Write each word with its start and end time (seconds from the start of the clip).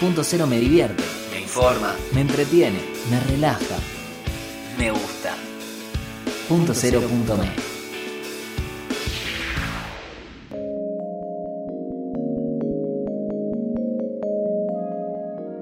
Punto 0.00 0.24
cero 0.24 0.46
me 0.46 0.58
divierte, 0.58 1.02
me 1.30 1.42
informa, 1.42 1.94
me 2.14 2.22
entretiene, 2.22 2.78
me 3.10 3.20
relaja, 3.20 3.76
me 4.78 4.90
gusta. 4.90 5.34
Punto 6.48 6.72
cero 6.72 7.02
punto 7.02 7.36
me. 7.36 7.50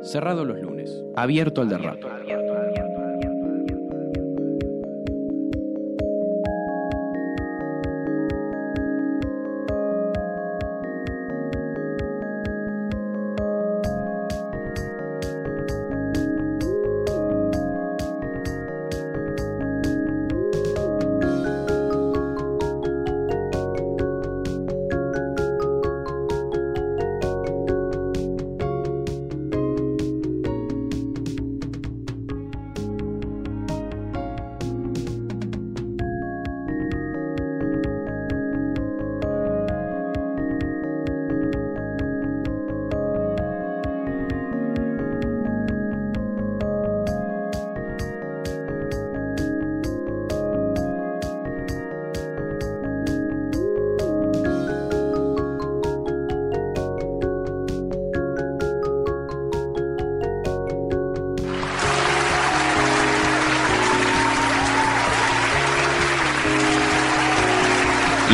Cerrado 0.05 0.45
los 0.45 0.61
lunes, 0.61 1.03
abierto 1.17 1.61
al 1.61 1.71
derrape. 1.71 2.07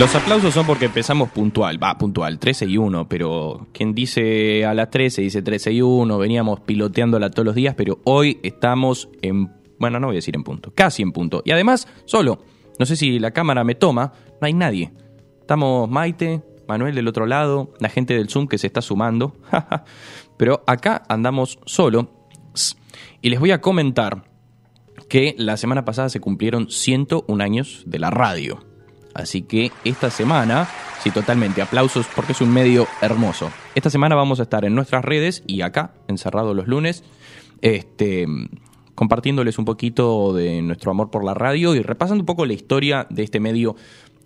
Los 0.05 0.15
aplausos 0.17 0.53
son 0.53 0.67
porque 0.67 0.85
empezamos 0.85 1.31
puntual, 1.31 1.83
va, 1.83 1.97
puntual, 1.97 2.39
13 2.39 2.67
y 2.67 2.77
1, 2.77 3.09
pero 3.09 3.69
quien 3.73 3.95
dice 3.95 4.67
a 4.67 4.75
las 4.75 4.91
13 4.91 5.23
dice 5.23 5.41
13 5.41 5.73
y 5.73 5.81
1, 5.81 6.19
veníamos 6.19 6.61
piloteándola 6.61 7.31
todos 7.31 7.47
los 7.47 7.55
días, 7.55 7.75
pero 7.75 8.01
hoy 8.05 8.39
estamos 8.43 9.09
en, 9.23 9.51
bueno, 9.79 9.99
no 9.99 10.09
voy 10.09 10.17
a 10.17 10.19
decir 10.19 10.37
en 10.37 10.45
punto, 10.45 10.75
casi 10.75 11.01
en 11.01 11.11
punto. 11.11 11.41
Y 11.47 11.53
además, 11.53 11.89
solo, 12.05 12.45
no 12.79 12.85
sé 12.85 12.97
si 12.97 13.19
la 13.19 13.31
cámara 13.31 13.65
me 13.65 13.77
toma, 13.77 14.13
no 14.43 14.47
hay 14.47 14.53
nadie. 14.53 14.93
Estamos 15.41 15.89
Maite, 15.89 16.43
Manuel 16.69 16.95
del 16.95 17.09
otro 17.09 17.25
lado, 17.25 17.73
la 17.81 17.89
gente 17.89 18.13
del 18.13 18.29
Zoom 18.29 18.47
que 18.47 18.59
se 18.59 18.67
está 18.67 18.83
sumando, 18.83 19.39
pero 20.37 20.65
acá 20.67 21.03
andamos 21.09 21.59
solo. 21.65 22.29
Y 23.23 23.31
les 23.31 23.41
voy 23.41 23.53
a 23.53 23.63
comentar 23.63 24.25
que 25.09 25.35
la 25.39 25.57
semana 25.57 25.87
pasada 25.87 26.11
se 26.11 26.21
cumplieron 26.21 26.69
101 26.69 27.43
años 27.43 27.85
de 27.87 27.99
la 27.99 28.11
radio. 28.11 28.74
Así 29.15 29.43
que 29.43 29.71
esta 29.85 30.11
semana, 30.11 30.69
sí, 31.01 31.11
totalmente, 31.11 31.63
aplausos 31.63 32.07
porque 32.15 32.33
es 32.33 32.41
un 32.41 32.53
medio 32.53 32.87
hermoso. 33.01 33.51
Esta 33.75 33.89
semana 33.91 34.17
vamos 34.17 34.41
a 34.41 34.43
estar 34.43 34.65
en 34.65 34.75
nuestras 34.75 35.05
redes 35.05 35.45
y 35.47 35.63
acá, 35.63 35.93
encerrados 36.09 36.55
los 36.55 36.67
lunes, 36.67 37.05
este, 37.63 38.27
compartiéndoles 38.95 39.59
un 39.59 39.65
poquito 39.65 40.35
de 40.35 40.63
nuestro 40.63 40.91
amor 40.91 41.11
por 41.11 41.25
la 41.25 41.35
radio 41.35 41.75
y 41.75 41.83
repasando 41.83 42.23
un 42.23 42.27
poco 42.27 42.45
la 42.45 42.53
historia 42.53 43.07
de 43.09 43.23
este 43.23 43.41
medio 43.41 43.77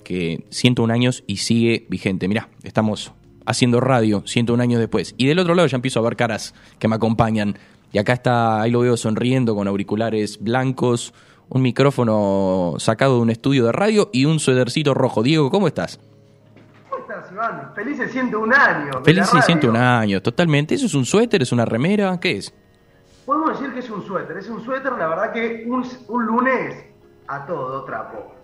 que 0.04 0.44
101 0.50 0.92
años 0.92 1.24
y 1.26 1.36
sigue 1.36 1.86
vigente. 1.90 2.28
Mirá, 2.28 2.48
estamos 2.62 3.12
haciendo 3.44 3.80
radio 3.80 4.22
101 4.26 4.62
años 4.62 4.80
después. 4.80 5.14
Y 5.18 5.26
del 5.26 5.38
otro 5.38 5.54
lado 5.54 5.68
ya 5.68 5.76
empiezo 5.76 6.00
a 6.00 6.02
ver 6.02 6.16
caras 6.16 6.54
que 6.78 6.88
me 6.88 6.96
acompañan. 6.96 7.58
Y 7.92 7.98
acá 7.98 8.12
está, 8.12 8.60
ahí 8.60 8.70
lo 8.70 8.80
veo 8.80 8.96
sonriendo 8.96 9.54
con 9.54 9.68
auriculares 9.68 10.38
blancos, 10.42 11.14
un 11.50 11.62
micrófono 11.62 12.74
sacado 12.78 13.16
de 13.16 13.22
un 13.22 13.30
estudio 13.30 13.64
de 13.66 13.72
radio 13.72 14.10
y 14.12 14.24
un 14.24 14.38
suétercito 14.38 14.94
rojo. 14.94 15.22
Diego, 15.22 15.50
¿cómo 15.50 15.66
estás? 15.66 15.98
¿Cómo 16.90 17.02
estás, 17.02 17.32
Iván? 17.32 17.72
Feliz 17.74 17.98
101 18.10 18.54
años. 18.54 18.96
Feliz 19.04 19.26
101 19.28 19.78
años, 19.78 20.22
totalmente. 20.22 20.74
¿Eso 20.74 20.86
es 20.86 20.94
un 20.94 21.04
suéter? 21.04 21.42
¿Es 21.42 21.52
una 21.52 21.64
remera? 21.64 22.18
¿Qué 22.20 22.38
es? 22.38 22.54
Podemos 23.24 23.58
decir 23.58 23.72
que 23.74 23.80
es 23.80 23.90
un 23.90 24.04
suéter. 24.06 24.36
Es 24.38 24.48
un 24.48 24.64
suéter, 24.64 24.92
la 24.92 25.08
verdad 25.08 25.32
que 25.32 25.64
un, 25.66 25.86
un 26.08 26.26
lunes 26.26 26.84
a 27.28 27.44
todo 27.46 27.84
trapo. 27.84 28.34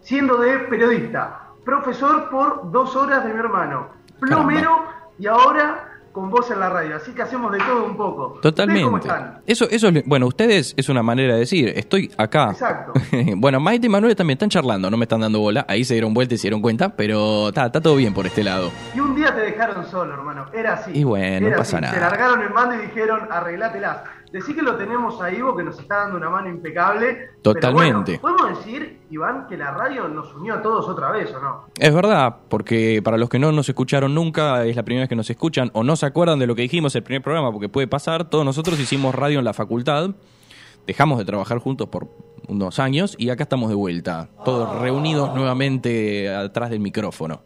Siendo 0.00 0.36
de 0.38 0.58
periodista, 0.60 1.48
profesor 1.64 2.28
por 2.28 2.70
dos 2.72 2.94
horas 2.96 3.24
de 3.24 3.32
mi 3.32 3.38
hermano, 3.38 3.88
plomero 4.18 4.70
Caramba. 4.78 5.08
y 5.18 5.26
ahora 5.28 5.91
con 6.12 6.30
vos 6.30 6.50
en 6.50 6.60
la 6.60 6.68
radio. 6.68 6.96
Así 6.96 7.12
que 7.12 7.22
hacemos 7.22 7.50
de 7.52 7.58
todo 7.58 7.84
un 7.84 7.96
poco. 7.96 8.38
Totalmente. 8.42 8.84
¿Cómo 8.84 8.98
están? 8.98 9.40
Eso, 9.46 9.66
eso, 9.70 9.88
es- 9.88 10.04
bueno, 10.06 10.26
ustedes 10.26 10.74
es 10.76 10.88
una 10.88 11.02
manera 11.02 11.34
de 11.34 11.40
decir, 11.40 11.68
estoy 11.74 12.10
acá. 12.16 12.50
Exacto. 12.50 12.92
bueno, 13.36 13.58
Maite 13.60 13.86
y 13.86 13.90
Manuel 13.90 14.14
también 14.14 14.36
están 14.36 14.50
charlando, 14.50 14.90
no 14.90 14.96
me 14.96 15.04
están 15.04 15.20
dando 15.20 15.40
bola. 15.40 15.64
Ahí 15.68 15.84
se 15.84 15.94
dieron 15.94 16.12
vuelta 16.14 16.34
y 16.34 16.38
se 16.38 16.42
dieron 16.42 16.60
cuenta, 16.60 16.90
pero 16.96 17.48
está, 17.48 17.66
está 17.66 17.80
todo 17.80 17.96
bien 17.96 18.12
por 18.14 18.26
este 18.26 18.44
lado. 18.44 18.70
Y 18.94 19.00
un 19.00 19.14
día 19.14 19.34
te 19.34 19.40
dejaron 19.40 19.86
solo, 19.90 20.14
hermano. 20.14 20.46
Era 20.52 20.74
así. 20.74 20.90
Y 20.94 21.04
bueno, 21.04 21.48
no 21.50 21.56
pasa 21.56 21.78
así. 21.78 21.82
nada. 21.86 21.94
Te 21.94 22.00
largaron 22.00 22.42
el 22.42 22.50
mando 22.50 22.74
y 22.74 22.78
dijeron, 22.86 23.20
arreglátelas. 23.30 23.98
Decí 24.32 24.54
que 24.54 24.62
lo 24.62 24.76
tenemos 24.76 25.20
a 25.20 25.30
Ivo, 25.30 25.54
que 25.54 25.62
nos 25.62 25.78
está 25.78 25.96
dando 26.04 26.16
una 26.16 26.30
mano 26.30 26.48
impecable. 26.48 27.28
Totalmente. 27.42 28.12
Pero 28.12 28.22
bueno, 28.22 28.38
podemos 28.40 28.58
decir, 28.58 29.00
Iván, 29.10 29.46
que 29.46 29.58
la 29.58 29.72
radio 29.72 30.08
nos 30.08 30.34
unió 30.34 30.54
a 30.54 30.62
todos 30.62 30.88
otra 30.88 31.10
vez, 31.10 31.30
¿o 31.34 31.38
no? 31.38 31.66
Es 31.78 31.94
verdad, 31.94 32.36
porque 32.48 33.02
para 33.04 33.18
los 33.18 33.28
que 33.28 33.38
no 33.38 33.52
nos 33.52 33.68
escucharon 33.68 34.14
nunca, 34.14 34.64
es 34.64 34.74
la 34.74 34.84
primera 34.84 35.02
vez 35.02 35.10
que 35.10 35.16
nos 35.16 35.28
escuchan 35.28 35.70
o 35.74 35.84
no 35.84 35.96
se 35.96 36.06
acuerdan 36.06 36.38
de 36.38 36.46
lo 36.46 36.54
que 36.54 36.62
dijimos 36.62 36.96
el 36.96 37.02
primer 37.02 37.20
programa, 37.20 37.52
porque 37.52 37.68
puede 37.68 37.86
pasar, 37.88 38.30
todos 38.30 38.46
nosotros 38.46 38.80
hicimos 38.80 39.14
radio 39.14 39.38
en 39.38 39.44
la 39.44 39.52
facultad, 39.52 40.12
dejamos 40.86 41.18
de 41.18 41.26
trabajar 41.26 41.58
juntos 41.58 41.88
por 41.88 42.08
unos 42.48 42.78
años 42.78 43.14
y 43.18 43.28
acá 43.28 43.42
estamos 43.42 43.68
de 43.68 43.74
vuelta, 43.74 44.30
todos 44.46 44.80
reunidos 44.80 45.34
nuevamente 45.34 46.34
atrás 46.34 46.70
del 46.70 46.80
micrófono. 46.80 47.42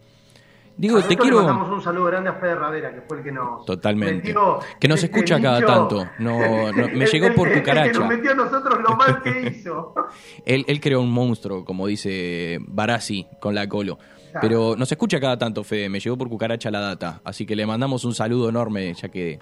Digo, 0.79 1.01
te 1.03 1.17
quiero... 1.17 1.41
Le 1.41 1.47
mandamos 1.47 1.73
un 1.73 1.83
saludo 1.83 2.05
grande 2.05 2.29
a 2.31 2.35
Fede 2.35 2.55
Ravera, 2.55 2.95
que 2.95 3.01
fue 3.01 3.19
el 3.19 3.25
que 3.25 3.33
nos. 3.33 3.65
Totalmente. 3.65 4.29
metió 4.29 4.59
Que 4.79 4.89
nos 4.89 5.03
este 5.03 5.17
escucha 5.17 5.41
cada 5.41 5.61
tanto. 5.65 6.07
No, 6.19 6.39
no, 6.73 6.89
me 6.89 7.05
El- 7.05 7.11
llegó 7.11 7.27
el- 7.29 7.35
por 7.35 7.49
el 7.49 7.55
que 7.55 7.61
cucaracha. 7.61 7.99
nos 8.01 8.09
metió 8.09 8.31
a 8.33 8.35
nosotros 8.35 8.79
lo 8.87 8.97
mal 8.97 9.23
que 9.23 9.49
hizo. 9.57 9.95
Él, 10.45 10.65
él 10.69 10.81
creó 10.81 11.01
un 11.01 11.11
monstruo, 11.11 11.65
como 11.65 11.87
dice 11.87 12.59
Barassi 12.67 13.27
con 13.41 13.55
la 13.55 13.67
colo. 13.69 13.97
Claro. 14.33 14.41
Pero 14.49 14.77
nos 14.77 14.93
escucha 14.93 15.19
cada 15.19 15.39
tanto, 15.39 15.65
Fede. 15.65 15.89
Me 15.89 15.99
llegó 15.99 16.19
por 16.19 16.29
cucaracha 16.29 16.71
la 16.71 16.81
data. 16.81 17.23
Así 17.25 17.47
que 17.47 17.57
le 17.57 17.65
mandamos 17.65 18.05
un 18.05 18.15
saludo 18.15 18.51
enorme, 18.51 18.93
ya 18.93 19.09
que 19.09 19.39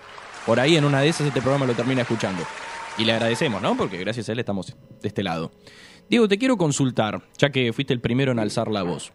por 0.47 0.61
ahí 0.61 0.77
en 0.77 0.85
una 0.85 1.01
de 1.01 1.09
esas 1.09 1.27
este 1.27 1.41
programa 1.41 1.67
lo 1.67 1.73
termina 1.75 2.03
escuchando. 2.03 2.45
Y 2.97 3.05
le 3.05 3.13
agradecemos, 3.13 3.61
¿no? 3.61 3.77
Porque 3.77 3.99
gracias 3.99 4.29
a 4.29 4.33
él 4.33 4.39
estamos 4.39 4.77
de 5.03 5.09
este 5.09 5.25
lado. 5.25 5.51
Diego, 6.09 6.29
te 6.29 6.39
quiero 6.39 6.57
consultar, 6.57 7.23
ya 7.39 7.51
que 7.51 7.73
fuiste 7.73 7.93
el 7.93 8.01
primero 8.01 8.31
en 8.31 8.39
alzar 8.39 8.69
la 8.69 8.85
voz. 8.85 9.13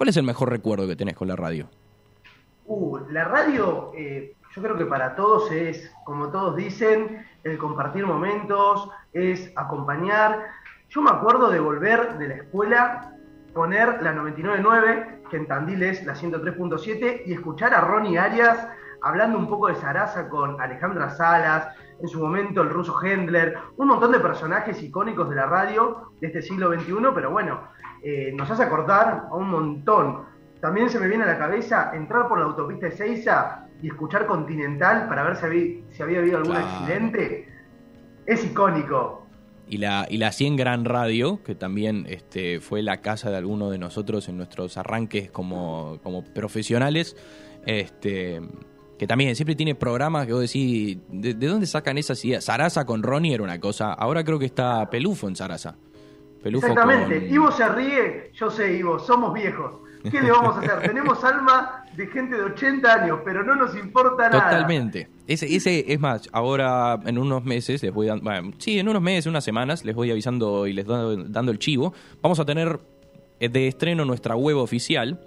¿Cuál 0.00 0.08
es 0.08 0.16
el 0.16 0.22
mejor 0.22 0.48
recuerdo 0.48 0.88
que 0.88 0.96
tenés 0.96 1.14
con 1.14 1.28
la 1.28 1.36
radio? 1.36 1.68
Uh, 2.64 3.00
la 3.10 3.24
radio, 3.24 3.92
eh, 3.94 4.34
yo 4.56 4.62
creo 4.62 4.78
que 4.78 4.86
para 4.86 5.14
todos 5.14 5.52
es, 5.52 5.94
como 6.04 6.30
todos 6.30 6.56
dicen, 6.56 7.26
el 7.44 7.58
compartir 7.58 8.06
momentos, 8.06 8.88
es 9.12 9.52
acompañar. 9.56 10.46
Yo 10.88 11.02
me 11.02 11.10
acuerdo 11.10 11.50
de 11.50 11.60
volver 11.60 12.16
de 12.16 12.28
la 12.28 12.34
escuela, 12.36 13.14
poner 13.52 14.02
la 14.02 14.14
99.9, 14.14 15.28
que 15.28 15.36
en 15.36 15.46
Tandil 15.46 15.82
es 15.82 16.02
la 16.06 16.14
103.7, 16.14 17.24
y 17.26 17.34
escuchar 17.34 17.74
a 17.74 17.82
Ronnie 17.82 18.18
Arias 18.18 18.68
hablando 19.02 19.38
un 19.38 19.48
poco 19.48 19.68
de 19.68 19.74
Sarasa 19.76 20.28
con 20.28 20.60
Alejandra 20.60 21.10
Salas, 21.10 21.68
en 22.00 22.08
su 22.08 22.20
momento 22.20 22.62
el 22.62 22.70
ruso 22.70 22.96
Hendler, 23.02 23.56
un 23.76 23.88
montón 23.88 24.12
de 24.12 24.20
personajes 24.20 24.82
icónicos 24.82 25.28
de 25.28 25.36
la 25.36 25.46
radio 25.46 26.12
de 26.20 26.28
este 26.28 26.42
siglo 26.42 26.72
XXI, 26.72 26.94
pero 27.14 27.30
bueno, 27.30 27.60
eh, 28.02 28.32
nos 28.34 28.50
hace 28.50 28.62
acordar 28.62 29.24
a 29.30 29.34
un 29.34 29.50
montón. 29.50 30.24
También 30.60 30.88
se 30.90 30.98
me 30.98 31.08
viene 31.08 31.24
a 31.24 31.28
la 31.28 31.38
cabeza 31.38 31.90
entrar 31.94 32.28
por 32.28 32.38
la 32.38 32.46
autopista 32.46 32.86
de 32.86 32.92
Seiza 32.92 33.66
y 33.82 33.88
escuchar 33.88 34.26
Continental 34.26 35.08
para 35.08 35.22
ver 35.24 35.36
si 35.36 35.46
había, 35.46 35.82
si 35.90 36.02
había 36.02 36.18
habido 36.18 36.38
algún 36.38 36.52
Claro. 36.54 36.68
accidente. 36.68 37.48
Es 38.26 38.44
icónico. 38.44 39.26
Y 39.66 39.78
la, 39.78 40.06
y 40.10 40.18
la 40.18 40.32
100 40.32 40.56
Gran 40.56 40.84
Radio, 40.84 41.42
que 41.44 41.54
también 41.54 42.04
este, 42.08 42.60
fue 42.60 42.82
la 42.82 43.00
casa 43.00 43.30
de 43.30 43.36
alguno 43.36 43.70
de 43.70 43.78
nosotros 43.78 44.28
en 44.28 44.36
nuestros 44.36 44.76
arranques 44.76 45.30
como, 45.30 45.98
como 46.02 46.24
profesionales, 46.24 47.16
este, 47.66 48.40
que 49.00 49.06
también 49.06 49.34
siempre 49.34 49.54
tiene 49.54 49.74
programas 49.74 50.26
que 50.26 50.34
vos 50.34 50.42
decís, 50.42 50.98
¿de, 51.08 51.32
de 51.32 51.46
dónde 51.46 51.66
sacan 51.66 51.96
esas 51.96 52.22
ideas? 52.22 52.44
Sarasa 52.44 52.84
con 52.84 53.02
Ronnie 53.02 53.32
era 53.32 53.42
una 53.42 53.58
cosa, 53.58 53.94
ahora 53.94 54.22
creo 54.24 54.38
que 54.38 54.44
está 54.44 54.90
Pelufo 54.90 55.26
en 55.26 55.36
Sarasa. 55.36 55.74
Pelufo 56.42 56.66
Exactamente. 56.66 57.20
con- 57.20 57.34
Ivo 57.34 57.50
se 57.50 57.66
ríe, 57.70 58.30
yo 58.34 58.50
sé, 58.50 58.76
Ivo, 58.76 58.98
somos 58.98 59.32
viejos. 59.32 59.72
¿Qué 60.02 60.20
le 60.20 60.30
vamos 60.30 60.54
a 60.54 60.60
hacer? 60.60 60.80
Tenemos 60.86 61.24
alma 61.24 61.82
de 61.96 62.08
gente 62.08 62.36
de 62.36 62.42
80 62.42 62.92
años, 62.92 63.20
pero 63.24 63.42
no 63.42 63.54
nos 63.54 63.74
importa 63.74 64.28
nada. 64.28 64.50
Totalmente. 64.50 65.08
Ese, 65.26 65.46
ese 65.56 65.90
es 65.90 65.98
más, 65.98 66.28
ahora 66.30 67.00
en 67.06 67.16
unos 67.16 67.42
meses 67.42 67.82
les 67.82 67.94
voy 67.94 68.06
dando, 68.08 68.24
bueno, 68.24 68.52
sí, 68.58 68.78
en 68.78 68.86
unos 68.86 69.00
meses, 69.00 69.24
unas 69.24 69.44
semanas, 69.44 69.82
les 69.82 69.94
voy 69.94 70.10
avisando 70.10 70.66
y 70.66 70.74
les 70.74 70.84
doy, 70.84 71.24
dando 71.26 71.52
el 71.52 71.58
chivo. 71.58 71.94
Vamos 72.20 72.38
a 72.38 72.44
tener 72.44 72.78
eh, 73.38 73.48
de 73.48 73.66
estreno 73.66 74.04
nuestra 74.04 74.36
web 74.36 74.58
oficial 74.58 75.18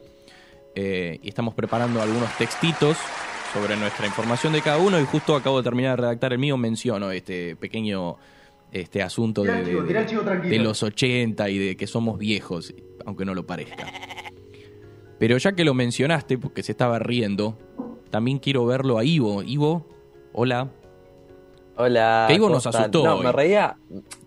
eh, 0.76 1.18
y 1.24 1.30
estamos 1.30 1.56
preparando 1.56 2.04
algunos 2.04 2.30
textitos 2.38 2.98
sobre 3.54 3.78
nuestra 3.78 4.08
información 4.08 4.54
de 4.54 4.62
cada 4.62 4.78
uno 4.78 5.00
y 5.00 5.06
justo 5.06 5.36
acabo 5.36 5.58
de 5.58 5.64
terminar 5.64 5.98
de 5.98 6.02
redactar 6.08 6.34
el 6.34 6.40
mío, 6.40 6.58
menciono 6.58 7.12
este 7.12 7.56
pequeño 7.56 8.18
este 8.72 9.04
asunto 9.04 9.44
de, 9.44 9.64
de, 9.64 10.60
los 10.60 10.82
80 10.82 11.48
y 11.50 11.60
de 11.60 11.78
que 11.78 11.86
somos 11.86 12.18
viejos, 12.18 12.74
aunque 13.06 13.24
no 13.24 13.36
lo 13.36 13.46
parezca. 13.46 13.86
Pero 15.20 15.38
ya 15.38 15.54
que 15.54 15.64
lo 15.64 15.76
mencionaste, 15.76 16.40
porque 16.40 16.64
se 16.64 16.72
estaba 16.72 16.98
riendo, 16.98 17.58
también 18.10 18.40
quiero 18.40 18.66
verlo 18.66 18.98
a 18.98 19.04
Ivo. 19.04 19.44
Ivo, 19.44 19.88
hola. 20.34 20.72
Hola. 21.76 22.26
Que 22.28 22.34
Ivo 22.34 22.50
nos 22.50 22.66
asustó. 22.66 23.04
No, 23.04 23.22
me 23.22 23.32
reía, 23.32 23.78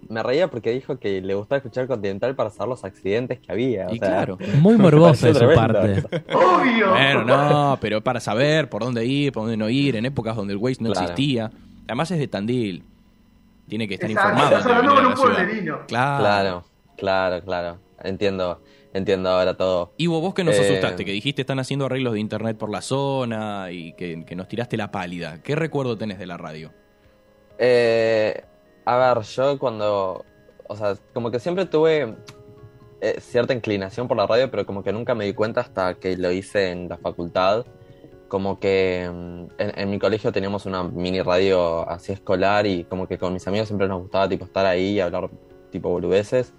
me 0.08 0.22
reía 0.22 0.48
porque 0.48 0.72
dijo 0.72 0.98
que 0.98 1.20
le 1.20 1.34
gustaba 1.34 1.58
escuchar 1.58 1.86
Continental 1.86 2.34
para 2.34 2.50
saber 2.50 2.68
los 2.68 2.84
accidentes 2.84 3.38
que 3.38 3.52
había. 3.52 3.86
y 3.90 3.98
claro. 3.98 4.38
Muy 4.60 4.76
morboso 4.76 5.26
de 5.26 5.34
su 5.34 5.54
parte. 5.54 6.02
Obvio. 6.34 6.90
Bueno, 6.90 7.24
no, 7.24 7.78
pero 7.80 8.00
para 8.02 8.20
saber 8.20 8.68
por 8.68 8.82
dónde 8.82 9.04
ir, 9.04 9.32
por 9.32 9.44
dónde 9.44 9.56
no 9.56 9.68
ir, 9.68 9.96
en 9.96 10.06
épocas 10.06 10.36
donde 10.36 10.54
el 10.54 10.58
Waze 10.58 10.82
no 10.82 10.92
existía. 10.92 11.50
Además 11.86 12.10
es 12.10 12.18
de 12.18 12.28
Tandil. 12.28 12.82
Tiene 13.68 13.88
que 13.88 13.94
estar 13.94 14.10
informado. 14.10 14.56
un 15.08 15.76
Claro. 15.86 16.64
claro, 16.96 17.42
claro, 17.44 17.78
Entiendo, 18.02 18.62
entiendo 18.92 19.30
ahora 19.30 19.56
todo. 19.56 19.92
Ivo, 19.96 20.20
vos 20.20 20.34
que 20.34 20.44
nos 20.44 20.54
eh, 20.56 20.60
asustaste, 20.60 21.04
que 21.04 21.12
dijiste 21.12 21.42
están 21.42 21.58
haciendo 21.58 21.86
arreglos 21.86 22.12
de 22.12 22.20
internet 22.20 22.56
por 22.56 22.70
la 22.70 22.82
zona 22.82 23.70
y 23.72 23.92
que, 23.94 24.24
nos 24.36 24.48
tiraste 24.48 24.76
la 24.76 24.90
pálida. 24.90 25.42
¿Qué 25.42 25.56
recuerdo 25.56 25.96
tenés 25.96 26.18
de 26.18 26.26
la 26.26 26.36
radio? 26.36 26.72
Eh, 27.58 28.44
a 28.86 28.96
ver, 28.96 29.22
yo 29.24 29.58
cuando. 29.58 30.24
O 30.68 30.76
sea, 30.76 30.96
como 31.12 31.30
que 31.30 31.38
siempre 31.38 31.66
tuve 31.66 32.16
eh, 33.00 33.20
cierta 33.20 33.52
inclinación 33.52 34.08
por 34.08 34.16
la 34.16 34.26
radio, 34.26 34.50
pero 34.50 34.64
como 34.66 34.82
que 34.82 34.92
nunca 34.92 35.14
me 35.14 35.26
di 35.26 35.34
cuenta 35.34 35.60
hasta 35.60 35.94
que 35.94 36.16
lo 36.16 36.32
hice 36.32 36.70
en 36.70 36.88
la 36.88 36.96
facultad 36.96 37.66
como 38.28 38.58
que 38.58 39.10
mm, 39.12 39.44
en, 39.58 39.90
mi 39.90 39.98
colegio 39.98 40.32
teníamos 40.32 40.66
una 40.66 40.82
mini 40.82 41.22
radio 41.22 41.88
así 41.88 42.12
escolar 42.12 42.66
y 42.66 42.84
como 42.84 43.06
que 43.06 43.18
con 43.18 43.32
mis 43.32 43.46
amigos 43.46 43.68
siempre 43.68 43.88
nos 43.88 44.02
gustaba 44.02 44.28
tipo 44.28 44.44
estar 44.44 44.66
ahí 44.66 44.94
y 44.94 45.00
hablar 45.00 45.30
tipo 45.70 45.90
boludeces. 45.90 46.52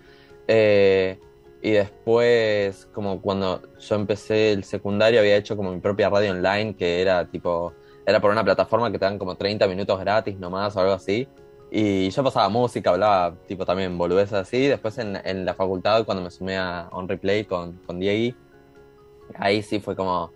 Eh, 0.47 1.19
y 1.61 1.71
después, 1.71 2.87
como 2.93 3.21
cuando 3.21 3.61
yo 3.79 3.95
empecé 3.95 4.53
el 4.53 4.63
secundario, 4.63 5.19
había 5.19 5.35
hecho 5.35 5.57
como 5.57 5.71
mi 5.71 5.79
propia 5.79 6.09
radio 6.09 6.31
online, 6.31 6.75
que 6.75 7.01
era 7.01 7.25
tipo, 7.27 7.73
era 8.05 8.21
por 8.21 8.31
una 8.31 8.43
plataforma 8.43 8.91
que 8.91 8.99
te 8.99 9.05
dan 9.05 9.17
como 9.17 9.35
30 9.35 9.67
minutos 9.67 9.99
gratis 9.99 10.37
nomás 10.37 10.75
o 10.75 10.79
algo 10.79 10.93
así. 10.93 11.27
Y 11.69 12.09
yo 12.09 12.23
pasaba 12.23 12.47
música, 12.49 12.91
hablaba 12.91 13.35
tipo 13.47 13.65
también 13.65 13.97
boludeces 13.97 14.33
así. 14.33 14.67
Después 14.67 14.97
en, 14.97 15.19
en 15.23 15.45
la 15.45 15.53
facultad, 15.53 16.05
cuando 16.05 16.23
me 16.23 16.31
sumé 16.31 16.57
a 16.57 16.87
On 16.91 17.07
Replay 17.07 17.45
con, 17.45 17.73
con 17.85 17.99
Diego, 17.99 18.35
ahí 19.35 19.61
sí 19.61 19.79
fue 19.79 19.95
como 19.95 20.31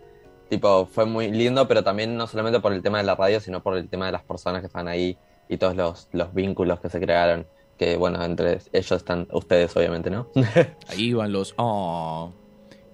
tipo, 0.50 0.86
fue 0.86 1.06
muy 1.06 1.32
lindo, 1.32 1.66
pero 1.68 1.84
también 1.84 2.18
no 2.18 2.28
solamente 2.28 2.60
por 2.60 2.74
el 2.74 2.82
tema 2.82 2.98
de 2.98 3.06
la 3.06 3.16
radio, 3.16 3.40
sino 3.40 3.64
por 3.64 3.78
el 3.78 3.88
tema 3.88 4.08
de 4.08 4.12
las 4.12 4.24
personas 4.24 4.60
que 4.60 4.68
están 4.68 4.90
ahí 4.90 5.18
y 5.48 5.58
todos 5.58 5.76
los, 5.76 6.10
los 6.12 6.34
vínculos 6.34 6.80
que 6.82 6.90
se 6.90 7.00
crearon. 7.00 7.48
Que 7.78 7.96
bueno, 7.96 8.22
entre 8.24 8.60
ellos 8.74 8.92
están 8.92 9.28
ustedes, 9.32 9.76
obviamente, 9.78 10.10
¿no? 10.10 10.28
ahí 10.90 11.14
van 11.14 11.32
los. 11.32 11.54
Oh. 11.58 12.34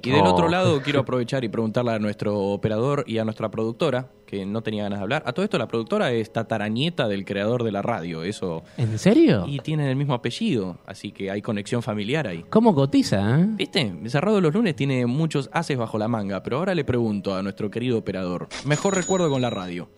Y 0.03 0.11
del 0.11 0.25
otro 0.25 0.45
oh. 0.45 0.49
lado 0.49 0.81
quiero 0.81 1.01
aprovechar 1.01 1.44
y 1.44 1.49
preguntarle 1.49 1.91
a 1.91 1.99
nuestro 1.99 2.38
operador 2.39 3.03
y 3.07 3.17
a 3.17 3.25
nuestra 3.25 3.49
productora, 3.49 4.09
que 4.25 4.45
no 4.45 4.61
tenía 4.61 4.83
ganas 4.83 4.99
de 4.99 5.03
hablar. 5.03 5.23
A 5.25 5.33
todo 5.33 5.44
esto 5.44 5.57
la 5.57 5.67
productora 5.67 6.11
es 6.11 6.31
tatarañeta 6.31 7.07
del 7.07 7.25
creador 7.25 7.63
de 7.63 7.71
la 7.71 7.81
radio, 7.81 8.23
eso. 8.23 8.63
¿En 8.77 8.97
serio? 8.99 9.45
Y 9.47 9.59
tienen 9.59 9.88
el 9.88 9.95
mismo 9.95 10.13
apellido, 10.13 10.77
así 10.85 11.11
que 11.11 11.31
hay 11.31 11.41
conexión 11.41 11.81
familiar 11.81 12.27
ahí. 12.27 12.45
¿Cómo 12.49 12.75
cotiza? 12.75 13.39
Eh? 13.39 13.45
¿Viste? 13.49 13.94
Cerrado 14.07 14.39
los 14.39 14.53
lunes 14.53 14.75
tiene 14.75 15.05
muchos 15.05 15.49
haces 15.51 15.77
bajo 15.77 15.97
la 15.97 16.07
manga, 16.07 16.44
pero 16.44 16.57
ahora 16.57 16.75
le 16.75 16.83
pregunto 16.83 17.35
a 17.35 17.41
nuestro 17.41 17.71
querido 17.71 17.97
operador, 17.97 18.47
mejor 18.65 18.95
recuerdo 18.95 19.29
con 19.29 19.41
la 19.41 19.49
radio. 19.49 19.89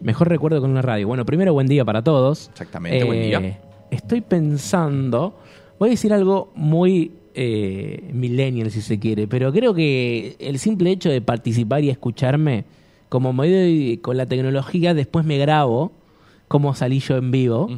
Mejor 0.00 0.28
recuerdo 0.28 0.60
con 0.60 0.74
la 0.74 0.82
radio. 0.82 1.06
Bueno, 1.06 1.24
primero 1.24 1.52
buen 1.52 1.68
día 1.68 1.84
para 1.84 2.02
todos. 2.02 2.48
Exactamente, 2.48 3.04
buen 3.04 3.22
día. 3.22 3.38
Eh, 3.38 3.60
estoy 3.90 4.20
pensando, 4.20 5.38
voy 5.78 5.90
a 5.90 5.92
decir 5.92 6.12
algo 6.12 6.50
muy 6.54 7.12
eh, 7.34 8.10
millennial 8.12 8.70
si 8.70 8.80
se 8.80 8.98
quiere, 8.98 9.26
pero 9.26 9.52
creo 9.52 9.74
que 9.74 10.36
el 10.38 10.58
simple 10.58 10.90
hecho 10.90 11.10
de 11.10 11.20
participar 11.20 11.82
y 11.82 11.90
escucharme, 11.90 12.64
como 13.08 13.32
me 13.32 13.50
doy 13.50 13.98
con 13.98 14.16
la 14.16 14.26
tecnología, 14.26 14.94
después 14.94 15.24
me 15.24 15.38
grabo 15.38 15.92
cómo 16.48 16.74
salí 16.74 17.00
yo 17.00 17.16
en 17.16 17.30
vivo. 17.30 17.68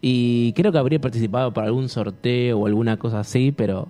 Y 0.00 0.52
creo 0.54 0.72
que 0.72 0.78
habría 0.78 1.00
participado 1.00 1.52
para 1.52 1.68
algún 1.68 1.88
sorteo 1.88 2.58
o 2.58 2.66
alguna 2.66 2.96
cosa 2.96 3.20
así, 3.20 3.52
pero 3.52 3.88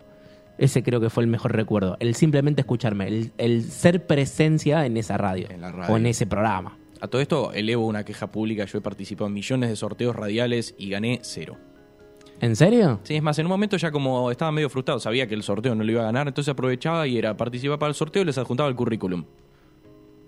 ese 0.59 0.83
creo 0.83 1.01
que 1.01 1.09
fue 1.09 1.23
el 1.23 1.31
mejor 1.31 1.53
recuerdo, 1.57 1.97
el 2.01 2.15
simplemente 2.15 2.61
escucharme, 2.61 3.31
el, 3.39 3.63
ser 3.65 4.07
presencia 4.07 4.85
en 4.85 4.97
esa 4.97 5.17
radio, 5.17 5.49
o 5.89 5.97
en 5.97 6.07
ese 6.07 6.27
programa. 6.27 6.77
A 7.01 7.09
todo 7.09 7.21
esto 7.21 7.53
elevo 7.53 7.87
una 7.87 8.05
queja 8.05 8.31
pública, 8.31 8.65
yo 8.65 8.79
he 8.79 8.81
participado 8.81 9.27
en 9.27 9.35
millones 9.35 9.71
de 9.71 9.77
sorteos 9.77 10.15
radiales 10.15 10.75
y 10.79 10.91
gané 10.91 11.21
cero. 11.23 11.57
¿En 12.43 12.56
serio? 12.56 12.99
Sí, 13.05 13.15
es 13.15 13.23
más, 13.23 13.39
en 13.39 13.47
un 13.47 13.50
momento 13.50 13.77
ya 13.77 13.93
como 13.93 14.29
estaba 14.33 14.50
medio 14.50 14.69
frustrado, 14.69 14.99
sabía 14.99 15.29
que 15.29 15.35
el 15.35 15.44
sorteo 15.44 15.77
no 15.77 15.85
lo 15.85 15.93
iba 15.93 16.03
a 16.03 16.06
ganar, 16.06 16.27
entonces 16.27 16.50
aprovechaba 16.50 17.06
y 17.06 17.17
era 17.17 17.37
participar 17.37 17.79
para 17.79 17.91
el 17.91 17.94
sorteo 17.94 18.23
y 18.23 18.25
les 18.25 18.37
adjuntaba 18.37 18.69
el 18.69 18.75
currículum. 18.75 19.25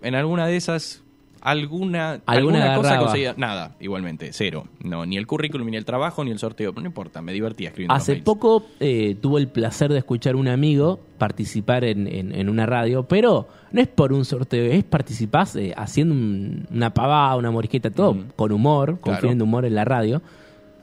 En 0.01 0.15
alguna 0.15 0.47
de 0.47 0.55
esas, 0.55 1.03
alguna, 1.41 2.21
alguna, 2.25 2.77
cosa 2.77 2.99
conseguía. 2.99 3.35
Nada, 3.37 3.75
igualmente, 3.81 4.33
cero. 4.33 4.69
No, 4.79 5.05
ni 5.05 5.17
el 5.17 5.27
currículum, 5.27 5.69
ni 5.69 5.77
el 5.77 5.85
trabajo, 5.85 6.23
ni 6.25 6.31
el 6.31 6.39
sorteo. 6.39 6.71
No 6.71 6.87
importa, 6.87 7.21
me 7.21 7.33
divertía 7.33 7.71
escribiendo. 7.71 7.95
Hace 7.95 8.15
poco 8.15 8.65
eh, 8.79 9.17
tuve 9.21 9.41
el 9.41 9.49
placer 9.49 9.91
de 9.91 9.99
escuchar 9.99 10.35
a 10.35 10.37
un 10.37 10.47
amigo 10.47 11.01
participar 11.19 11.83
en, 11.83 12.49
una 12.49 12.65
radio, 12.65 13.09
pero 13.09 13.49
no 13.73 13.81
es 13.81 13.89
por 13.89 14.13
un 14.13 14.25
sorteo, 14.25 14.71
es 14.71 14.85
participar 14.85 15.49
eh, 15.57 15.75
haciendo 15.77 16.15
una 16.71 16.95
pavada, 16.95 17.35
una 17.35 17.51
morisqueta, 17.51 17.91
todo 17.91 18.19
con 18.37 18.53
humor, 18.53 19.01
confiando 19.01 19.43
humor 19.43 19.65
en 19.65 19.75
la 19.75 19.85
radio 19.85 20.23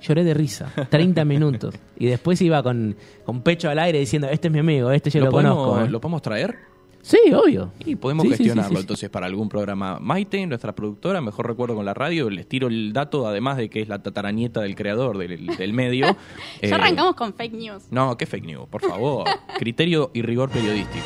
lloré 0.02 0.24
de 0.24 0.34
risa, 0.34 0.72
30 0.90 1.24
minutos. 1.26 1.76
Y 1.98 2.08
después 2.08 2.42
iba 2.42 2.62
con, 2.64 2.96
con, 3.26 3.42
pecho 3.42 3.70
al 3.70 3.80
aire 3.80 4.00
diciendo, 4.00 4.28
este 4.30 4.48
es 4.48 4.54
mi 4.54 4.60
amigo, 4.60 4.92
este 4.92 5.10
yo 5.10 5.26
lo, 5.26 5.32
conozco. 5.32 5.82
¿eh? 5.82 5.90
¿Lo 5.90 6.02
podemos 6.02 6.22
traer? 6.22 6.72
Sí, 7.02 7.18
obvio. 7.34 7.72
Y 7.84 7.96
podemos 7.96 8.28
gestionarlo 8.28 8.80
entonces 8.80 9.10
para 9.10 9.26
algún 9.26 9.50
programa. 9.50 10.00
Maite, 10.00 10.46
nuestra 10.46 10.74
productora, 10.74 11.20
mejor 11.20 11.48
recuerdo 11.48 11.76
con 11.76 11.86
la 11.86 11.94
radio, 11.94 12.30
les 12.30 12.48
tiro 12.48 12.68
el 12.68 12.94
dato, 12.94 13.28
además 13.28 13.58
de 13.58 13.70
que 13.70 13.82
es 13.82 13.88
la 13.88 14.04
tataranieta 14.04 14.62
del 14.62 14.76
creador 14.76 15.18
del, 15.18 15.74
medio. 15.74 16.06
ya 16.62 16.68
eh, 16.70 16.74
arrancamos 16.74 17.16
con 17.16 17.34
fake 17.34 17.54
news. 17.54 17.84
No, 17.90 18.18
¿qué 18.18 18.26
fake 18.26 18.46
news? 18.46 18.68
Por 18.70 18.82
favor. 18.82 19.28
Criterio 19.58 20.12
y 20.14 20.22
rigor 20.22 20.50
periodístico. 20.50 21.06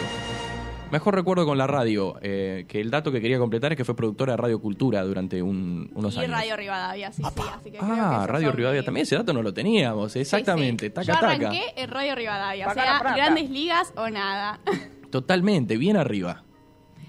Mejor 0.95 1.13
recuerdo 1.13 1.45
con 1.45 1.57
la 1.57 1.67
radio, 1.67 2.15
eh, 2.21 2.63
que 2.69 2.79
el 2.79 2.89
dato 2.89 3.11
que 3.11 3.19
quería 3.19 3.37
completar 3.37 3.73
es 3.73 3.75
que 3.75 3.83
fue 3.83 3.97
productora 3.97 4.31
de 4.31 4.37
Radio 4.37 4.61
Cultura 4.61 5.03
durante 5.03 5.41
unos 5.41 6.17
años. 6.17 6.29
Y 6.29 6.31
Radio 6.31 6.55
Rivadavia, 6.55 7.11
sí, 7.11 7.21
sí. 7.21 7.41
Así 7.53 7.71
que 7.71 7.79
ah, 7.81 8.25
Radio 8.25 8.53
Rivadavia 8.53 8.81
también, 8.81 9.03
ese 9.03 9.17
dato 9.17 9.33
no 9.33 9.43
lo 9.43 9.53
teníamos, 9.53 10.15
exactamente. 10.15 10.89
Taca, 10.89 11.05
Yo 11.05 11.13
arranqué 11.15 11.73
en 11.75 11.89
Radio 11.89 12.15
Rivadavia, 12.15 12.69
o 12.69 12.73
sea, 12.73 12.99
grandes 13.13 13.49
ligas 13.49 13.91
o 13.97 14.09
nada. 14.09 14.61
Totalmente, 15.11 15.75
bien 15.75 15.97
arriba. 15.97 16.45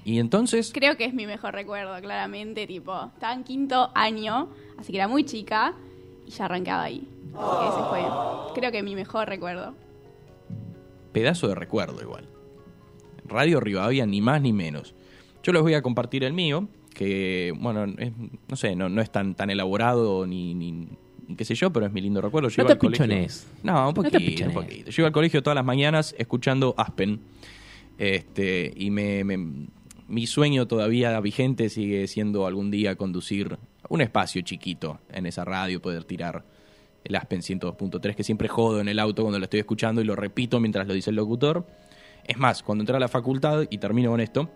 Y 0.04 0.18
entonces... 0.18 0.72
Creo 0.74 0.96
que 0.96 1.04
es 1.04 1.14
mi 1.14 1.28
mejor 1.28 1.54
recuerdo, 1.54 1.96
claramente, 2.00 2.66
tipo, 2.66 3.12
estaba 3.14 3.34
en 3.34 3.44
quinto 3.44 3.92
año, 3.94 4.48
así 4.78 4.90
que 4.90 4.98
era 4.98 5.06
muy 5.06 5.22
chica, 5.22 5.74
y 6.26 6.32
ya 6.32 6.46
arrancaba 6.46 6.82
ahí. 6.82 7.08
Así 7.36 7.56
que 7.60 7.68
ese 7.68 7.88
fue, 7.88 8.02
creo 8.56 8.72
que 8.72 8.82
mi 8.82 8.96
mejor 8.96 9.28
recuerdo. 9.28 9.76
Pedazo 11.12 11.46
de 11.46 11.54
recuerdo 11.54 12.02
igual. 12.02 12.35
Radio 13.28 13.60
Rivadavia, 13.60 14.06
ni 14.06 14.20
más 14.20 14.40
ni 14.40 14.52
menos. 14.52 14.94
Yo 15.42 15.52
les 15.52 15.62
voy 15.62 15.74
a 15.74 15.82
compartir 15.82 16.24
el 16.24 16.32
mío, 16.32 16.68
que, 16.92 17.52
bueno, 17.58 17.86
no 17.86 18.56
sé, 18.56 18.74
no, 18.74 18.88
no 18.88 19.02
es 19.02 19.10
tan, 19.10 19.34
tan 19.34 19.50
elaborado 19.50 20.26
ni, 20.26 20.54
ni, 20.54 20.88
qué 21.36 21.44
sé 21.44 21.54
yo, 21.54 21.72
pero 21.72 21.86
es 21.86 21.92
mi 21.92 22.00
lindo 22.00 22.20
recuerdo. 22.20 22.48
Yo 22.48 22.62
no 22.62 22.68
te 22.68 22.78
colegio... 22.78 23.06
No, 23.62 23.88
un 23.88 23.94
poquito, 23.94 24.46
un 24.46 24.52
poquito. 24.52 24.90
Yo 24.90 25.02
iba 25.02 25.08
al 25.08 25.12
colegio 25.12 25.42
todas 25.42 25.54
las 25.54 25.64
mañanas 25.64 26.14
escuchando 26.18 26.74
Aspen. 26.76 27.20
Este, 27.98 28.72
y 28.76 28.90
me, 28.90 29.24
mi 30.08 30.26
sueño 30.26 30.66
todavía 30.66 31.18
vigente 31.20 31.68
sigue 31.68 32.06
siendo 32.06 32.46
algún 32.46 32.70
día 32.70 32.96
conducir 32.96 33.58
un 33.88 34.00
espacio 34.00 34.42
chiquito 34.42 35.00
en 35.12 35.26
esa 35.26 35.44
radio, 35.44 35.80
poder 35.80 36.04
tirar 36.04 36.44
el 37.04 37.14
Aspen 37.14 37.40
102.3, 37.40 38.14
que 38.14 38.24
siempre 38.24 38.48
jodo 38.48 38.80
en 38.80 38.88
el 38.88 38.98
auto 38.98 39.22
cuando 39.22 39.38
lo 39.38 39.44
estoy 39.44 39.60
escuchando 39.60 40.00
y 40.00 40.04
lo 40.04 40.16
repito 40.16 40.60
mientras 40.60 40.86
lo 40.86 40.94
dice 40.94 41.10
el 41.10 41.16
locutor. 41.16 41.66
Es 42.26 42.38
más, 42.38 42.62
cuando 42.62 42.82
entré 42.82 42.96
a 42.96 43.00
la 43.00 43.08
facultad, 43.08 43.66
y 43.70 43.78
termino 43.78 44.10
con 44.10 44.20
esto, 44.20 44.50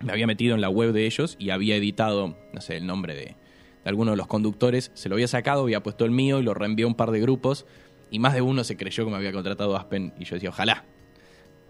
me 0.00 0.12
había 0.12 0.26
metido 0.26 0.54
en 0.54 0.60
la 0.60 0.68
web 0.68 0.92
de 0.92 1.06
ellos 1.06 1.36
y 1.38 1.50
había 1.50 1.76
editado, 1.76 2.36
no 2.52 2.60
sé, 2.60 2.76
el 2.76 2.86
nombre 2.86 3.14
de, 3.14 3.36
alguno 3.84 4.12
de 4.12 4.16
los 4.16 4.26
conductores, 4.26 4.90
se 4.94 5.08
lo 5.08 5.14
había 5.14 5.28
sacado, 5.28 5.62
había 5.62 5.82
puesto 5.82 6.04
el 6.04 6.10
mío 6.10 6.40
y 6.40 6.42
lo 6.42 6.54
reenvió 6.54 6.86
a 6.86 6.88
un 6.88 6.94
par 6.94 7.10
de 7.10 7.20
grupos, 7.20 7.66
y 8.10 8.18
más 8.18 8.34
de 8.34 8.42
uno 8.42 8.64
se 8.64 8.76
creyó 8.76 9.04
que 9.04 9.10
me 9.10 9.16
había 9.16 9.32
contratado 9.32 9.76
Aspen, 9.76 10.12
y 10.18 10.24
yo 10.24 10.36
decía, 10.36 10.50
ojalá. 10.50 10.84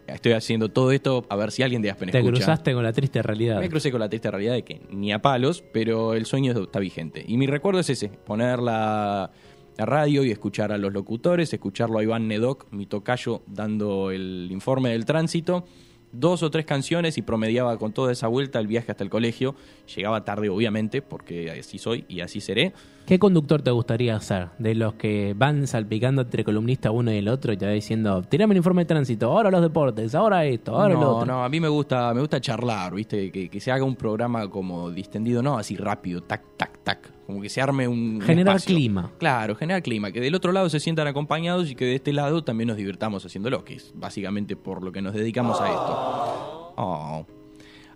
estoy 0.07 0.33
haciendo 0.33 0.71
todo 0.71 0.93
esto 0.93 1.27
a 1.29 1.37
ver 1.37 1.51
si 1.51 1.63
alguien 1.63 1.83
de 1.83 1.91
Aspen 1.91 2.11
Te 2.11 2.19
escucha. 2.19 2.37
cruzaste 2.37 2.73
con 2.73 2.83
la 2.83 2.93
triste 2.93 3.23
realidad. 3.23 3.61
Me 3.61 3.69
crucé 3.69 3.91
con 3.91 4.01
la 4.01 4.09
triste 4.09 4.31
realidad 4.31 4.55
de 4.55 4.63
que 4.63 4.81
ni 4.91 5.13
a 5.13 5.21
palos, 5.21 5.63
pero 5.73 6.15
el 6.15 6.27
sueño 6.27 6.53
está 6.53 6.79
vigente. 6.79 7.25
Y 7.27 7.37
mi 7.37 7.47
recuerdo 7.47 7.81
es 7.81 7.91
ese, 7.91 8.09
poner 8.09 8.61
la, 8.61 9.31
la 9.77 9.87
radio 9.87 10.25
y 10.25 10.31
escuchar 10.31 10.73
a 10.73 10.79
los 10.79 10.93
locutores, 10.93 11.53
escucharlo 11.53 11.99
a 11.99 12.03
Iván 12.03 12.29
Nedok, 12.29 12.67
mi 12.71 12.87
tocayo, 12.87 13.43
dando 13.47 14.11
el 14.11 14.49
informe 14.51 14.91
del 14.91 15.05
tránsito, 15.05 15.65
dos 16.13 16.43
o 16.43 16.51
tres 16.51 16.65
canciones 16.65 17.19
y 17.19 17.23
promediaba 17.23 17.77
con 17.77 17.93
toda 17.93 18.13
esa 18.13 18.29
vuelta 18.29 18.61
el 18.61 18.67
viaje 18.67 18.93
hasta 18.93 19.05
el 19.05 19.11
colegio. 19.11 19.55
Llegaba 19.95 20.25
tarde, 20.25 20.49
obviamente, 20.49 21.03
porque 21.03 21.51
así 21.51 21.79
soy 21.79 22.05
y 22.09 22.21
así 22.21 22.41
seré. 22.41 22.73
¿Qué 23.07 23.19
conductor 23.19 23.61
te 23.61 23.71
gustaría 23.71 24.19
ser? 24.21 24.49
De 24.59 24.75
los 24.75 24.95
que 24.95 25.35
van 25.37 25.67
salpicando 25.67 26.23
entre 26.23 26.45
columnista 26.45 26.91
uno 26.91 27.13
y 27.13 27.19
el 27.19 27.29
otro 27.29 27.53
y 27.53 27.57
te 27.57 27.67
va 27.67 27.73
diciendo, 27.73 28.23
tirame 28.23 28.55
el 28.55 28.59
informe 28.59 28.83
de 28.83 28.87
tránsito, 28.87 29.31
ahora 29.31 29.51
los 29.51 29.61
deportes, 29.61 30.15
ahora 30.15 30.45
esto, 30.47 30.75
ahora 30.75 30.95
lo 30.95 31.01
no, 31.01 31.11
otro. 31.17 31.27
no, 31.27 31.45
a 31.45 31.49
mí 31.49 31.61
me 31.61 31.69
gusta, 31.69 32.15
me 32.15 32.21
gusta 32.21 32.41
charlar, 32.41 32.95
¿viste? 32.95 33.31
Que, 33.31 33.51
que 33.51 33.61
se 33.61 33.73
haga 33.73 33.85
un 33.85 33.97
programa 33.97 34.49
como 34.49 34.91
distendido, 34.91 35.43
no 35.43 35.59
así 35.59 35.77
rápido, 35.77 36.23
tac, 36.23 36.43
tac, 36.57 36.79
tac. 36.83 37.14
Como 37.27 37.41
que 37.41 37.49
se 37.49 37.61
arme 37.61 37.89
un. 37.89 38.21
Generar 38.21 38.61
clima. 38.61 39.11
Claro, 39.19 39.55
generar 39.55 39.83
clima. 39.83 40.13
Que 40.13 40.21
del 40.21 40.35
otro 40.35 40.53
lado 40.53 40.69
se 40.69 40.81
sientan 40.81 41.07
acompañados 41.07 41.71
y 41.71 41.75
que 41.75 41.87
de 41.87 41.95
este 41.95 42.13
lado 42.13 42.45
también 42.45 42.69
nos 42.69 42.77
divirtamos 42.77 43.25
haciéndolo, 43.25 43.65
que 43.65 43.75
es 43.75 43.93
básicamente 43.95 44.57
por 44.57 44.83
lo 44.83 44.93
que 44.93 45.01
nos 45.01 45.15
dedicamos 45.15 45.61
a 45.61 45.69
esto. 45.69 46.75
Oh. 46.77 47.27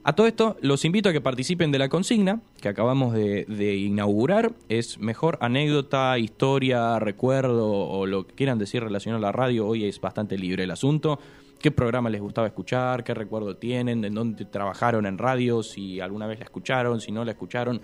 A 0.04 0.14
todo 0.14 0.26
esto, 0.26 0.56
los 0.62 0.86
invito 0.86 1.10
a 1.10 1.12
que 1.12 1.20
participen 1.20 1.70
de 1.70 1.78
la 1.78 1.90
consigna 1.90 2.40
que 2.62 2.68
acabamos 2.68 3.12
de, 3.12 3.44
de 3.46 3.76
inaugurar. 3.76 4.52
Es 4.70 4.98
mejor 4.98 5.36
anécdota, 5.42 6.18
historia, 6.18 6.98
recuerdo 6.98 7.70
o 7.70 8.06
lo 8.06 8.26
que 8.26 8.34
quieran 8.34 8.58
decir 8.58 8.82
relacionado 8.82 9.18
a 9.22 9.28
la 9.28 9.32
radio. 9.32 9.66
Hoy 9.66 9.84
es 9.84 10.00
bastante 10.00 10.38
libre 10.38 10.64
el 10.64 10.70
asunto. 10.70 11.18
¿Qué 11.60 11.72
programa 11.72 12.08
les 12.08 12.20
gustaba 12.20 12.46
escuchar? 12.46 13.02
¿Qué 13.02 13.12
recuerdo 13.12 13.56
tienen? 13.56 14.04
¿En 14.04 14.14
dónde 14.14 14.44
trabajaron 14.44 15.06
en 15.06 15.18
radio? 15.18 15.64
Si 15.64 16.00
alguna 16.00 16.28
vez 16.28 16.38
la 16.38 16.44
escucharon, 16.44 17.00
si 17.00 17.10
no 17.10 17.24
la 17.24 17.32
escucharon 17.32 17.80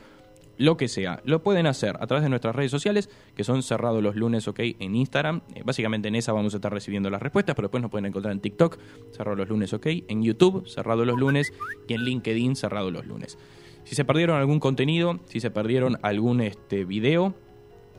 lo 0.58 0.76
que 0.76 0.88
sea. 0.88 1.20
Lo 1.24 1.42
pueden 1.42 1.66
hacer 1.66 1.96
a 2.00 2.06
través 2.06 2.22
de 2.22 2.28
nuestras 2.28 2.54
redes 2.54 2.70
sociales, 2.70 3.10
que 3.34 3.44
son 3.44 3.62
cerrados 3.62 4.02
los 4.02 4.16
lunes, 4.16 4.46
ok, 4.48 4.60
en 4.78 4.94
Instagram. 4.94 5.42
Eh, 5.54 5.62
básicamente 5.64 6.08
en 6.08 6.14
esa 6.14 6.32
vamos 6.32 6.54
a 6.54 6.56
estar 6.58 6.72
recibiendo 6.72 7.10
las 7.10 7.22
respuestas, 7.22 7.54
pero 7.54 7.68
después 7.68 7.82
nos 7.82 7.90
pueden 7.90 8.06
encontrar 8.06 8.32
en 8.32 8.40
TikTok, 8.40 8.78
cerrado 9.12 9.36
los 9.36 9.48
lunes, 9.48 9.72
ok, 9.72 9.86
en 10.08 10.22
YouTube, 10.22 10.66
cerrado 10.66 11.04
los 11.04 11.18
lunes, 11.18 11.52
y 11.88 11.94
en 11.94 12.02
LinkedIn, 12.02 12.56
cerrado 12.56 12.90
los 12.90 13.06
lunes. 13.06 13.38
Si 13.84 13.94
se 13.94 14.04
perdieron 14.04 14.36
algún 14.36 14.60
contenido, 14.60 15.20
si 15.26 15.40
se 15.40 15.50
perdieron 15.50 15.98
algún 16.02 16.40
este, 16.40 16.84
video, 16.84 17.34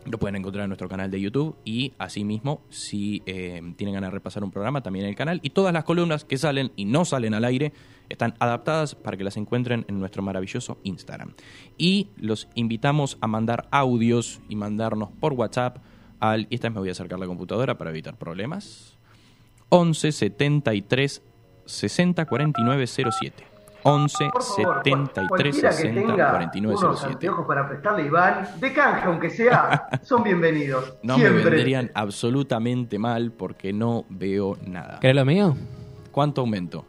lo 0.05 0.19
pueden 0.19 0.35
encontrar 0.35 0.63
en 0.63 0.69
nuestro 0.69 0.87
canal 0.87 1.09
de 1.09 1.19
YouTube 1.19 1.55
y 1.65 1.93
asimismo, 1.97 2.61
si 2.69 3.23
eh, 3.25 3.61
tienen 3.75 3.95
ganas 3.95 4.11
de 4.11 4.15
repasar 4.15 4.43
un 4.43 4.51
programa, 4.51 4.81
también 4.81 5.05
en 5.05 5.09
el 5.09 5.15
canal. 5.15 5.39
Y 5.43 5.49
todas 5.51 5.73
las 5.73 5.83
columnas 5.83 6.25
que 6.25 6.37
salen 6.37 6.71
y 6.75 6.85
no 6.85 7.05
salen 7.05 7.33
al 7.33 7.45
aire 7.45 7.73
están 8.09 8.33
adaptadas 8.39 8.95
para 8.95 9.17
que 9.17 9.23
las 9.23 9.37
encuentren 9.37 9.85
en 9.87 9.99
nuestro 9.99 10.21
maravilloso 10.23 10.77
Instagram. 10.83 11.33
Y 11.77 12.09
los 12.17 12.47
invitamos 12.55 13.17
a 13.21 13.27
mandar 13.27 13.67
audios 13.71 14.41
y 14.49 14.55
mandarnos 14.55 15.09
por 15.19 15.33
WhatsApp 15.33 15.77
al... 16.19 16.47
Y 16.49 16.55
esta 16.55 16.67
vez 16.67 16.75
me 16.75 16.79
voy 16.79 16.89
a 16.89 16.93
acercar 16.93 17.19
la 17.19 17.27
computadora 17.27 17.77
para 17.77 17.89
evitar 17.89 18.17
problemas. 18.17 18.97
11 19.69 20.11
73 20.11 21.21
60 21.65 22.25
49 22.25 22.87
07. 22.87 23.43
11 23.87 24.29
Por 24.33 24.41
favor, 24.41 24.81
73 24.83 25.27
cualquiera 25.29 25.69
que 25.69 25.75
60 25.75 26.01
tenga 26.01 26.29
49 26.31 26.75
unos 26.75 26.99
07. 26.99 27.13
anteojos 27.13 27.45
para 27.45 27.67
prestarle 27.67 28.01
a 28.01 28.05
Iván, 28.07 28.47
de 28.59 28.73
canje 28.73 29.05
aunque 29.05 29.29
sea, 29.29 29.87
son 30.03 30.23
bienvenidos. 30.23 30.95
No 31.03 31.17
me 31.19 31.25
Siempre. 31.29 31.51
vendrían 31.51 31.91
absolutamente 31.93 32.97
mal 32.97 33.31
porque 33.31 33.73
no 33.73 34.05
veo 34.09 34.57
nada. 34.65 34.99
¿Querés 34.99 35.15
lo 35.15 35.25
mío? 35.25 35.55
¿Cuánto 36.11 36.41
aumento? 36.41 36.85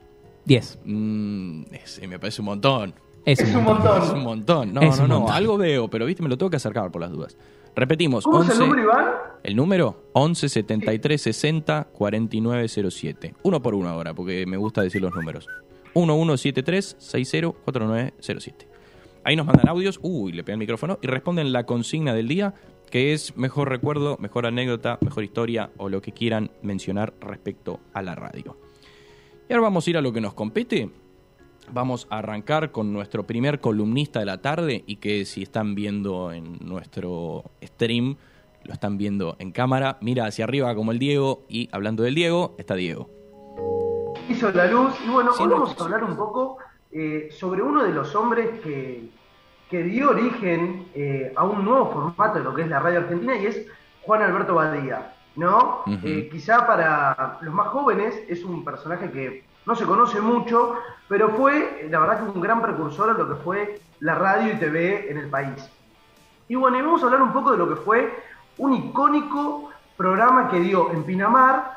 10. 0.46 0.78
Mm, 0.84 1.62
ese 1.72 2.08
me 2.08 2.18
parece 2.18 2.40
un 2.40 2.46
montón. 2.46 2.94
Es, 3.24 3.40
Es 3.40 3.50
un 3.50 3.56
un 3.56 3.64
montón. 3.64 3.86
Es 3.86 3.98
montón. 4.00 4.16
un 4.18 4.24
montón. 4.24 4.72
No, 4.74 4.80
Es 4.82 4.98
no, 5.00 5.06
no. 5.08 5.18
montón. 5.20 5.36
Algo 5.36 5.58
veo, 5.58 5.88
pero 5.88 6.06
viste, 6.06 6.22
me 6.22 6.28
lo 6.28 6.38
tengo 6.38 6.48
que 6.50 6.56
acercar 6.56 6.90
por 6.90 7.00
las 7.02 7.10
dudas. 7.10 7.36
Repetimos. 7.74 8.24
¿Cómo 8.24 8.38
11, 8.38 8.52
es 8.52 8.58
el 8.58 8.64
número, 8.68 8.82
Iván? 8.84 9.06
El 9.42 9.56
número 9.56 10.02
11 10.14 10.48
73 10.48 11.20
60 11.20 11.88
49 11.92 12.68
07. 12.90 13.34
Uno 13.42 13.60
por 13.60 13.74
uno 13.74 13.88
ahora, 13.88 14.14
porque 14.14 14.46
me 14.46 14.56
gusta 14.56 14.80
decir 14.82 15.02
los 15.02 15.12
números. 15.14 15.46
1173 15.94 16.96
60 16.98 17.52
49 17.64 18.14
07. 18.20 18.68
Ahí 19.24 19.34
nos 19.34 19.44
mandan 19.46 19.68
audios, 19.68 19.98
uy, 20.02 20.32
le 20.32 20.44
pegan 20.44 20.56
el 20.58 20.60
micrófono 20.60 20.98
y 21.02 21.08
responden 21.08 21.52
la 21.52 21.66
consigna 21.66 22.14
del 22.14 22.28
día, 22.28 22.54
que 22.90 23.12
es 23.12 23.36
mejor 23.36 23.68
recuerdo, 23.68 24.16
mejor 24.20 24.46
anécdota, 24.46 24.98
mejor 25.00 25.24
historia 25.24 25.70
o 25.78 25.88
lo 25.88 26.00
que 26.00 26.12
quieran 26.12 26.52
mencionar 26.62 27.12
respecto 27.20 27.80
a 27.92 28.02
la 28.02 28.14
radio. 28.14 28.56
Y 29.48 29.52
ahora 29.52 29.62
vamos 29.62 29.86
a 29.86 29.90
ir 29.90 29.96
a 29.96 30.00
lo 30.00 30.12
que 30.12 30.20
nos 30.20 30.34
compete. 30.34 30.90
Vamos 31.70 32.08
a 32.10 32.18
arrancar 32.18 32.72
con 32.72 32.92
nuestro 32.92 33.24
primer 33.24 33.60
columnista 33.60 34.18
de 34.18 34.26
la 34.26 34.42
tarde 34.42 34.82
y 34.86 34.96
que 34.96 35.24
si 35.24 35.42
están 35.42 35.76
viendo 35.76 36.32
en 36.32 36.58
nuestro 36.60 37.44
stream, 37.62 38.16
lo 38.64 38.72
están 38.72 38.98
viendo 38.98 39.36
en 39.38 39.52
cámara, 39.52 39.98
mira 40.00 40.26
hacia 40.26 40.44
arriba 40.44 40.74
como 40.74 40.90
el 40.90 40.98
Diego 40.98 41.44
y 41.48 41.68
hablando 41.70 42.02
del 42.02 42.16
Diego, 42.16 42.56
está 42.58 42.74
Diego. 42.74 43.08
Hizo 44.28 44.50
la 44.50 44.66
luz. 44.66 44.94
Y 45.06 45.10
bueno, 45.10 45.30
hoy 45.38 45.48
vamos 45.48 45.80
a 45.80 45.84
hablar 45.84 46.02
un 46.02 46.16
poco 46.16 46.58
eh, 46.90 47.28
sobre 47.30 47.62
uno 47.62 47.84
de 47.84 47.92
los 47.92 48.14
hombres 48.16 48.60
que, 48.60 49.08
que 49.70 49.82
dio 49.84 50.10
origen 50.10 50.88
eh, 50.94 51.32
a 51.36 51.44
un 51.44 51.64
nuevo 51.64 51.92
formato 51.92 52.38
de 52.38 52.44
lo 52.44 52.52
que 52.52 52.62
es 52.62 52.68
la 52.68 52.80
radio 52.80 52.98
argentina 52.98 53.36
y 53.36 53.46
es 53.46 53.66
Juan 54.02 54.22
Alberto 54.22 54.56
Badía. 54.56 55.15
¿No? 55.36 55.82
Eh, 55.86 56.28
quizá 56.32 56.66
para 56.66 57.38
los 57.42 57.52
más 57.52 57.68
jóvenes 57.68 58.14
es 58.28 58.42
un 58.42 58.64
personaje 58.64 59.10
que 59.10 59.44
no 59.66 59.74
se 59.74 59.84
conoce 59.84 60.20
mucho, 60.20 60.76
pero 61.08 61.30
fue, 61.30 61.86
la 61.90 62.00
verdad, 62.00 62.24
que 62.24 62.30
un 62.30 62.40
gran 62.40 62.62
precursor 62.62 63.10
en 63.10 63.18
lo 63.18 63.28
que 63.28 63.42
fue 63.42 63.80
la 64.00 64.14
radio 64.14 64.52
y 64.52 64.56
TV 64.56 65.10
en 65.10 65.18
el 65.18 65.28
país. 65.28 65.68
Y 66.48 66.54
bueno, 66.54 66.78
y 66.78 66.82
vamos 66.82 67.02
a 67.02 67.06
hablar 67.06 67.22
un 67.22 67.32
poco 67.32 67.52
de 67.52 67.58
lo 67.58 67.68
que 67.68 67.76
fue 67.76 68.14
un 68.58 68.72
icónico 68.72 69.70
programa 69.96 70.48
que 70.48 70.60
dio 70.60 70.90
en 70.92 71.04
Pinamar 71.04 71.74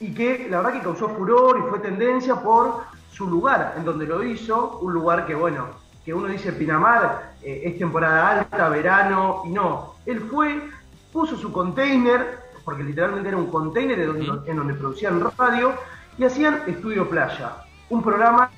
y 0.00 0.12
que 0.12 0.48
la 0.50 0.58
verdad 0.58 0.72
que 0.72 0.80
causó 0.80 1.08
furor 1.10 1.58
y 1.58 1.70
fue 1.70 1.78
tendencia 1.78 2.36
por 2.36 2.84
su 3.10 3.28
lugar 3.28 3.74
en 3.76 3.84
donde 3.84 4.06
lo 4.06 4.24
hizo, 4.24 4.78
un 4.80 4.92
lugar 4.92 5.26
que 5.26 5.34
bueno, 5.34 5.68
que 6.04 6.12
uno 6.12 6.26
dice 6.26 6.52
Pinamar 6.52 7.34
eh, 7.42 7.62
es 7.64 7.78
temporada 7.78 8.40
alta, 8.40 8.68
verano, 8.68 9.42
y 9.44 9.50
no, 9.50 9.94
él 10.06 10.20
fue, 10.20 10.68
puso 11.12 11.36
su 11.36 11.52
container, 11.52 12.41
porque 12.64 12.82
literalmente 12.82 13.28
era 13.28 13.38
un 13.38 13.50
container 13.50 13.98
en 13.98 14.06
donde, 14.06 14.50
en 14.50 14.56
donde 14.56 14.74
producían 14.74 15.20
radio, 15.36 15.72
y 16.18 16.24
hacían 16.24 16.62
Estudio 16.66 17.08
Playa, 17.08 17.64
un 17.88 18.02
programa 18.02 18.50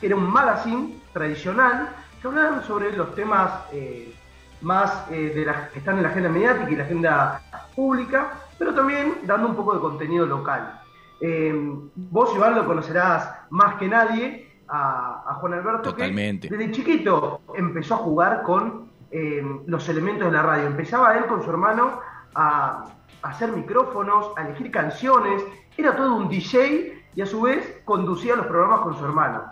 que 0.00 0.06
era 0.06 0.16
un 0.16 0.30
magazine 0.30 0.98
tradicional, 1.12 1.90
que 2.20 2.28
hablaban 2.28 2.62
sobre 2.64 2.96
los 2.96 3.14
temas 3.14 3.50
eh, 3.72 4.14
más 4.62 5.04
eh, 5.10 5.32
de 5.34 5.44
las 5.44 5.70
que 5.70 5.80
están 5.80 5.96
en 5.96 6.04
la 6.04 6.08
agenda 6.10 6.28
mediática 6.28 6.70
y 6.70 6.76
la 6.76 6.84
agenda 6.84 7.40
pública, 7.74 8.32
pero 8.58 8.74
también 8.74 9.14
dando 9.24 9.48
un 9.48 9.56
poco 9.56 9.74
de 9.74 9.80
contenido 9.80 10.24
local. 10.24 10.80
Eh, 11.20 11.52
vos, 11.94 12.34
Iván, 12.34 12.54
lo 12.54 12.66
conocerás 12.66 13.28
más 13.50 13.74
que 13.76 13.88
nadie 13.88 14.52
a, 14.68 15.22
a 15.26 15.34
Juan 15.34 15.54
Alberto, 15.54 15.90
Totalmente. 15.90 16.48
que 16.48 16.56
desde 16.56 16.72
chiquito 16.72 17.40
empezó 17.54 17.94
a 17.94 17.98
jugar 17.98 18.42
con 18.42 18.92
eh, 19.14 19.44
los 19.66 19.86
elementos 19.90 20.26
de 20.26 20.32
la 20.32 20.42
radio. 20.42 20.66
Empezaba 20.66 21.16
él 21.18 21.26
con 21.26 21.44
su 21.44 21.50
hermano 21.50 22.00
a 22.34 22.86
hacer 23.22 23.52
micrófonos, 23.52 24.28
a 24.36 24.46
elegir 24.46 24.70
canciones, 24.70 25.42
era 25.76 25.96
todo 25.96 26.16
un 26.16 26.28
DJ 26.28 27.02
y 27.14 27.20
a 27.20 27.26
su 27.26 27.42
vez 27.42 27.80
conducía 27.84 28.36
los 28.36 28.46
programas 28.46 28.80
con 28.80 28.98
su 28.98 29.04
hermano. 29.04 29.44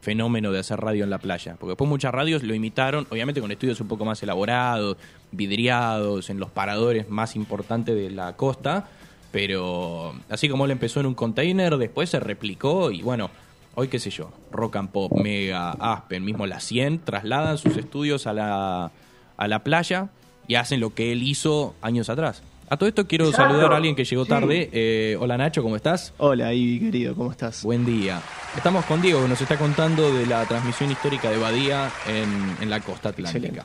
Fenómeno 0.00 0.50
de 0.50 0.58
hacer 0.58 0.80
radio 0.80 1.04
en 1.04 1.10
la 1.10 1.18
playa. 1.18 1.54
Porque 1.58 1.70
después 1.70 1.88
muchas 1.88 2.12
radios 2.12 2.42
lo 2.42 2.54
imitaron, 2.54 3.06
obviamente 3.10 3.40
con 3.40 3.52
estudios 3.52 3.80
un 3.80 3.88
poco 3.88 4.04
más 4.04 4.20
elaborados, 4.22 4.96
vidriados, 5.30 6.28
en 6.28 6.40
los 6.40 6.50
paradores 6.50 7.08
más 7.08 7.36
importantes 7.36 7.94
de 7.94 8.10
la 8.10 8.34
costa. 8.34 8.88
Pero 9.30 10.14
así 10.28 10.48
como 10.48 10.64
él 10.64 10.72
empezó 10.72 11.00
en 11.00 11.06
un 11.06 11.14
container, 11.14 11.76
después 11.76 12.10
se 12.10 12.18
replicó 12.18 12.90
y 12.90 13.02
bueno, 13.02 13.30
hoy 13.76 13.88
qué 13.88 13.98
sé 13.98 14.10
yo, 14.10 14.32
Rock 14.50 14.76
and 14.76 14.90
Pop, 14.90 15.12
Mega, 15.12 15.70
Aspen, 15.70 16.24
mismo 16.24 16.46
la 16.46 16.60
100, 16.60 16.98
trasladan 17.00 17.56
sus 17.56 17.76
estudios 17.76 18.26
a 18.26 18.32
la, 18.32 18.90
a 19.36 19.48
la 19.48 19.64
playa 19.64 20.10
y 20.46 20.54
hacen 20.56 20.80
lo 20.80 20.94
que 20.94 21.12
él 21.12 21.22
hizo 21.22 21.74
años 21.82 22.08
atrás. 22.10 22.42
A 22.68 22.76
todo 22.78 22.88
esto 22.88 23.06
quiero 23.06 23.30
saludar 23.32 23.72
a 23.72 23.76
alguien 23.76 23.94
que 23.94 24.04
llegó 24.04 24.24
Sí. 24.24 24.30
tarde. 24.30 24.70
Eh, 24.72 25.16
hola 25.20 25.36
Nacho, 25.36 25.62
¿cómo 25.62 25.76
estás? 25.76 26.14
Hola, 26.18 26.54
Ivy, 26.54 26.86
querido, 26.86 27.14
¿cómo 27.14 27.30
estás? 27.30 27.62
Buen 27.64 27.84
día. 27.84 28.20
Estamos 28.56 28.84
con 28.86 29.02
Diego, 29.02 29.20
que 29.22 29.28
nos 29.28 29.40
está 29.40 29.58
contando 29.58 30.12
de 30.14 30.24
la 30.26 30.44
transmisión 30.46 30.90
histórica 30.90 31.28
de 31.30 31.36
Badía 31.38 31.90
en, 32.08 32.56
en 32.62 32.70
la 32.70 32.80
costa 32.80 33.10
atlántica. 33.10 33.46
Excelente. 33.46 33.62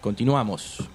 Continuamos. 0.00 0.88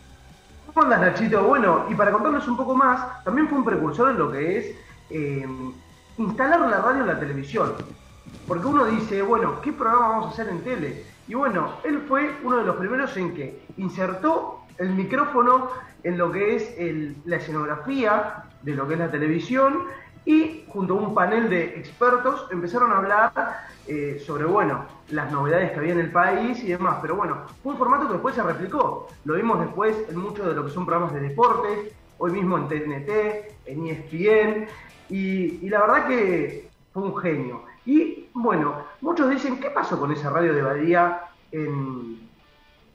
¿Cómo 0.73 0.83
andas, 0.85 1.01
Nachito? 1.01 1.43
Bueno, 1.43 1.85
y 1.89 1.95
para 1.95 2.11
contarles 2.11 2.47
un 2.47 2.55
poco 2.55 2.75
más, 2.75 3.23
también 3.25 3.47
fue 3.49 3.57
un 3.57 3.65
precursor 3.65 4.11
en 4.11 4.17
lo 4.19 4.31
que 4.31 4.57
es 4.57 4.75
eh, 5.09 5.45
instalar 6.17 6.61
la 6.61 6.77
radio 6.79 7.01
en 7.01 7.07
la 7.07 7.19
televisión. 7.19 7.73
Porque 8.47 8.67
uno 8.67 8.85
dice, 8.85 9.21
bueno, 9.21 9.59
¿qué 9.61 9.73
programa 9.73 10.07
vamos 10.09 10.25
a 10.27 10.29
hacer 10.29 10.47
en 10.49 10.61
tele? 10.63 11.03
Y 11.27 11.33
bueno, 11.33 11.73
él 11.83 12.03
fue 12.07 12.31
uno 12.43 12.57
de 12.57 12.63
los 12.65 12.75
primeros 12.77 13.15
en 13.17 13.33
que 13.35 13.59
insertó 13.77 14.58
el 14.79 14.89
micrófono 14.91 15.69
en 16.03 16.17
lo 16.17 16.31
que 16.31 16.55
es 16.55 16.75
la 17.25 17.35
escenografía 17.35 18.43
de 18.63 18.73
lo 18.73 18.87
que 18.87 18.93
es 18.93 18.99
la 18.99 19.11
televisión 19.11 19.85
y 20.25 20.65
junto 20.67 20.97
a 20.97 21.01
un 21.01 21.13
panel 21.13 21.49
de 21.49 21.79
expertos 21.79 22.47
empezaron 22.51 22.91
a 22.91 22.97
hablar 22.97 23.67
eh, 23.87 24.21
sobre, 24.25 24.45
bueno, 24.45 24.85
las 25.09 25.31
novedades 25.31 25.71
que 25.71 25.79
había 25.79 25.93
en 25.93 25.99
el 25.99 26.11
país 26.11 26.63
y 26.63 26.67
demás. 26.67 26.97
Pero 27.01 27.15
bueno, 27.15 27.37
fue 27.63 27.73
un 27.73 27.77
formato 27.77 28.07
que 28.07 28.13
después 28.13 28.35
se 28.35 28.43
replicó. 28.43 29.07
Lo 29.25 29.35
vimos 29.35 29.59
después 29.59 29.95
en 30.09 30.17
muchos 30.17 30.45
de 30.45 30.53
lo 30.53 30.65
que 30.65 30.71
son 30.71 30.85
programas 30.85 31.13
de 31.13 31.21
deportes, 31.21 31.93
hoy 32.17 32.31
mismo 32.31 32.57
en 32.57 32.67
TNT, 32.67 33.09
en 33.65 33.87
ESPN, 33.87 34.67
y, 35.09 35.65
y 35.65 35.69
la 35.69 35.81
verdad 35.81 36.07
que 36.07 36.69
fue 36.93 37.03
un 37.03 37.17
genio. 37.17 37.63
Y 37.85 38.29
bueno, 38.33 38.83
muchos 39.01 39.29
dicen, 39.29 39.59
¿qué 39.59 39.71
pasó 39.71 39.99
con 39.99 40.11
esa 40.11 40.29
radio 40.29 40.53
de 40.53 40.61
Badía 40.61 41.21
en, 41.51 42.28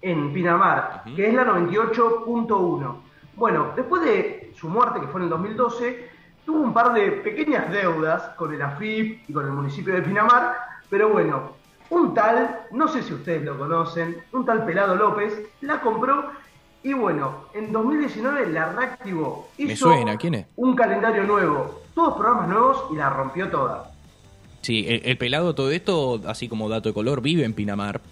en 0.04 0.32
Pinamar? 0.32 1.02
Que 1.16 1.28
es 1.28 1.34
la 1.34 1.44
98.1. 1.46 2.96
Bueno, 3.36 3.72
después 3.74 4.02
de 4.02 4.52
su 4.54 4.68
muerte, 4.68 5.00
que 5.00 5.06
fue 5.08 5.20
en 5.20 5.24
el 5.24 5.30
2012, 5.30 6.08
tuvo 6.44 6.60
un 6.60 6.74
par 6.74 6.92
de 6.92 7.10
pequeñas 7.10 7.70
deudas 7.70 8.22
con 8.36 8.54
el 8.54 8.62
AFIP 8.62 9.28
y 9.28 9.32
con 9.32 9.46
el 9.46 9.52
municipio 9.52 9.94
de 9.94 10.02
Pinamar, 10.02 10.54
pero 10.90 11.08
bueno, 11.08 11.52
un 11.90 12.14
tal, 12.14 12.66
no 12.70 12.86
sé 12.88 13.02
si 13.02 13.14
ustedes 13.14 13.42
lo 13.42 13.58
conocen, 13.58 14.18
un 14.32 14.44
tal 14.44 14.64
Pelado 14.64 14.94
López, 14.94 15.32
la 15.62 15.80
compró 15.80 16.30
y 16.82 16.92
bueno, 16.92 17.46
en 17.54 17.72
2019 17.72 18.50
la 18.50 18.72
reactivó. 18.72 19.48
Hizo 19.56 19.68
Me 19.68 19.76
suena, 19.76 20.16
¿quién 20.18 20.34
es? 20.34 20.46
Un 20.56 20.76
calendario 20.76 21.24
nuevo, 21.24 21.80
todos 21.94 22.14
programas 22.14 22.48
nuevos 22.48 22.84
y 22.92 22.96
la 22.96 23.08
rompió 23.08 23.48
toda. 23.48 23.90
Sí, 24.60 24.84
el, 24.86 25.02
el 25.04 25.18
pelado 25.18 25.54
todo 25.54 25.70
esto, 25.70 26.20
así 26.26 26.48
como 26.48 26.68
dato 26.68 26.90
de 26.90 26.94
color, 26.94 27.22
vive 27.22 27.44
en 27.44 27.54
Pinamar 27.54 28.02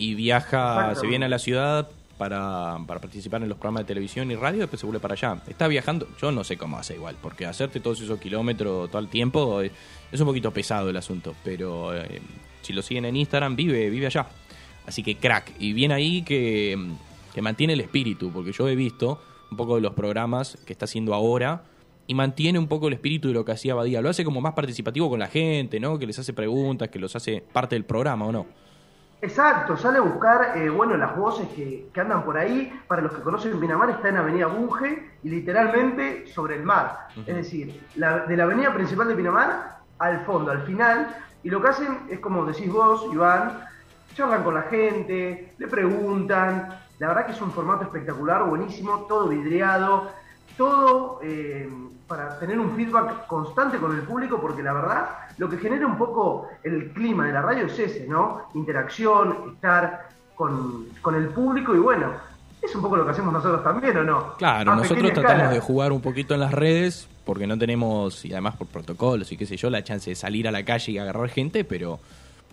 y 0.00 0.14
viaja, 0.14 0.80
Exacto. 0.80 1.00
se 1.02 1.06
viene 1.06 1.26
a 1.26 1.28
la 1.28 1.38
ciudad 1.38 1.90
para, 2.16 2.78
para 2.86 3.00
participar 3.00 3.42
en 3.42 3.50
los 3.50 3.58
programas 3.58 3.82
de 3.82 3.88
televisión 3.88 4.30
y 4.30 4.34
radio, 4.34 4.60
después 4.60 4.80
se 4.80 4.86
vuelve 4.86 4.98
para 4.98 5.12
allá. 5.12 5.42
Está 5.46 5.68
viajando, 5.68 6.08
yo 6.20 6.32
no 6.32 6.42
sé 6.42 6.56
cómo 6.56 6.78
hace 6.78 6.94
igual, 6.94 7.16
porque 7.20 7.44
hacerte 7.44 7.80
todos 7.80 8.00
esos 8.00 8.18
kilómetros 8.18 8.90
todo 8.90 9.00
el 9.00 9.08
tiempo 9.08 9.60
es, 9.60 9.70
es 10.10 10.18
un 10.18 10.26
poquito 10.26 10.50
pesado 10.52 10.88
el 10.88 10.96
asunto, 10.96 11.34
pero 11.44 11.94
eh, 11.94 12.22
si 12.62 12.72
lo 12.72 12.80
siguen 12.80 13.04
en 13.04 13.16
Instagram, 13.16 13.54
vive, 13.56 13.90
vive 13.90 14.06
allá. 14.06 14.26
Así 14.86 15.02
que 15.02 15.16
crack, 15.16 15.52
y 15.58 15.74
bien 15.74 15.92
ahí 15.92 16.22
que, 16.22 16.78
que 17.34 17.42
mantiene 17.42 17.74
el 17.74 17.82
espíritu, 17.82 18.32
porque 18.32 18.52
yo 18.52 18.68
he 18.68 18.74
visto 18.74 19.22
un 19.50 19.58
poco 19.58 19.74
de 19.74 19.82
los 19.82 19.92
programas 19.92 20.56
que 20.64 20.72
está 20.72 20.86
haciendo 20.86 21.12
ahora 21.12 21.64
y 22.06 22.14
mantiene 22.14 22.58
un 22.58 22.68
poco 22.68 22.88
el 22.88 22.94
espíritu 22.94 23.28
de 23.28 23.34
lo 23.34 23.44
que 23.44 23.52
hacía 23.52 23.74
Badía. 23.74 24.00
Lo 24.00 24.08
hace 24.08 24.24
como 24.24 24.40
más 24.40 24.54
participativo 24.54 25.10
con 25.10 25.20
la 25.20 25.28
gente, 25.28 25.78
¿no? 25.78 25.98
Que 25.98 26.06
les 26.06 26.18
hace 26.18 26.32
preguntas, 26.32 26.88
que 26.88 26.98
los 26.98 27.14
hace 27.14 27.44
parte 27.52 27.76
del 27.76 27.84
programa, 27.84 28.24
¿o 28.24 28.32
no? 28.32 28.46
Exacto, 29.22 29.76
sale 29.76 29.98
a 29.98 30.00
buscar, 30.00 30.56
eh, 30.56 30.70
bueno, 30.70 30.96
las 30.96 31.14
voces 31.14 31.46
que, 31.48 31.88
que 31.92 32.00
andan 32.00 32.24
por 32.24 32.38
ahí. 32.38 32.72
Para 32.88 33.02
los 33.02 33.12
que 33.12 33.20
conocen 33.20 33.60
Pinamar, 33.60 33.90
está 33.90 34.08
en 34.08 34.16
Avenida 34.16 34.46
Bunge 34.46 35.10
y 35.22 35.28
literalmente 35.28 36.26
sobre 36.28 36.56
el 36.56 36.62
mar. 36.62 37.08
Es 37.26 37.36
decir, 37.36 37.86
la- 37.96 38.20
de 38.20 38.36
la 38.36 38.44
avenida 38.44 38.72
principal 38.72 39.08
de 39.08 39.14
Pinamar 39.14 39.78
al 39.98 40.24
fondo, 40.24 40.50
al 40.50 40.62
final. 40.62 41.14
Y 41.42 41.50
lo 41.50 41.60
que 41.60 41.68
hacen 41.68 42.06
es 42.08 42.18
como 42.20 42.44
decís 42.46 42.72
vos, 42.72 43.06
Iván, 43.12 43.60
charlan 44.14 44.42
con 44.42 44.54
la 44.54 44.62
gente, 44.62 45.54
le 45.58 45.66
preguntan. 45.68 46.78
La 46.98 47.08
verdad 47.08 47.26
que 47.26 47.32
es 47.32 47.40
un 47.42 47.50
formato 47.52 47.84
espectacular, 47.84 48.44
buenísimo, 48.44 49.00
todo 49.08 49.28
vidriado, 49.28 50.10
todo 50.56 51.20
eh, 51.22 51.68
para 52.06 52.38
tener 52.38 52.58
un 52.58 52.74
feedback 52.74 53.26
constante 53.26 53.78
con 53.78 53.94
el 53.94 54.02
público, 54.02 54.40
porque 54.40 54.62
la 54.62 54.72
verdad 54.72 55.08
lo 55.38 55.48
que 55.48 55.58
genera 55.58 55.86
un 55.86 55.96
poco 55.96 56.48
el 56.62 56.90
clima 56.92 57.26
de 57.26 57.32
la 57.32 57.42
radio 57.42 57.66
es 57.66 57.78
ese, 57.78 58.06
¿no? 58.08 58.48
Interacción, 58.54 59.52
estar 59.54 60.08
con, 60.34 60.86
con 61.00 61.14
el 61.14 61.28
público 61.28 61.74
y 61.74 61.78
bueno, 61.78 62.12
es 62.60 62.74
un 62.74 62.82
poco 62.82 62.96
lo 62.96 63.04
que 63.04 63.12
hacemos 63.12 63.32
nosotros 63.32 63.62
también, 63.64 63.96
¿o 63.98 64.04
no? 64.04 64.34
Claro, 64.36 64.72
A 64.72 64.76
nosotros 64.76 65.12
tratamos 65.12 65.32
escala. 65.32 65.50
de 65.52 65.60
jugar 65.60 65.92
un 65.92 66.00
poquito 66.00 66.34
en 66.34 66.40
las 66.40 66.52
redes 66.52 67.08
porque 67.24 67.46
no 67.46 67.56
tenemos, 67.56 68.24
y 68.24 68.32
además 68.32 68.56
por 68.56 68.66
protocolos 68.66 69.30
y 69.32 69.36
qué 69.36 69.46
sé 69.46 69.56
yo, 69.56 69.70
la 69.70 69.84
chance 69.84 70.10
de 70.10 70.16
salir 70.16 70.48
a 70.48 70.50
la 70.50 70.64
calle 70.64 70.92
y 70.92 70.98
agarrar 70.98 71.28
gente, 71.28 71.64
pero 71.64 72.00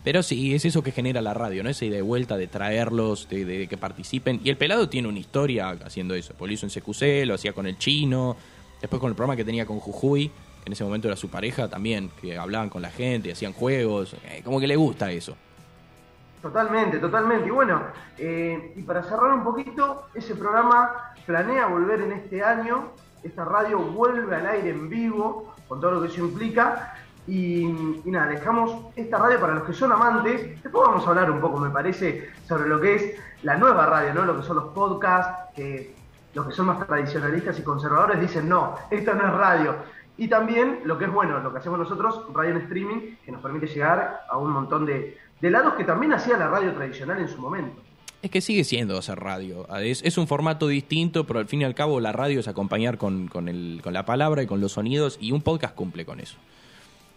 pero 0.07 0.23
sí, 0.23 0.55
es 0.55 0.63
eso 0.63 0.81
que 0.81 0.93
genera 0.93 1.21
la 1.21 1.33
radio, 1.33 1.65
¿no? 1.65 1.69
Esa 1.69 1.83
idea 1.83 1.97
de 1.97 2.01
vuelta, 2.01 2.37
de 2.37 2.47
traerlos, 2.47 3.27
de, 3.27 3.67
que 3.67 3.75
participen. 3.75 4.39
Y 4.41 4.49
el 4.49 4.55
pelado 4.55 4.87
tiene 4.87 5.09
una 5.09 5.19
historia 5.19 5.71
haciendo 5.83 6.15
eso. 6.15 6.33
Pues 6.37 6.47
lo 6.47 6.53
hizo 6.53 6.65
en 6.65 6.71
CQC, 6.71 7.27
lo 7.27 7.33
hacía 7.33 7.51
con 7.51 7.67
el 7.67 7.77
chino, 7.77 8.37
después 8.79 9.01
con 9.01 9.09
el 9.09 9.17
programa 9.17 9.35
que 9.35 9.43
tenía 9.43 9.65
con 9.65 9.81
Jujuy, 9.81 10.31
en 10.65 10.71
ese 10.71 10.85
momento 10.85 11.09
era 11.09 11.17
su 11.17 11.29
pareja 11.29 11.67
también, 11.67 12.09
que 12.21 12.37
hablaban 12.37 12.69
con 12.69 12.81
la 12.81 12.89
gente, 12.89 13.33
hacían 13.33 13.51
juegos, 13.51 14.15
eh, 14.23 14.41
como 14.45 14.61
que 14.61 14.67
le 14.67 14.77
gusta 14.77 15.11
eso. 15.11 15.35
Totalmente, 16.41 16.99
totalmente. 16.99 17.49
Y 17.49 17.51
bueno, 17.51 17.81
eh, 18.17 18.75
y 18.77 18.83
para 18.83 19.03
cerrar 19.03 19.33
un 19.33 19.43
poquito, 19.43 20.07
ese 20.15 20.35
programa 20.35 21.15
planea 21.25 21.67
volver 21.67 21.99
en 21.99 22.13
este 22.13 22.41
año. 22.41 22.93
Esta 23.23 23.43
radio 23.43 23.79
vuelve 23.79 24.33
al 24.33 24.47
aire 24.47 24.69
en 24.69 24.87
vivo, 24.87 25.53
con 25.67 25.81
todo 25.81 25.91
lo 25.91 26.01
que 26.01 26.07
eso 26.07 26.21
implica. 26.21 26.93
Y, 27.27 27.65
nada, 28.05 28.27
dejamos 28.27 28.87
esta 28.95 29.17
radio 29.17 29.39
para 29.39 29.55
los 29.55 29.63
que 29.63 29.73
son 29.73 29.91
amantes. 29.91 30.63
Después 30.63 30.87
vamos 30.87 31.05
a 31.05 31.09
hablar 31.09 31.29
un 31.29 31.41
poco, 31.41 31.59
me 31.59 31.69
parece, 31.69 32.29
sobre 32.47 32.69
lo 32.69 32.79
que 32.79 32.95
es 32.95 33.15
la 33.43 33.57
nueva 33.57 33.85
radio, 33.85 34.13
¿no? 34.13 34.25
Lo 34.25 34.37
que 34.37 34.43
son 34.43 34.55
los 34.55 34.73
podcasts, 34.73 35.53
que 35.55 35.93
los 36.33 36.47
que 36.47 36.53
son 36.53 36.67
más 36.67 36.85
tradicionalistas 36.87 37.59
y 37.59 37.63
conservadores 37.63 38.19
dicen, 38.19 38.47
no, 38.47 38.75
esto 38.89 39.13
no 39.13 39.27
es 39.27 39.33
radio. 39.33 39.75
Y 40.17 40.27
también 40.27 40.79
lo 40.85 40.97
que 40.97 41.05
es 41.05 41.11
bueno, 41.11 41.39
lo 41.39 41.51
que 41.51 41.59
hacemos 41.59 41.79
nosotros, 41.79 42.23
radio 42.33 42.51
en 42.51 42.61
streaming, 42.61 43.15
que 43.25 43.31
nos 43.31 43.41
permite 43.41 43.67
llegar 43.67 44.21
a 44.29 44.37
un 44.37 44.51
montón 44.51 44.85
de, 44.85 45.17
de 45.41 45.51
lados 45.51 45.75
que 45.75 45.83
también 45.83 46.13
hacía 46.13 46.37
la 46.37 46.47
radio 46.47 46.73
tradicional 46.73 47.19
en 47.19 47.27
su 47.27 47.39
momento. 47.39 47.81
Es 48.21 48.31
que 48.31 48.41
sigue 48.41 48.63
siendo 48.63 48.97
hacer 48.97 49.19
radio. 49.19 49.67
Es, 49.77 50.01
es 50.03 50.17
un 50.17 50.27
formato 50.27 50.67
distinto, 50.67 51.27
pero 51.27 51.39
al 51.39 51.45
fin 51.45 51.61
y 51.61 51.65
al 51.65 51.75
cabo 51.75 51.99
la 51.99 52.11
radio 52.13 52.39
es 52.39 52.47
acompañar 52.47 52.97
con, 52.97 53.27
con, 53.27 53.47
el, 53.47 53.81
con 53.83 53.93
la 53.93 54.05
palabra 54.05 54.41
y 54.41 54.47
con 54.47 54.59
los 54.59 54.71
sonidos 54.71 55.17
y 55.21 55.33
un 55.33 55.41
podcast 55.41 55.75
cumple 55.75 56.05
con 56.05 56.19
eso. 56.19 56.37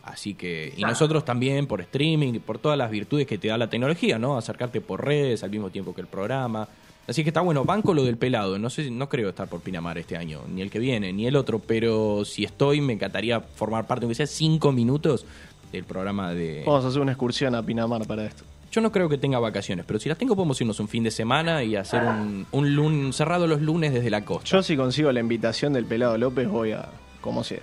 Así 0.03 0.35
que, 0.35 0.73
y 0.77 0.83
nosotros 0.83 1.25
también 1.25 1.67
por 1.67 1.81
streaming, 1.83 2.41
por 2.41 2.59
todas 2.59 2.79
las 2.79 2.91
virtudes 2.91 3.27
que 3.27 3.39
te 3.39 3.49
da 3.49 3.59
la 3.59 3.69
tecnología, 3.69 4.19
¿no? 4.19 4.37
Acercarte 4.39 4.81
por 4.81 5.05
redes 5.05 5.43
al 5.45 5.51
mismo 5.51 5.71
tiempo 5.71 5.95
que 5.95 6.01
el 6.01 6.07
programa. 6.07 6.69
Así 7.07 7.23
que 7.23 7.31
está 7.31 7.41
bueno, 7.41 7.65
banco 7.65 7.93
lo 7.93 8.05
del 8.05 8.17
pelado. 8.17 8.59
No 8.59 8.71
sé, 8.71 8.91
no 8.91 9.09
creo 9.09 9.29
estar 9.31 9.49
por 9.49 9.61
Pinamar 9.61 9.99
este 9.99 10.17
año, 10.17 10.41
ni 10.49 10.63
el 10.63 10.71
que 10.71 10.79
viene, 10.79 11.13
ni 11.13 11.27
el 11.27 11.37
otro, 11.37 11.59
pero 11.59 12.25
si 12.25 12.45
estoy, 12.45 12.81
me 12.81 12.93
encantaría 12.93 13.41
formar 13.41 13.87
parte, 13.87 14.05
aunque 14.07 14.15
sea 14.15 14.27
cinco 14.27 14.73
minutos, 14.73 15.27
del 15.73 15.85
programa 15.85 16.33
de. 16.33 16.63
Vamos 16.67 16.85
a 16.85 16.89
hacer 16.89 17.01
una 17.01 17.13
excursión 17.13 17.55
a 17.55 17.63
Pinamar 17.63 18.07
para 18.07 18.25
esto. 18.25 18.45
Yo 18.73 18.81
no 18.81 18.93
creo 18.93 19.09
que 19.09 19.19
tenga 19.19 19.39
vacaciones, 19.41 19.85
pero 19.85 19.99
si 19.99 20.09
las 20.09 20.17
tengo 20.17 20.37
podemos 20.37 20.61
irnos 20.61 20.79
un 20.81 20.87
fin 20.89 21.03
de 21.03 21.11
semana 21.11 21.63
y 21.65 21.75
hacer 21.77 22.03
un, 22.05 22.47
un 22.53 22.75
lun- 22.77 23.13
cerrado 23.13 23.47
los 23.49 23.61
lunes 23.61 23.93
desde 23.93 24.11
la 24.11 24.25
costa. 24.25 24.49
Yo 24.49 24.63
si 24.63 24.77
consigo 24.77 25.11
la 25.11 25.19
invitación 25.21 25.73
del 25.73 25.85
pelado 25.87 26.17
López 26.17 26.49
voy 26.49 26.73
a 26.73 26.89
como 27.21 27.43
sea. 27.43 27.63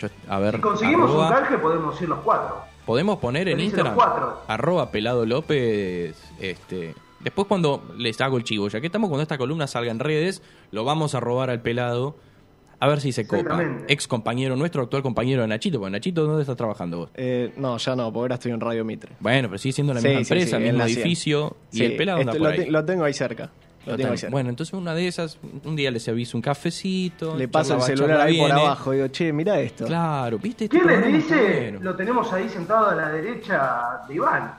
Yo- 0.00 0.08
a 0.28 0.38
ver, 0.38 0.56
Si 0.56 0.60
conseguimos 0.60 1.10
arroba- 1.10 1.28
un 1.28 1.34
canje, 1.34 1.58
podemos 1.58 2.02
ir 2.02 2.08
los 2.08 2.18
cuatro. 2.20 2.56
podemos 2.86 3.18
poner 3.18 3.48
en 3.48 3.60
Instagram 3.60 3.96
arroba 4.48 4.90
pelado 4.90 5.26
López, 5.26 6.16
este, 6.40 6.94
después 7.20 7.46
cuando 7.46 7.82
les 7.98 8.20
hago 8.20 8.36
el 8.36 8.44
chivo, 8.44 8.68
ya 8.68 8.80
que 8.80 8.86
estamos 8.86 9.08
cuando 9.08 9.22
esta 9.22 9.38
columna 9.38 9.66
salga 9.66 9.90
en 9.90 9.98
redes, 9.98 10.42
lo 10.70 10.84
vamos 10.84 11.14
a 11.14 11.20
robar 11.20 11.50
al 11.50 11.60
pelado. 11.62 12.16
A 12.82 12.88
ver 12.88 13.02
si 13.02 13.12
se 13.12 13.26
copa. 13.26 13.62
Ex 13.88 14.08
compañero 14.08 14.56
nuestro, 14.56 14.80
actual 14.82 15.02
compañero 15.02 15.42
de 15.42 15.48
Nachito. 15.48 15.78
Bueno, 15.78 15.98
Nachito, 15.98 16.24
¿dónde 16.24 16.40
estás 16.40 16.56
trabajando 16.56 16.96
vos? 16.96 17.10
Eh, 17.12 17.52
no, 17.58 17.76
ya 17.76 17.94
no, 17.94 18.04
porque 18.10 18.20
ahora 18.20 18.34
estoy 18.36 18.52
en 18.52 18.60
Radio 18.60 18.86
Mitre. 18.86 19.12
Bueno, 19.20 19.48
pero 19.48 19.58
sigue 19.58 19.74
siendo 19.74 19.92
la 19.92 20.00
Sí, 20.00 20.08
misma 20.08 20.24
sí, 20.24 20.32
empresa, 20.32 20.56
sí, 20.56 20.62
el 20.64 20.72
mismo 20.72 20.84
edificio. 20.86 21.56
Y 21.72 21.84
el 21.84 21.96
pelado 21.96 22.20
anda 22.20 22.32
esto- 22.32 22.42
por 22.42 22.48
lo, 22.54 22.58
ahí. 22.58 22.64
te- 22.64 22.70
lo 22.70 22.84
tengo 22.86 23.04
ahí 23.04 23.12
cerca. 23.12 23.50
Lo 23.86 23.96
tengo. 23.96 24.14
Bueno, 24.30 24.50
entonces 24.50 24.74
una 24.74 24.94
de 24.94 25.08
esas, 25.08 25.38
un 25.64 25.74
día 25.74 25.90
les 25.90 26.06
aviso 26.08 26.36
un 26.36 26.42
cafecito. 26.42 27.34
Le 27.36 27.48
paso 27.48 27.76
el 27.76 27.82
celular 27.82 28.20
ahí 28.20 28.36
por 28.38 28.46
viene. 28.48 28.60
abajo. 28.60 28.90
Digo, 28.92 29.08
che, 29.08 29.32
mira 29.32 29.58
esto. 29.58 29.86
Claro, 29.86 30.38
¿viste? 30.38 30.64
Este 30.64 30.76
¿Quién 30.78 30.86
les 30.86 30.96
programa 30.98 31.18
está 31.18 31.34
dice? 31.36 31.78
Lo 31.80 31.96
tenemos 31.96 32.32
ahí 32.32 32.48
sentado 32.48 32.90
a 32.90 32.94
la 32.94 33.08
derecha 33.10 34.00
de 34.06 34.14
Iván. 34.14 34.54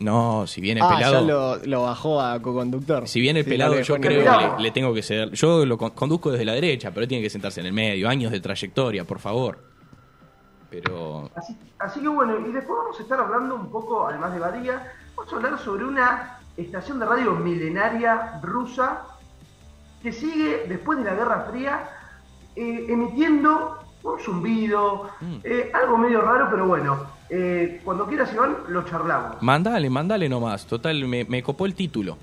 No, 0.00 0.46
si 0.46 0.60
viene 0.60 0.80
ah, 0.82 0.88
pelado. 0.94 1.14
ya 1.14 1.20
lo, 1.20 1.56
lo 1.64 1.82
bajó 1.82 2.20
a 2.20 2.40
co-conductor. 2.40 3.08
Si 3.08 3.20
viene 3.20 3.40
el 3.40 3.44
Sí, 3.44 3.50
pelado, 3.50 3.80
yo 3.80 3.96
creo 4.00 4.24
que 4.24 4.56
le, 4.56 4.62
le 4.62 4.70
tengo 4.70 4.94
que 4.94 5.02
ceder. 5.02 5.32
Yo 5.32 5.64
lo 5.66 5.76
con- 5.76 5.90
conduzco 5.90 6.30
desde 6.30 6.44
la 6.44 6.52
derecha, 6.54 6.90
pero 6.90 7.02
él 7.02 7.08
tiene 7.08 7.22
que 7.22 7.30
sentarse 7.30 7.60
en 7.60 7.66
el 7.66 7.72
medio. 7.72 8.08
Años 8.08 8.30
de 8.30 8.40
trayectoria, 8.40 9.04
por 9.04 9.18
favor. 9.18 9.58
Pero. 10.70 11.30
Así, 11.34 11.56
así 11.78 12.00
que 12.00 12.08
bueno, 12.08 12.38
y 12.46 12.52
después 12.52 12.78
vamos 12.80 12.98
a 12.98 13.02
estar 13.02 13.18
hablando 13.18 13.54
un 13.56 13.70
poco, 13.70 14.06
además 14.06 14.32
de 14.34 14.38
Badía, 14.38 14.92
vamos 15.16 15.32
a 15.32 15.36
hablar 15.36 15.58
sobre 15.58 15.84
una 15.84 16.38
estación 16.58 16.98
de 16.98 17.06
radio 17.06 17.32
milenaria 17.34 18.38
rusa 18.42 19.02
que 20.02 20.12
sigue 20.12 20.64
después 20.68 20.98
de 20.98 21.04
la 21.04 21.14
Guerra 21.14 21.46
Fría 21.50 21.88
eh, 22.56 22.86
emitiendo 22.88 23.78
un 24.02 24.18
zumbido, 24.20 25.10
Mm. 25.20 25.36
eh, 25.44 25.70
algo 25.74 25.98
medio 25.98 26.20
raro, 26.20 26.48
pero 26.50 26.66
bueno, 26.66 26.98
eh, 27.30 27.80
cuando 27.84 28.06
quieras 28.06 28.32
Iván, 28.32 28.56
lo 28.68 28.84
charlamos. 28.84 29.42
Mandale, 29.42 29.90
mandale 29.90 30.28
nomás. 30.28 30.66
Total, 30.66 31.04
me, 31.06 31.24
me 31.24 31.42
copó 31.42 31.66
el 31.66 31.74
título. 31.74 32.16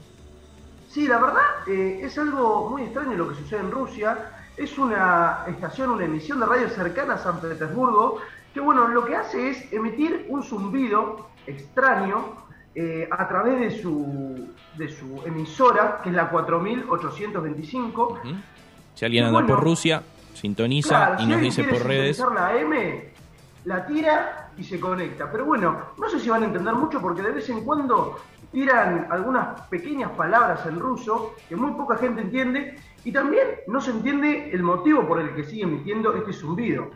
Sí, 0.89 1.07
la 1.07 1.17
verdad 1.19 1.41
eh, 1.67 1.99
es 2.03 2.17
algo 2.17 2.69
muy 2.69 2.83
extraño 2.83 3.15
lo 3.17 3.27
que 3.29 3.35
sucede 3.35 3.59
en 3.59 3.71
Rusia. 3.71 4.17
Es 4.57 4.77
una 4.77 5.39
estación, 5.47 5.89
una 5.91 6.05
emisión 6.05 6.39
de 6.39 6.45
radio 6.45 6.69
cercana 6.69 7.15
a 7.15 7.17
San 7.17 7.39
Petersburgo, 7.41 8.19
que 8.53 8.61
bueno, 8.61 8.87
lo 8.87 9.03
que 9.05 9.15
hace 9.17 9.49
es 9.49 9.73
emitir 9.73 10.25
un 10.29 10.41
zumbido 10.43 11.27
extraño 11.45 12.44
eh, 12.75 13.07
a 13.09 13.27
través 13.27 13.59
de 13.59 13.71
su, 13.81 14.49
de 14.77 14.89
su 14.89 15.21
emisora, 15.25 16.01
que 16.03 16.09
es 16.09 16.15
la 16.15 16.29
4825. 16.29 18.19
¿Mm? 18.23 18.33
Si 18.93 19.05
alguien 19.05 19.23
anda 19.23 19.39
bueno. 19.39 19.55
por 19.55 19.63
Rusia, 19.63 20.03
sintoniza 20.33 20.89
Claro, 20.89 21.23
y 21.23 21.25
nos 21.25 21.39
dice 21.41 21.63
por 21.63 21.85
redes. 21.85 22.19
la 22.35 22.57
M, 22.57 23.09
la 23.63 23.85
tira 23.87 24.49
y 24.57 24.63
se 24.63 24.79
conecta. 24.79 25.31
Pero 25.31 25.45
bueno, 25.45 25.77
no 25.97 26.09
sé 26.09 26.19
si 26.19 26.29
van 26.29 26.43
a 26.43 26.47
entender 26.47 26.73
mucho 26.75 27.01
porque 27.01 27.21
de 27.21 27.31
vez 27.31 27.49
en 27.49 27.63
cuando 27.63 28.19
tiran 28.51 29.07
algunas 29.09 29.61
pequeñas 29.69 30.11
palabras 30.11 30.65
en 30.65 30.79
ruso 30.79 31.33
que 31.47 31.55
muy 31.55 31.71
poca 31.71 31.97
gente 31.97 32.21
entiende 32.21 32.77
y 33.03 33.11
también 33.11 33.47
no 33.67 33.79
se 33.79 33.91
entiende 33.91 34.51
el 34.51 34.63
motivo 34.63 35.07
por 35.07 35.21
el 35.21 35.33
que 35.33 35.43
sigue 35.43 35.63
emitiendo 35.63 36.13
este 36.15 36.33
zumbido. 36.33 36.89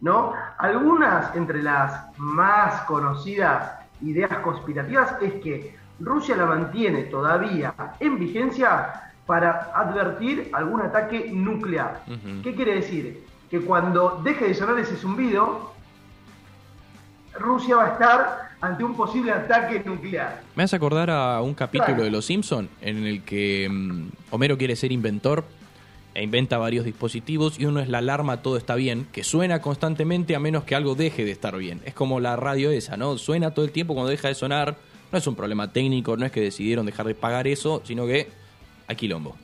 ¿no? 0.00 0.32
Algunas 0.58 1.34
entre 1.36 1.62
las 1.62 2.16
más 2.18 2.82
conocidas 2.82 3.79
ideas 4.02 4.30
conspirativas 4.38 5.14
es 5.20 5.34
que 5.34 5.76
Rusia 6.00 6.36
la 6.36 6.46
mantiene 6.46 7.02
todavía 7.04 7.74
en 8.00 8.18
vigencia 8.18 9.12
para 9.26 9.70
advertir 9.74 10.50
algún 10.52 10.80
ataque 10.80 11.30
nuclear. 11.32 12.02
¿Qué 12.42 12.54
quiere 12.54 12.76
decir? 12.76 13.24
Que 13.50 13.60
cuando 13.60 14.20
deje 14.24 14.46
de 14.48 14.54
sonar 14.54 14.78
ese 14.78 14.96
zumbido, 14.96 15.72
Rusia 17.38 17.76
va 17.76 17.84
a 17.84 17.88
estar 17.92 18.50
ante 18.60 18.84
un 18.84 18.94
posible 18.94 19.32
ataque 19.32 19.82
nuclear. 19.84 20.42
Me 20.54 20.62
hace 20.64 20.76
acordar 20.76 21.10
a 21.10 21.40
un 21.40 21.54
capítulo 21.54 21.86
Claro. 21.94 22.04
de 22.04 22.10
Los 22.10 22.26
Simpson 22.26 22.68
en 22.80 23.06
el 23.06 23.22
que 23.22 23.68
mm, 23.70 24.08
Homero 24.30 24.58
quiere 24.58 24.76
ser 24.76 24.92
inventor 24.92 25.44
e 26.14 26.22
inventa 26.22 26.58
varios 26.58 26.84
dispositivos 26.84 27.58
y 27.58 27.66
uno 27.66 27.80
es 27.80 27.88
la 27.88 27.98
alarma 27.98 28.42
todo 28.42 28.56
está 28.56 28.74
bien, 28.74 29.06
que 29.12 29.24
suena 29.24 29.60
constantemente 29.60 30.34
a 30.34 30.40
menos 30.40 30.64
que 30.64 30.74
algo 30.74 30.94
deje 30.94 31.24
de 31.24 31.30
estar 31.30 31.56
bien. 31.56 31.80
Es 31.84 31.94
como 31.94 32.20
la 32.20 32.36
radio 32.36 32.70
esa, 32.70 32.96
¿no? 32.96 33.16
Suena 33.18 33.52
todo 33.52 33.64
el 33.64 33.70
tiempo 33.70 33.94
cuando 33.94 34.10
deja 34.10 34.28
de 34.28 34.34
sonar. 34.34 34.76
No 35.12 35.18
es 35.18 35.26
un 35.26 35.34
problema 35.34 35.72
técnico, 35.72 36.16
no 36.16 36.26
es 36.26 36.32
que 36.32 36.40
decidieron 36.40 36.86
dejar 36.86 37.06
de 37.06 37.14
pagar 37.14 37.46
eso, 37.46 37.82
sino 37.84 38.06
que 38.06 38.28
hay 38.86 38.96
quilombo. 38.96 39.36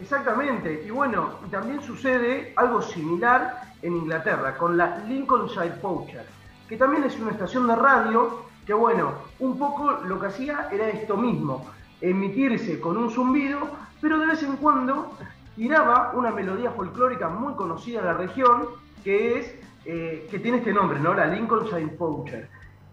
Exactamente, 0.00 0.84
y 0.86 0.90
bueno, 0.90 1.34
también 1.50 1.82
sucede 1.82 2.52
algo 2.54 2.80
similar 2.80 3.62
en 3.82 3.96
Inglaterra 3.96 4.56
con 4.56 4.76
la 4.76 5.04
Lincolnshire 5.08 5.74
Poacher, 5.82 6.24
que 6.68 6.76
también 6.76 7.02
es 7.04 7.18
una 7.18 7.32
estación 7.32 7.66
de 7.66 7.74
radio 7.74 8.44
que 8.64 8.74
bueno, 8.74 9.14
un 9.40 9.58
poco 9.58 9.90
lo 10.04 10.20
que 10.20 10.26
hacía 10.26 10.68
era 10.70 10.88
esto 10.90 11.16
mismo, 11.16 11.66
emitirse 12.00 12.78
con 12.78 12.96
un 12.96 13.10
zumbido, 13.10 13.66
pero 14.00 14.18
de 14.18 14.26
vez 14.26 14.42
en 14.42 14.56
cuando 14.56 15.12
tiraba 15.56 16.12
una 16.14 16.30
melodía 16.30 16.70
folclórica 16.70 17.28
muy 17.28 17.54
conocida 17.54 18.00
en 18.00 18.06
la 18.06 18.14
región, 18.14 18.68
que 19.02 19.38
es 19.38 19.54
eh, 19.84 20.28
que 20.30 20.38
tiene 20.38 20.58
este 20.58 20.72
nombre, 20.72 21.00
¿no? 21.00 21.14
La 21.14 21.26
Lincolnshire 21.26 21.88
Poacher, 21.88 22.48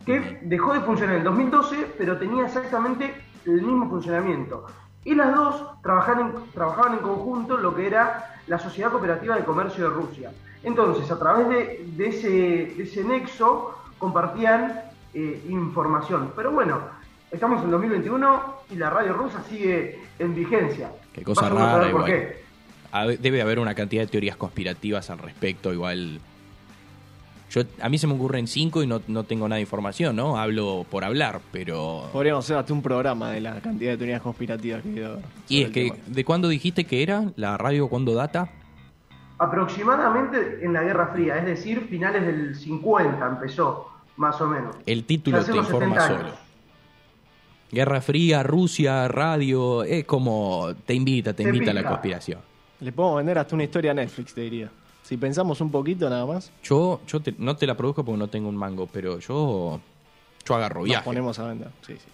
que 0.05 0.39
dejó 0.43 0.73
de 0.73 0.81
funcionar 0.81 1.15
en 1.15 1.21
el 1.21 1.25
2012, 1.25 1.93
pero 1.97 2.17
tenía 2.17 2.45
exactamente 2.45 3.13
el 3.45 3.61
mismo 3.61 3.89
funcionamiento. 3.89 4.65
Y 5.03 5.13
las 5.13 5.35
dos 5.35 5.81
trabajaban 5.83 6.27
en, 6.27 6.51
trabajaban 6.53 6.93
en 6.93 6.99
conjunto 6.99 7.57
lo 7.57 7.75
que 7.75 7.87
era 7.87 8.35
la 8.47 8.57
Sociedad 8.57 8.91
Cooperativa 8.91 9.35
de 9.35 9.43
Comercio 9.43 9.89
de 9.89 9.95
Rusia. 9.95 10.31
Entonces, 10.63 11.09
a 11.11 11.19
través 11.19 11.49
de, 11.49 11.85
de 11.95 12.07
ese, 12.07 12.29
de 12.29 12.83
ese 12.83 13.03
nexo, 13.03 13.75
compartían 13.99 14.81
eh, 15.13 15.45
información. 15.49 16.33
Pero 16.35 16.51
bueno, 16.51 16.79
estamos 17.31 17.63
en 17.63 17.71
2021 17.71 18.55
y 18.71 18.75
la 18.75 18.89
radio 18.89 19.13
rusa 19.13 19.43
sigue 19.49 19.99
en 20.19 20.35
vigencia. 20.35 20.91
Qué 21.13 21.23
cosa 21.23 21.49
Vas 21.49 21.51
rara 21.51 21.79
por 21.79 21.89
igual. 21.89 22.05
qué. 22.05 22.45
Debe 23.19 23.41
haber 23.41 23.59
una 23.59 23.75
cantidad 23.75 24.03
de 24.03 24.07
teorías 24.07 24.38
conspirativas 24.38 25.09
al 25.09 25.17
respecto, 25.19 25.73
igual. 25.73 26.19
Yo, 27.51 27.61
a 27.81 27.89
mí 27.89 27.97
se 27.97 28.07
me 28.07 28.13
ocurren 28.13 28.47
cinco 28.47 28.83
y 28.83 28.88
no, 28.88 29.01
no 29.07 29.23
tengo 29.23 29.47
nada 29.47 29.57
de 29.57 29.61
información, 29.61 30.15
¿no? 30.15 30.38
Hablo 30.38 30.85
por 30.89 31.03
hablar, 31.03 31.41
pero... 31.51 32.09
Podríamos 32.11 32.45
hacer 32.45 32.57
hasta 32.57 32.73
un 32.73 32.81
programa 32.81 33.31
de 33.31 33.41
la 33.41 33.59
cantidad 33.61 33.91
de 33.91 33.97
teorías 33.97 34.21
conspirativas 34.21 34.81
que 34.81 34.89
debe 34.89 35.05
haber. 35.05 35.23
Y 35.47 35.63
es 35.63 35.69
que, 35.71 35.91
tema. 35.91 36.03
¿de 36.07 36.25
cuándo 36.25 36.47
dijiste 36.47 36.85
que 36.85 37.03
era 37.03 37.31
la 37.35 37.57
radio 37.57 37.88
cuándo 37.88 38.13
data? 38.13 38.49
Aproximadamente 39.38 40.59
en 40.61 40.73
la 40.73 40.81
Guerra 40.83 41.07
Fría, 41.07 41.38
es 41.38 41.45
decir, 41.45 41.88
finales 41.89 42.25
del 42.25 42.55
50 42.55 43.25
empezó, 43.25 43.89
más 44.15 44.39
o 44.39 44.47
menos. 44.47 44.75
El 44.85 45.03
título 45.03 45.43
te 45.43 45.55
informa 45.55 46.01
70 46.01 46.05
años. 46.05 46.17
solo. 46.21 46.44
Guerra 47.71 48.01
Fría, 48.01 48.43
Rusia, 48.43 49.08
radio, 49.08 49.84
es 49.84 50.06
como 50.06 50.73
te 50.86 50.93
invita, 50.93 51.34
te, 51.34 51.43
Te 51.43 51.49
invita 51.49 51.71
a 51.71 51.73
la 51.73 51.84
conspiración. 51.84 52.39
Le 52.80 52.91
podemos 52.91 53.17
vender 53.17 53.38
hasta 53.38 53.56
una 53.56 53.63
historia 53.63 53.91
a 53.91 53.93
Netflix, 53.93 54.34
te 54.34 54.41
diría. 54.41 54.69
Si 55.04 55.17
pensamos 55.17 55.62
un 55.62 55.71
poquito 55.71 56.10
nada 56.10 56.25
más, 56.25 56.51
Yo, 56.63 57.01
yo 57.08 57.19
te- 57.19 57.36
no 57.38 57.56
te 57.56 57.67
la 57.67 57.75
produzco 57.75 58.04
porque 58.04 58.17
no 58.19 58.28
tengo 58.28 58.49
un 58.49 58.56
mango, 58.58 58.88
pero 58.91 59.19
yo, 59.19 59.80
yo 60.47 60.56
agarro 60.56 60.80
nos 60.82 60.86
viaje. 60.89 61.06
ponemos 61.06 61.38
a 61.39 61.47
vender. 61.47 61.69
Sí, 61.86 61.93
sí. 61.93 62.06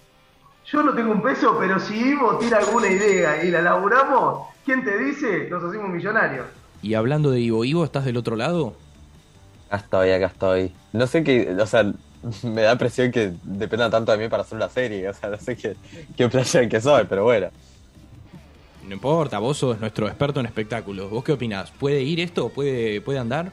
Yo 0.72 0.84
no 0.84 0.94
tengo 0.94 1.12
un 1.12 1.22
peso, 1.22 1.56
pero 1.60 1.80
si 1.80 1.96
Ivo 1.96 2.38
tira 2.38 2.60
alguna 2.60 2.88
idea 2.90 3.44
y 3.44 3.50
la 3.52 3.62
laburamos, 3.62 4.48
¿quién 4.66 4.84
te 4.84 4.98
dice? 4.98 5.48
Nos 5.50 5.64
hacemos 5.64 5.90
millonarios. 5.90 6.46
Y 6.82 6.94
hablando 6.94 7.32
de 7.32 7.40
Ivo, 7.42 7.66
Ivo, 7.66 7.84
¿estás 7.84 8.06
del 8.06 8.18
otro 8.18 8.36
lado? 8.36 8.74
Acá 9.70 9.84
estoy, 9.84 10.12
acá 10.12 10.26
estoy. 10.28 10.72
No 10.94 11.08
sé 11.08 11.24
qué, 11.24 11.56
o 11.60 11.66
sea, 11.66 11.92
me 12.44 12.62
da 12.62 12.76
presión 12.78 13.12
que 13.12 13.34
dependa 13.44 13.90
tanto 13.90 14.12
de 14.12 14.18
mí 14.18 14.28
para 14.30 14.44
hacer 14.44 14.56
una 14.56 14.70
serie. 14.70 15.10
O 15.10 15.14
sea, 15.14 15.30
no 15.30 15.38
sé 15.38 15.56
qué, 15.58 15.76
qué 16.16 16.30
playa 16.30 16.68
que 16.70 16.80
soy, 16.82 17.06
pero 17.10 17.24
bueno. 17.24 17.50
No 18.88 18.94
importa, 18.96 19.40
vos 19.40 19.58
sos 19.58 19.80
nuestro 19.80 20.08
experto 20.08 20.40
en 20.40 20.46
espectáculos. 20.48 21.10
¿Vos 21.10 21.24
qué 21.24 21.32
opinás? 21.34 21.72
¿Puede 21.72 22.02
ir 22.02 22.20
esto? 22.20 22.50
¿Puede, 22.50 23.00
puede 23.02 23.20
andar? 23.20 23.52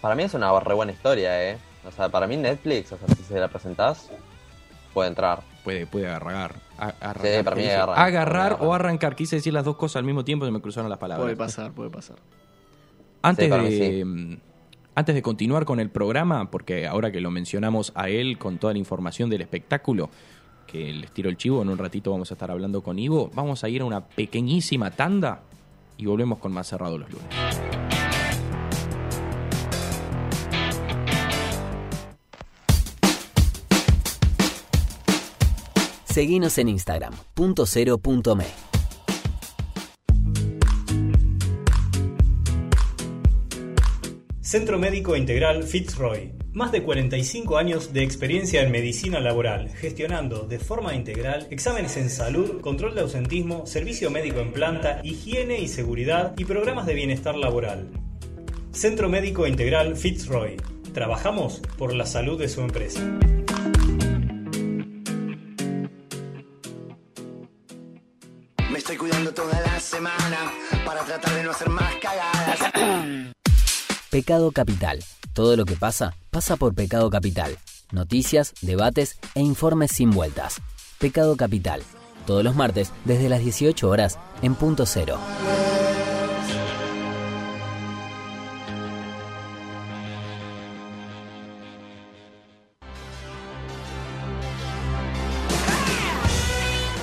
Para 0.00 0.14
mí 0.14 0.22
es 0.22 0.34
una 0.34 0.58
re 0.60 0.74
buena 0.74 0.92
historia, 0.92 1.50
¿eh? 1.50 1.58
O 1.86 1.90
sea, 1.90 2.08
para 2.08 2.26
mí 2.26 2.36
Netflix, 2.36 2.92
o 2.92 2.98
sea, 2.98 3.08
si 3.16 3.22
se 3.24 3.38
la 3.38 3.48
presentás, 3.48 4.10
puede 4.94 5.08
entrar. 5.08 5.40
Puede, 5.64 5.86
puede 5.86 6.06
agarrar. 6.06 6.54
A- 6.78 6.94
arrancar, 7.00 7.36
Sí, 7.38 7.42
para 7.42 7.56
¿qué 7.56 7.62
mí 7.62 7.68
agarrar. 7.70 8.56
O 8.60 8.72
arrancar. 8.72 9.16
Quise 9.16 9.36
decir 9.36 9.52
las 9.52 9.64
dos 9.64 9.76
cosas 9.76 9.96
al 9.96 10.04
mismo 10.04 10.24
tiempo 10.24 10.46
y 10.46 10.50
me 10.50 10.60
cruzaron 10.60 10.88
las 10.88 10.98
palabras. 10.98 11.24
Puede 11.24 11.36
pasar, 11.36 11.72
puede 11.72 11.90
pasar. 11.90 12.16
Antes, 13.22 13.46
Sí, 13.46 13.50
para 13.50 13.62
mí 13.64 13.70
de, 13.70 13.76
sí. 13.98 14.04
mm, 14.04 14.36
antes 14.98 15.14
de 15.14 15.22
continuar 15.22 15.64
con 15.64 15.78
el 15.78 15.90
programa, 15.90 16.50
porque 16.50 16.88
ahora 16.88 17.12
que 17.12 17.20
lo 17.20 17.30
mencionamos 17.30 17.92
a 17.94 18.08
él 18.08 18.36
con 18.36 18.58
toda 18.58 18.72
la 18.72 18.80
información 18.80 19.30
del 19.30 19.42
espectáculo, 19.42 20.10
que 20.66 20.92
les 20.92 21.12
tiro 21.12 21.30
el 21.30 21.36
chivo, 21.36 21.62
en 21.62 21.68
un 21.68 21.78
ratito 21.78 22.10
vamos 22.10 22.32
a 22.32 22.34
estar 22.34 22.50
hablando 22.50 22.82
con 22.82 22.98
Ivo, 22.98 23.30
vamos 23.32 23.62
a 23.62 23.68
ir 23.68 23.82
a 23.82 23.84
una 23.84 24.04
pequeñísima 24.04 24.90
tanda 24.90 25.42
y 25.96 26.06
volvemos 26.06 26.40
con 26.40 26.52
más 26.52 26.66
cerrado 26.66 26.98
los 26.98 27.08
lunes. 27.12 27.28
Seguinos 36.06 36.58
en 36.58 36.70
Instagram, 36.70 37.14
punto 37.34 37.66
cero 37.66 37.98
punto 37.98 38.34
me. 38.34 38.46
Centro 44.48 44.78
Médico 44.78 45.14
Integral 45.14 45.62
Fitzroy. 45.62 46.32
Más 46.54 46.72
de 46.72 46.82
45 46.82 47.58
años 47.58 47.92
de 47.92 48.02
experiencia 48.02 48.62
en 48.62 48.72
medicina 48.72 49.20
laboral, 49.20 49.68
gestionando 49.68 50.46
de 50.46 50.58
forma 50.58 50.94
integral 50.94 51.46
exámenes 51.50 51.98
en 51.98 52.08
salud, 52.08 52.62
control 52.62 52.94
de 52.94 53.02
ausentismo, 53.02 53.66
servicio 53.66 54.10
médico 54.10 54.40
en 54.40 54.54
planta, 54.54 55.00
higiene 55.04 55.60
y 55.60 55.68
seguridad 55.68 56.32
y 56.38 56.46
programas 56.46 56.86
de 56.86 56.94
bienestar 56.94 57.36
laboral. 57.36 57.90
Centro 58.72 59.10
Médico 59.10 59.46
Integral 59.46 59.98
Fitzroy. 59.98 60.56
Trabajamos 60.94 61.60
por 61.76 61.92
la 61.92 62.06
salud 62.06 62.38
de 62.38 62.48
su 62.48 62.62
empresa. 62.62 63.02
Me 68.70 68.78
estoy 68.78 68.96
cuidando 68.96 69.34
toda 69.34 69.60
la 69.60 69.78
semana 69.78 70.50
para 70.86 71.04
tratar 71.04 71.34
de 71.34 71.42
no 71.42 71.50
hacer 71.50 71.68
más 71.68 71.94
cagadas. 71.96 73.34
Pecado 74.10 74.52
Capital. 74.52 75.04
Todo 75.34 75.54
lo 75.54 75.66
que 75.66 75.76
pasa, 75.76 76.14
pasa 76.30 76.56
por 76.56 76.74
Pecado 76.74 77.10
Capital. 77.10 77.58
Noticias, 77.92 78.54
debates 78.62 79.18
e 79.34 79.40
informes 79.40 79.90
sin 79.92 80.12
vueltas. 80.12 80.62
Pecado 80.98 81.36
Capital. 81.36 81.82
Todos 82.26 82.42
los 82.42 82.56
martes 82.56 82.90
desde 83.04 83.28
las 83.28 83.40
18 83.40 83.86
horas 83.86 84.18
en 84.40 84.54
punto 84.54 84.86
cero. 84.86 85.18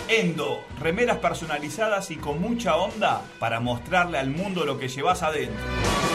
Endo, 0.08 0.64
remeras 0.80 1.18
personalizadas 1.18 2.10
y 2.10 2.16
con 2.16 2.42
mucha 2.42 2.78
onda 2.78 3.22
para 3.38 3.60
mostrarle 3.60 4.18
al 4.18 4.32
mundo 4.32 4.66
lo 4.66 4.80
que 4.80 4.88
llevas 4.88 5.22
adentro. 5.22 6.15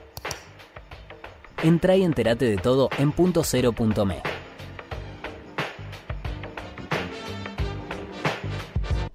Entra 1.63 1.95
y 1.95 2.03
entérate 2.03 2.45
de 2.45 2.57
todo 2.57 2.89
en 2.97 3.11
punto. 3.11 3.43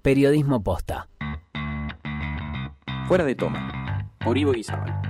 Periodismo 0.03 0.63
posta. 0.63 1.09
Fuera 3.09 3.25
de 3.25 3.35
toma. 3.35 4.13
Por 4.25 4.39
Ivo 4.39 4.53
Guizabal. 4.53 5.06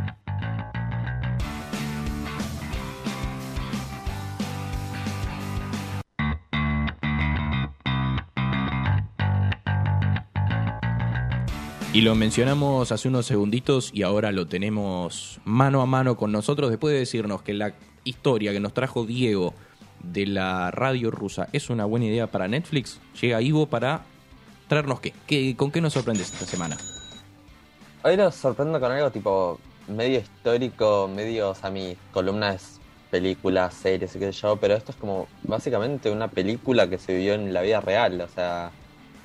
Y 11.97 12.03
lo 12.03 12.15
mencionamos 12.15 12.93
hace 12.93 13.09
unos 13.09 13.25
segunditos 13.25 13.91
y 13.95 14.03
ahora 14.03 14.31
lo 14.31 14.47
tenemos 14.47 15.41
mano 15.47 15.81
a 15.81 15.87
mano 15.87 16.19
con 16.19 16.31
nosotros 16.31 16.69
después 16.69 16.93
de 16.93 16.99
decirnos 16.99 17.41
que 17.41 17.55
la 17.55 17.73
historia 18.05 18.53
que 18.53 18.61
nos 18.61 18.75
trajo 18.75 19.07
Diego 19.07 19.55
de 20.03 20.27
la 20.27 20.71
radio 20.71 21.11
rusa 21.11 21.49
es 21.55 21.71
una 21.71 21.87
buena 21.87 22.05
idea 22.05 22.27
para 22.27 22.49
Netflix. 22.49 23.01
Llega 23.19 23.41
Ivo 23.41 23.69
para 23.69 24.03
traernos 24.69 25.01
qué. 25.01 25.15
¿Qué 25.27 25.57
¿Con 25.57 25.71
qué 25.71 25.81
nos 25.81 25.95
sorprendes 25.95 26.31
esta 26.35 26.45
semana? 26.45 26.77
Hoy 28.03 28.19
nos 28.19 28.35
sorprendo 28.35 28.79
con 28.79 28.93
algo 28.93 29.11
tipo 29.11 29.59
medio 29.89 30.19
histórico, 30.19 31.09
medio, 31.11 31.49
o 31.49 31.55
sea, 31.55 31.71
mis 31.71 31.97
columnas, 32.13 32.79
películas, 33.11 33.73
series 33.73 34.15
y 34.15 34.19
qué 34.19 34.35
sé 34.35 34.43
yo, 34.43 34.57
pero 34.59 34.75
esto 34.75 34.93
es 34.93 34.99
como 34.99 35.29
básicamente 35.45 36.11
una 36.11 36.29
película 36.29 36.91
que 36.91 36.99
se 36.99 37.15
vivió 37.15 37.33
en 37.33 37.55
la 37.55 37.63
vida 37.63 37.81
real, 37.81 38.21
o 38.21 38.29
sea, 38.29 38.71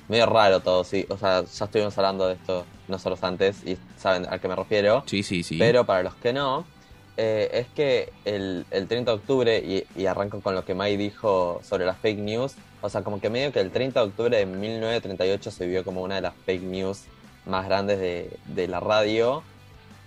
medio 0.08 0.26
raro 0.26 0.60
todo, 0.60 0.84
sí. 0.84 1.06
O 1.08 1.16
sea, 1.16 1.44
ya 1.44 1.64
estuvimos 1.64 1.96
hablando 1.98 2.26
de 2.28 2.34
esto 2.34 2.64
nosotros 2.88 3.22
antes 3.22 3.66
y 3.66 3.78
saben 3.96 4.26
a 4.30 4.38
qué 4.38 4.48
me 4.48 4.56
refiero. 4.56 5.04
Sí, 5.06 5.22
sí, 5.22 5.42
sí. 5.42 5.58
Pero 5.58 5.84
para 5.84 6.02
los 6.02 6.14
que 6.16 6.32
no, 6.32 6.64
eh, 7.16 7.50
es 7.52 7.66
que 7.68 8.12
el, 8.24 8.66
el 8.70 8.88
30 8.88 9.10
de 9.10 9.16
octubre, 9.16 9.58
y, 9.58 9.84
y 10.00 10.06
arranco 10.06 10.40
con 10.40 10.54
lo 10.54 10.64
que 10.64 10.74
Mai 10.74 10.96
dijo 10.96 11.60
sobre 11.62 11.84
las 11.84 11.98
fake 11.98 12.18
news, 12.18 12.54
o 12.80 12.88
sea, 12.88 13.02
como 13.02 13.20
que 13.20 13.30
medio 13.30 13.52
que 13.52 13.60
el 13.60 13.70
30 13.70 14.00
de 14.00 14.06
octubre 14.06 14.36
de 14.36 14.46
1938 14.46 15.50
se 15.50 15.66
vio 15.66 15.84
como 15.84 16.02
una 16.02 16.16
de 16.16 16.22
las 16.22 16.34
fake 16.46 16.62
news 16.62 17.04
más 17.46 17.66
grandes 17.66 17.98
de, 17.98 18.36
de 18.46 18.68
la 18.68 18.80
radio, 18.80 19.42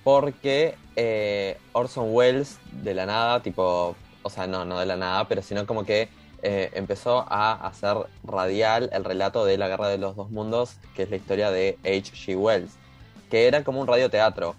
porque 0.04 0.76
eh, 0.96 1.58
Orson 1.74 2.14
Welles 2.14 2.60
de 2.72 2.94
la 2.94 3.06
nada, 3.06 3.42
tipo, 3.42 3.96
o 4.22 4.30
sea, 4.30 4.48
no, 4.48 4.66
no 4.66 4.80
de 4.80 4.86
la 4.86 4.96
nada, 4.96 5.28
pero 5.28 5.42
sino 5.42 5.66
como 5.66 5.86
que 5.86 6.10
eh, 6.48 6.70
empezó 6.76 7.26
a 7.28 7.54
hacer 7.54 7.98
radial 8.24 8.92
el 8.94 9.04
relato 9.04 9.46
de 9.46 9.58
la 9.58 9.68
Guerra 9.68 9.88
de 9.88 9.98
los 9.98 10.16
Dos 10.16 10.30
Mundos, 10.30 10.76
que 10.96 11.02
es 11.02 11.10
la 11.10 11.16
historia 11.16 11.50
de 11.50 11.80
H.G. 11.84 12.38
Wells, 12.38 12.70
que 13.32 13.48
era 13.48 13.64
como 13.64 13.82
un 13.82 13.88
radioteatro. 13.88 14.56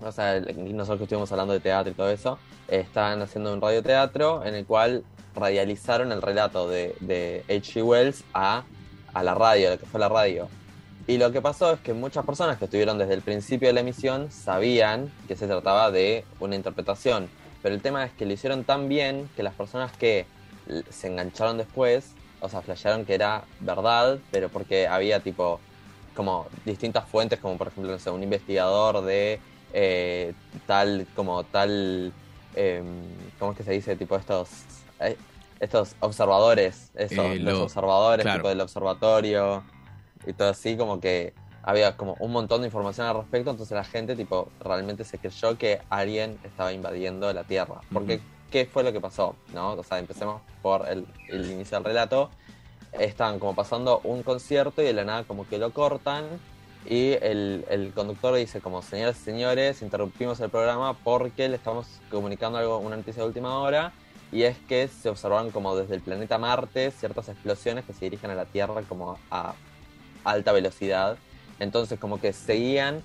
O 0.00 0.10
sea, 0.10 0.40
nosotros 0.40 0.98
que 0.98 1.04
estuvimos 1.04 1.30
hablando 1.30 1.52
de 1.52 1.60
teatro 1.60 1.92
y 1.92 1.94
todo 1.94 2.10
eso, 2.10 2.40
eh, 2.66 2.80
estaban 2.80 3.22
haciendo 3.22 3.52
un 3.52 3.60
radioteatro 3.60 4.44
en 4.44 4.56
el 4.56 4.66
cual 4.66 5.04
radializaron 5.36 6.10
el 6.10 6.20
relato 6.20 6.68
de, 6.68 6.96
de 6.98 7.44
H.G. 7.48 7.84
Wells 7.84 8.24
a, 8.34 8.64
a 9.12 9.22
la 9.22 9.36
radio, 9.36 9.70
lo 9.70 9.78
que 9.78 9.86
fue 9.86 10.00
la 10.00 10.08
radio. 10.08 10.48
Y 11.06 11.18
lo 11.18 11.30
que 11.30 11.40
pasó 11.40 11.74
es 11.74 11.80
que 11.80 11.94
muchas 11.94 12.26
personas 12.26 12.58
que 12.58 12.64
estuvieron 12.64 12.98
desde 12.98 13.14
el 13.14 13.22
principio 13.22 13.68
de 13.68 13.74
la 13.74 13.80
emisión 13.82 14.32
sabían 14.32 15.12
que 15.28 15.36
se 15.36 15.46
trataba 15.46 15.92
de 15.92 16.24
una 16.40 16.56
interpretación. 16.56 17.28
Pero 17.62 17.76
el 17.76 17.82
tema 17.82 18.04
es 18.04 18.10
que 18.12 18.26
lo 18.26 18.32
hicieron 18.32 18.64
tan 18.64 18.88
bien 18.88 19.30
que 19.36 19.44
las 19.44 19.54
personas 19.54 19.92
que 19.96 20.26
se 20.90 21.08
engancharon 21.08 21.58
después, 21.58 22.18
o 22.38 22.48
sea, 22.48 22.62
flashearon 22.62 23.04
que 23.04 23.14
era 23.14 23.50
verdad, 23.58 24.24
pero 24.30 24.50
porque 24.50 24.86
había 24.88 25.22
tipo 25.22 25.64
como 26.12 26.48
distintas 26.64 27.08
fuentes, 27.10 27.40
como 27.40 27.58
por 27.58 27.68
ejemplo, 27.68 27.90
no 27.92 27.98
sé, 27.98 28.10
un 28.10 28.22
investigador 28.22 29.02
de 29.04 29.44
eh, 29.70 30.36
tal, 30.64 31.10
como 31.12 31.46
tal, 31.46 32.16
eh, 32.52 32.82
¿cómo 33.38 33.52
es 33.52 33.56
que 33.58 33.64
se 33.64 33.72
dice? 33.72 33.96
Tipo 33.96 34.16
estos, 34.16 34.86
eh, 35.00 35.20
estos 35.58 35.96
observadores, 36.00 36.90
eso, 36.94 37.34
Eh, 37.34 37.38
los 37.40 37.58
lo- 37.58 37.60
observadores, 37.60 38.28
claro. 38.28 38.44
tipo 38.44 38.48
del 38.48 38.60
observatorio 38.60 39.68
y 40.22 40.34
todo 40.34 40.50
así, 40.50 40.76
como 40.76 41.00
que 41.00 41.36
había 41.62 41.96
como 41.96 42.14
un 42.16 42.32
montón 42.32 42.60
de 42.62 42.66
información 42.68 43.06
al 43.06 43.16
respecto, 43.16 43.50
entonces 43.50 43.74
la 43.76 43.84
gente 43.84 44.16
tipo 44.16 44.54
realmente 44.60 45.04
se 45.04 45.18
creyó 45.20 45.56
que 45.58 45.84
alguien 45.88 46.40
estaba 46.42 46.72
invadiendo 46.72 47.32
la 47.32 47.44
Tierra. 47.44 47.86
Porque. 47.92 48.24
¿Qué 48.50 48.66
fue 48.66 48.82
lo 48.82 48.92
que 48.92 49.00
pasó? 49.00 49.36
¿No? 49.52 49.72
O 49.72 49.84
sea, 49.84 49.98
empecemos 49.98 50.42
por 50.62 50.86
el, 50.88 51.06
inicio 51.30 51.78
del 51.78 51.84
relato. 51.84 52.30
Estaban 52.92 53.38
como 53.38 53.54
pasando 53.54 54.00
un 54.04 54.22
concierto 54.22 54.82
y 54.82 54.84
de 54.84 54.92
la 54.92 55.04
nada 55.04 55.24
como 55.24 55.48
que 55.48 55.58
lo 55.58 55.72
cortan 55.72 56.24
y 56.86 57.12
el, 57.22 57.64
el 57.70 57.92
conductor 57.92 58.34
dice 58.34 58.60
como, 58.60 58.82
señoras 58.82 59.16
y 59.20 59.24
señores, 59.24 59.82
interrumpimos 59.82 60.38
el 60.40 60.50
programa 60.50 60.92
porque 60.92 61.48
le 61.48 61.56
estamos 61.56 61.86
comunicando 62.10 62.58
algo, 62.58 62.78
una 62.78 62.96
noticia 62.96 63.22
de 63.22 63.28
última 63.28 63.58
hora 63.58 63.92
y 64.30 64.42
es 64.42 64.58
que 64.68 64.88
se 64.88 65.08
observaron 65.08 65.50
como 65.50 65.76
desde 65.76 65.94
el 65.94 66.00
planeta 66.02 66.38
Marte 66.38 66.90
ciertas 66.90 67.28
explosiones 67.28 67.84
que 67.84 67.92
se 67.92 68.04
dirigen 68.04 68.30
a 68.30 68.34
la 68.34 68.44
Tierra 68.44 68.82
como 68.82 69.18
a 69.30 69.54
alta 70.24 70.52
velocidad. 70.52 71.16
Entonces 71.60 71.98
como 71.98 72.20
que 72.20 72.32
seguían 72.32 73.02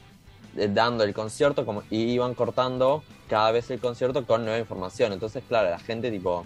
dando 0.56 1.04
el 1.04 1.14
concierto 1.14 1.66
como, 1.66 1.84
y 1.90 2.04
iban 2.12 2.34
cortando 2.34 3.04
cada 3.30 3.52
vez 3.52 3.70
el 3.72 3.80
concierto 3.80 4.26
con 4.26 4.44
nueva 4.44 4.60
información. 4.60 5.14
Entonces, 5.14 5.44
claro, 5.48 5.70
la 5.70 5.80
gente 5.80 6.10
tipo 6.12 6.46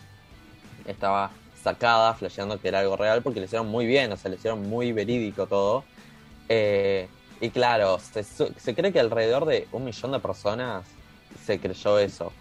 estaba 0.86 1.32
sacada, 1.64 2.14
flasheando 2.14 2.60
que 2.60 2.68
era 2.68 2.80
algo 2.80 2.98
real, 2.98 3.22
porque 3.22 3.40
lo 3.40 3.46
hicieron 3.46 3.68
muy 3.68 3.86
bien, 3.86 4.12
o 4.12 4.18
sea, 4.18 4.30
lo 4.30 4.36
hicieron 4.36 4.68
muy 4.70 4.92
verídico 4.92 5.48
todo. 5.48 5.84
Eh, 6.50 7.08
y 7.40 7.50
claro, 7.50 8.00
se, 8.00 8.76
cree 8.76 8.92
que 8.92 9.00
alrededor 9.00 9.46
de 9.46 9.68
un 9.72 9.86
millón 9.86 10.12
de 10.12 10.20
personas 10.20 10.84
se 11.46 11.60
creyó 11.60 12.00
eso. 12.00 12.32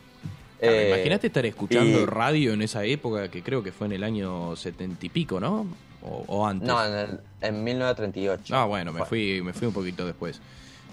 Claro, 0.60 0.76
Eh, 0.76 0.88
Imagínate 0.88 1.26
estar 1.28 1.44
escuchando 1.46 2.00
y- 2.00 2.06
radio 2.06 2.52
en 2.52 2.62
esa 2.62 2.84
época, 2.84 3.28
que 3.28 3.42
creo 3.42 3.62
que 3.62 3.72
fue 3.72 3.86
en 3.86 3.92
el 3.94 4.04
año 4.04 4.54
setenta 4.56 5.06
y 5.06 5.08
pico, 5.08 5.40
¿no? 5.40 5.66
O, 6.02 6.24
o 6.26 6.46
antes. 6.46 6.68
No, 6.68 6.84
en, 6.84 6.92
el- 6.94 7.20
en 7.40 7.64
1938. 7.64 8.56
Ah, 8.56 8.64
bueno, 8.64 8.92
me 8.92 9.04
fui, 9.04 9.40
me 9.42 9.52
fui 9.52 9.66
un 9.68 9.72
poquito 9.74 10.04
después. 10.06 10.40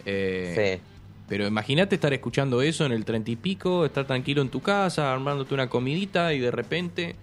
Eh, 0.06 0.78
Sí. 0.78 0.82
Pero 1.28 1.46
imagínate 1.46 1.94
estar 1.94 2.12
escuchando 2.12 2.62
eso 2.64 2.86
en 2.88 2.92
el 2.92 3.06
treinta 3.06 3.30
y 3.30 3.36
pico, 3.36 3.86
estar 3.86 4.08
tranquilo 4.08 4.42
en 4.42 4.50
tu 4.50 4.62
casa, 4.62 5.14
armándote 5.14 5.54
una 5.54 5.70
comidita 5.70 6.34
y 6.34 6.40
de 6.40 6.50
repente 6.50 7.16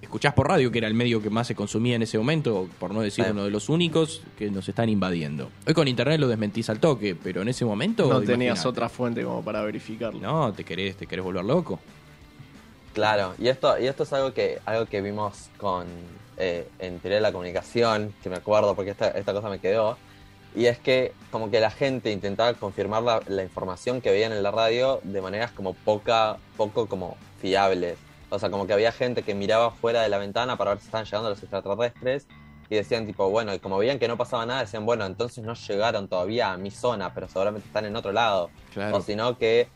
escuchás 0.00 0.32
por 0.32 0.48
radio, 0.48 0.72
que 0.72 0.78
era 0.78 0.88
el 0.88 0.94
medio 0.94 1.20
que 1.20 1.28
más 1.28 1.46
se 1.46 1.54
consumía 1.54 1.96
en 1.96 2.00
ese 2.02 2.16
momento, 2.16 2.66
por 2.78 2.94
no 2.94 3.02
decir 3.02 3.26
Sí. 3.26 3.30
uno 3.30 3.44
de 3.44 3.50
los 3.50 3.68
únicos, 3.68 4.22
que 4.38 4.50
nos 4.50 4.66
están 4.70 4.88
invadiendo. 4.88 5.50
Hoy 5.66 5.74
con 5.74 5.86
internet 5.86 6.18
lo 6.18 6.28
desmentís 6.28 6.70
al 6.70 6.80
toque, 6.80 7.14
pero 7.14 7.42
en 7.42 7.48
ese 7.48 7.66
momento... 7.66 8.08
No 8.08 8.22
tenías 8.22 8.64
otra 8.64 8.88
fuente 8.88 9.22
como 9.22 9.44
para 9.44 9.60
verificarlo. 9.62 10.18
No, 10.18 10.52
te 10.54 10.64
querés, 10.64 10.96
te 10.96 11.06
querés 11.06 11.22
volver 11.22 11.44
loco. 11.44 11.78
Claro, 12.94 13.34
y 13.38 13.48
esto, 13.48 13.78
y 13.78 13.86
esto 13.86 14.02
es 14.04 14.12
algo 14.14 14.32
que, 14.32 14.58
algo 14.64 14.86
que 14.86 15.00
vimos 15.02 15.50
con 15.58 15.86
eh, 16.38 16.66
en 16.78 16.98
teoría 17.00 17.16
de 17.18 17.22
la 17.22 17.32
comunicación, 17.32 18.14
que 18.22 18.30
me 18.30 18.36
acuerdo 18.36 18.74
porque 18.74 18.90
esta, 18.92 19.08
esta 19.10 19.32
cosa 19.34 19.48
me 19.50 19.58
quedó, 19.60 19.96
y 20.54 20.66
es 20.66 20.78
que 20.78 21.12
como 21.30 21.50
que 21.50 21.60
la 21.60 21.70
gente 21.70 22.10
intentaba 22.10 22.52
confirmar 22.54 23.02
la, 23.02 23.20
la 23.28 23.42
información 23.42 24.00
que 24.00 24.10
veían 24.10 24.32
en 24.32 24.42
la 24.42 24.50
radio 24.50 25.00
de 25.04 25.20
maneras 25.20 25.52
como 25.52 25.74
poca, 25.74 26.38
poco 26.56 26.86
como 26.86 27.16
fiables. 27.40 27.98
O 28.30 28.38
sea, 28.38 28.50
como 28.50 28.66
que 28.66 28.72
había 28.72 28.92
gente 28.92 29.22
que 29.22 29.34
miraba 29.34 29.70
fuera 29.72 30.02
de 30.02 30.08
la 30.08 30.18
ventana 30.18 30.56
para 30.56 30.72
ver 30.72 30.80
si 30.80 30.86
estaban 30.86 31.04
llegando 31.04 31.30
los 31.30 31.42
extraterrestres 31.42 32.26
y 32.68 32.76
decían 32.76 33.04
tipo, 33.04 33.28
bueno, 33.28 33.52
y 33.52 33.58
como 33.58 33.78
veían 33.78 33.98
que 33.98 34.06
no 34.06 34.16
pasaba 34.16 34.46
nada, 34.46 34.60
decían, 34.60 34.86
bueno, 34.86 35.04
entonces 35.04 35.42
no 35.44 35.54
llegaron 35.54 36.06
todavía 36.06 36.52
a 36.52 36.56
mi 36.56 36.70
zona, 36.70 37.12
pero 37.12 37.28
seguramente 37.28 37.66
están 37.66 37.84
en 37.84 37.96
otro 37.96 38.12
lado. 38.12 38.50
Claro. 38.72 38.96
O 38.96 39.02
sino 39.02 39.36
que 39.36 39.68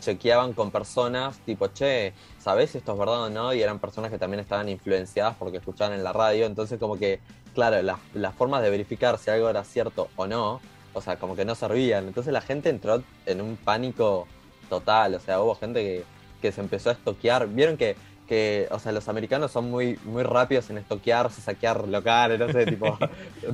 chequeaban 0.00 0.52
con 0.52 0.72
personas 0.72 1.38
tipo, 1.46 1.68
che, 1.68 2.12
¿sabés 2.40 2.70
si 2.70 2.78
esto 2.78 2.92
es 2.92 2.98
verdad 2.98 3.22
o 3.22 3.30
no? 3.30 3.54
Y 3.54 3.62
eran 3.62 3.78
personas 3.78 4.10
que 4.10 4.18
también 4.18 4.40
estaban 4.40 4.68
influenciadas 4.68 5.36
porque 5.38 5.58
escuchaban 5.58 5.94
en 5.94 6.02
la 6.02 6.12
radio. 6.12 6.46
Entonces 6.46 6.80
como 6.80 6.98
que, 6.98 7.20
claro, 7.54 7.82
las, 7.82 7.98
las 8.14 8.34
formas 8.34 8.62
de 8.62 8.70
verificar 8.70 9.18
si 9.18 9.30
algo 9.30 9.48
era 9.48 9.64
cierto 9.64 10.08
o 10.16 10.26
no, 10.26 10.60
o 10.94 11.00
sea, 11.00 11.16
como 11.16 11.36
que 11.36 11.44
no 11.44 11.54
servían. 11.54 12.06
Entonces 12.06 12.32
la 12.32 12.40
gente 12.40 12.68
entró 12.68 13.02
en 13.26 13.40
un 13.40 13.56
pánico 13.56 14.26
total. 14.68 15.14
O 15.14 15.20
sea, 15.20 15.40
hubo 15.40 15.54
gente 15.54 15.80
que, 15.82 16.04
que 16.40 16.52
se 16.52 16.60
empezó 16.60 16.90
a 16.90 16.92
estoquear. 16.92 17.48
Vieron 17.48 17.76
que, 17.76 17.96
que, 18.26 18.68
o 18.70 18.78
sea, 18.78 18.92
los 18.92 19.08
americanos 19.08 19.50
son 19.50 19.70
muy, 19.70 19.98
muy 20.04 20.22
rápidos 20.22 20.70
en 20.70 20.78
estoquearse, 20.78 21.40
saquear 21.40 21.88
locales, 21.88 22.38
no 22.38 22.50
sé, 22.50 22.66
tipo, 22.72 22.98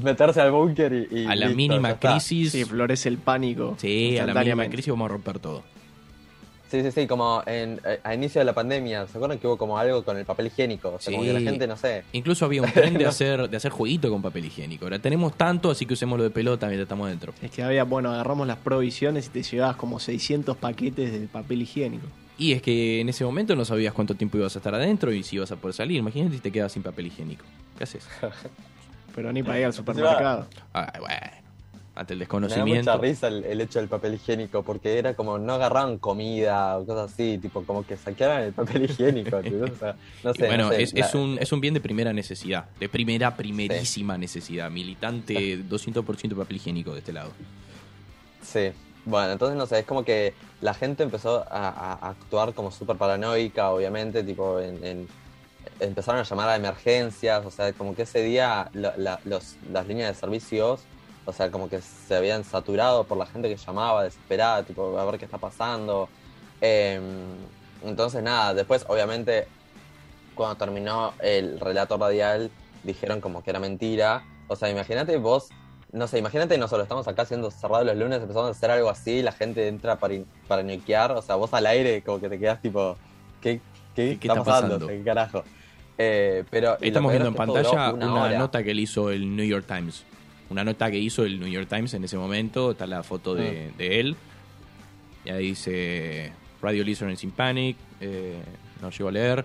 meterse 0.02 0.40
al 0.40 0.52
búnker 0.52 0.92
y, 0.92 1.20
y 1.22 1.26
A 1.26 1.34
la 1.34 1.46
listo, 1.46 1.56
mínima 1.56 1.98
crisis... 1.98 2.52
Sí, 2.52 2.64
florece 2.64 3.08
el 3.08 3.18
pánico. 3.18 3.74
Sí, 3.78 4.18
a 4.18 4.26
la 4.26 4.34
mínima 4.34 4.68
crisis 4.68 4.90
vamos 4.90 5.06
a 5.06 5.12
romper 5.12 5.38
todo. 5.38 5.62
Sí, 6.70 6.82
sí, 6.82 6.90
sí, 6.90 7.06
como 7.06 7.42
en, 7.46 7.80
eh, 7.84 7.98
a 8.04 8.14
inicio 8.14 8.40
de 8.40 8.44
la 8.44 8.54
pandemia, 8.54 9.06
¿se 9.06 9.16
acuerdan 9.16 9.38
que 9.38 9.46
hubo 9.46 9.56
como 9.56 9.78
algo 9.78 10.04
con 10.04 10.18
el 10.18 10.26
papel 10.26 10.48
higiénico? 10.48 10.94
O 10.94 11.00
sea, 11.00 11.12
como 11.12 11.24
que 11.24 11.32
la 11.32 11.40
gente, 11.40 11.66
no 11.66 11.76
sé. 11.76 12.04
Incluso 12.12 12.44
había 12.44 12.60
un 12.60 12.70
tren 12.70 12.94
de 12.94 13.06
hacer, 13.06 13.48
de 13.48 13.56
hacer 13.56 13.72
jueguito 13.72 14.10
con 14.10 14.20
papel 14.20 14.44
higiénico. 14.44 14.84
Ahora 14.84 14.98
tenemos 14.98 15.34
tanto, 15.36 15.70
así 15.70 15.86
que 15.86 15.94
usemos 15.94 16.18
lo 16.18 16.24
de 16.24 16.30
pelota 16.30 16.66
mientras 16.66 16.84
estamos 16.84 17.08
dentro. 17.08 17.32
Es 17.40 17.50
que 17.50 17.62
había, 17.62 17.84
bueno, 17.84 18.12
agarramos 18.12 18.46
las 18.46 18.58
provisiones 18.58 19.28
y 19.28 19.30
te 19.30 19.42
llevabas 19.42 19.76
como 19.76 19.98
600 19.98 20.58
paquetes 20.58 21.10
de 21.10 21.26
papel 21.26 21.62
higiénico. 21.62 22.06
Y 22.36 22.52
es 22.52 22.60
que 22.62 23.00
en 23.00 23.08
ese 23.08 23.24
momento 23.24 23.56
no 23.56 23.64
sabías 23.64 23.94
cuánto 23.94 24.14
tiempo 24.14 24.36
ibas 24.36 24.54
a 24.54 24.58
estar 24.58 24.74
adentro 24.74 25.12
y 25.12 25.22
si 25.22 25.36
ibas 25.36 25.50
a 25.50 25.56
poder 25.56 25.74
salir. 25.74 25.96
Imagínate 25.96 26.36
si 26.36 26.40
te 26.40 26.52
quedas 26.52 26.70
sin 26.70 26.82
papel 26.82 27.06
higiénico. 27.06 27.44
¿Qué 27.78 27.84
haces? 27.84 28.06
Pero 29.14 29.32
ni 29.32 29.42
para 29.42 29.58
ir 29.58 29.64
al 29.64 29.72
supermercado. 29.72 30.46
Ah, 30.74 30.92
bueno. 31.00 31.37
Ante 31.98 32.12
el 32.14 32.18
Me 32.20 32.24
da 32.24 32.26
desconocimiento. 32.26 32.90
mucha 32.92 33.02
risa 33.02 33.28
el, 33.28 33.44
el 33.44 33.60
hecho 33.60 33.78
del 33.80 33.88
papel 33.88 34.14
higiénico, 34.14 34.62
porque 34.62 34.98
era 34.98 35.14
como 35.14 35.38
no 35.38 35.54
agarraban 35.54 35.98
comida 35.98 36.78
o 36.78 36.86
cosas 36.86 37.12
así, 37.12 37.38
tipo 37.38 37.64
como 37.64 37.84
que 37.86 37.96
saqueaban 37.96 38.42
el 38.44 38.52
papel 38.52 38.84
higiénico. 38.84 39.36
O 39.72 39.76
sea, 39.76 39.96
no 40.24 40.32
sé, 40.34 40.46
bueno, 40.46 40.64
no 40.64 40.70
sé, 40.70 40.82
es, 40.82 40.94
la- 40.94 41.00
es 41.06 41.14
un, 41.14 41.38
es 41.40 41.52
un 41.52 41.60
bien 41.60 41.74
de 41.74 41.80
primera 41.80 42.12
necesidad, 42.12 42.66
de 42.80 42.88
primera, 42.88 43.36
primerísima 43.36 44.16
necesidad. 44.16 44.70
Militante 44.70 45.58
200% 45.64 46.36
papel 46.36 46.56
higiénico 46.56 46.92
de 46.92 46.98
este 47.00 47.12
lado. 47.12 47.30
Sí, 48.42 48.70
bueno, 49.04 49.32
entonces 49.32 49.56
no 49.56 49.66
sé, 49.66 49.80
es 49.80 49.84
como 49.86 50.04
que 50.04 50.34
la 50.60 50.74
gente 50.74 51.02
empezó 51.02 51.44
a, 51.50 51.68
a- 51.68 51.92
a 51.94 52.10
actuar 52.10 52.54
como 52.54 52.70
súper 52.70 52.96
paranoica, 52.96 53.70
obviamente, 53.70 54.22
tipo, 54.22 54.60
en, 54.60 54.84
en- 54.84 55.08
empezaron 55.80 56.20
a 56.20 56.24
llamar 56.24 56.48
a 56.48 56.56
emergencias, 56.56 57.44
o 57.44 57.50
sea, 57.50 57.72
como 57.72 57.94
que 57.94 58.02
ese 58.02 58.22
día 58.22 58.70
la- 58.72 58.96
la- 58.96 59.20
los- 59.24 59.56
las 59.70 59.86
líneas 59.86 60.14
de 60.14 60.20
servicios, 60.20 60.80
o 61.28 61.32
sea, 61.34 61.50
como 61.50 61.68
que 61.68 61.82
se 61.82 62.16
habían 62.16 62.42
saturado 62.42 63.04
por 63.04 63.18
la 63.18 63.26
gente 63.26 63.50
que 63.50 63.56
llamaba 63.58 64.02
desesperada, 64.02 64.62
tipo, 64.62 64.98
a 64.98 65.04
ver 65.04 65.18
qué 65.18 65.26
está 65.26 65.36
pasando. 65.36 66.08
Em, 66.58 67.02
entonces, 67.84 68.22
nada, 68.22 68.54
después, 68.54 68.86
obviamente, 68.88 69.46
cuando 70.34 70.56
terminó 70.56 71.12
el 71.18 71.60
relato 71.60 71.98
radial, 71.98 72.50
dijeron 72.82 73.20
como 73.20 73.44
que 73.44 73.50
era 73.50 73.60
mentira. 73.60 74.24
O 74.46 74.56
sea, 74.56 74.70
imagínate 74.70 75.18
vos, 75.18 75.50
no 75.92 76.08
sé, 76.08 76.18
imagínate 76.18 76.56
nosotros 76.56 76.86
estamos 76.86 77.06
acá 77.06 77.22
haciendo 77.22 77.50
cerrado 77.50 77.84
los 77.84 77.96
lunes, 77.98 78.22
empezamos 78.22 78.48
a 78.48 78.52
hacer 78.52 78.70
algo 78.70 78.88
así, 78.88 79.20
la 79.20 79.32
gente 79.32 79.68
entra 79.68 79.96
para, 79.96 80.14
para 80.46 80.62
niquear, 80.62 81.12
o 81.12 81.20
sea, 81.20 81.34
vos 81.34 81.52
al 81.52 81.66
aire 81.66 82.00
como 82.00 82.20
que 82.20 82.30
te 82.30 82.38
quedas 82.38 82.62
tipo, 82.62 82.96
¿qué, 83.42 83.60
qué, 83.94 84.18
¿Qué 84.18 84.28
está, 84.28 84.40
está 84.40 84.44
pasando? 84.44 84.74
pasando? 84.76 84.86
¿Qué 84.86 85.02
carajo? 85.04 85.44
Eh, 85.98 86.44
pero 86.48 86.78
y 86.80 86.88
Estamos 86.88 87.12
viendo 87.12 87.28
es 87.28 87.34
en 87.34 87.34
que 87.34 87.52
pantalla 87.52 87.92
una, 87.92 88.14
hora. 88.14 88.38
nota 88.38 88.62
que 88.62 88.70
él 88.70 88.80
hizo 88.80 89.10
el 89.10 89.36
New 89.36 89.44
York 89.44 89.66
Times. 89.66 90.06
Una 90.50 90.64
nota 90.64 90.90
que 90.90 90.98
hizo 90.98 91.24
el 91.24 91.38
New 91.40 91.48
York 91.48 91.68
Times 91.68 91.92
en 91.94 92.04
ese 92.04 92.16
momento. 92.16 92.70
Está 92.72 92.86
la 92.86 93.02
foto 93.02 93.34
de, 93.34 93.70
de 93.76 94.00
él. 94.00 94.16
Y 95.24 95.30
ahí 95.30 95.46
dice 95.48 96.32
Radio 96.62 96.84
Listeners 96.84 97.22
in 97.24 97.30
Panic. 97.32 97.76
Eh, 98.00 98.36
no 98.80 98.90
llego 98.90 99.08
a 99.08 99.12
leer. 99.12 99.44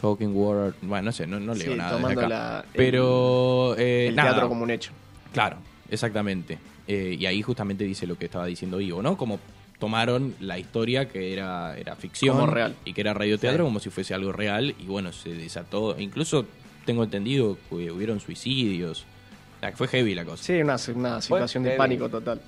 Talking 0.00 0.34
Word. 0.34 0.74
Bueno, 0.82 1.06
no 1.06 1.12
sé, 1.12 1.26
no, 1.26 1.38
no 1.38 1.54
leo 1.54 1.72
Sí, 1.72 1.78
nada. 1.78 1.90
desde 1.92 2.02
tomando 2.02 2.20
acá. 2.20 2.28
la- 2.28 2.60
el- 2.60 2.76
Pero. 2.76 3.76
eh, 3.78 4.08
el 4.08 4.16
nada. 4.16 4.30
teatro 4.30 4.48
como 4.48 4.64
un 4.64 4.70
hecho. 4.70 4.90
Claro, 5.32 5.56
exactamente. 5.88 6.58
Eh, 6.86 7.16
y 7.18 7.26
ahí 7.26 7.40
justamente 7.40 7.84
dice 7.84 8.06
lo 8.06 8.18
que 8.18 8.26
estaba 8.26 8.46
diciendo 8.46 8.80
Ivo, 8.80 9.02
¿no? 9.02 9.16
Como 9.16 9.38
tomaron 9.78 10.34
la 10.40 10.58
historia 10.58 11.08
que 11.08 11.32
era, 11.32 11.76
era 11.78 11.96
ficción 11.96 12.36
Como 12.36 12.50
real. 12.52 12.74
y 12.84 12.92
que 12.92 13.00
era 13.00 13.14
radioteatro 13.14 13.64
Sí. 13.64 13.66
como 13.66 13.80
si 13.80 13.90
fuese 13.90 14.14
algo 14.14 14.32
real 14.32 14.74
y 14.78 14.84
bueno, 14.86 15.12
se 15.12 15.30
desató. 15.34 15.98
Incluso 15.98 16.44
tengo 16.84 17.04
entendido 17.04 17.56
que 17.70 17.90
hubieron 17.90 18.20
suicidios. 18.20 19.04
Que 19.70 19.76
fue 19.76 19.88
heavy 19.88 20.14
la 20.14 20.24
cosa. 20.24 20.42
Sí, 20.42 20.60
una, 20.60 20.76
una 20.94 21.20
situación 21.20 21.62
de 21.62 21.70
heavy. 21.70 21.78
pánico 21.78 22.08
total. 22.08 22.40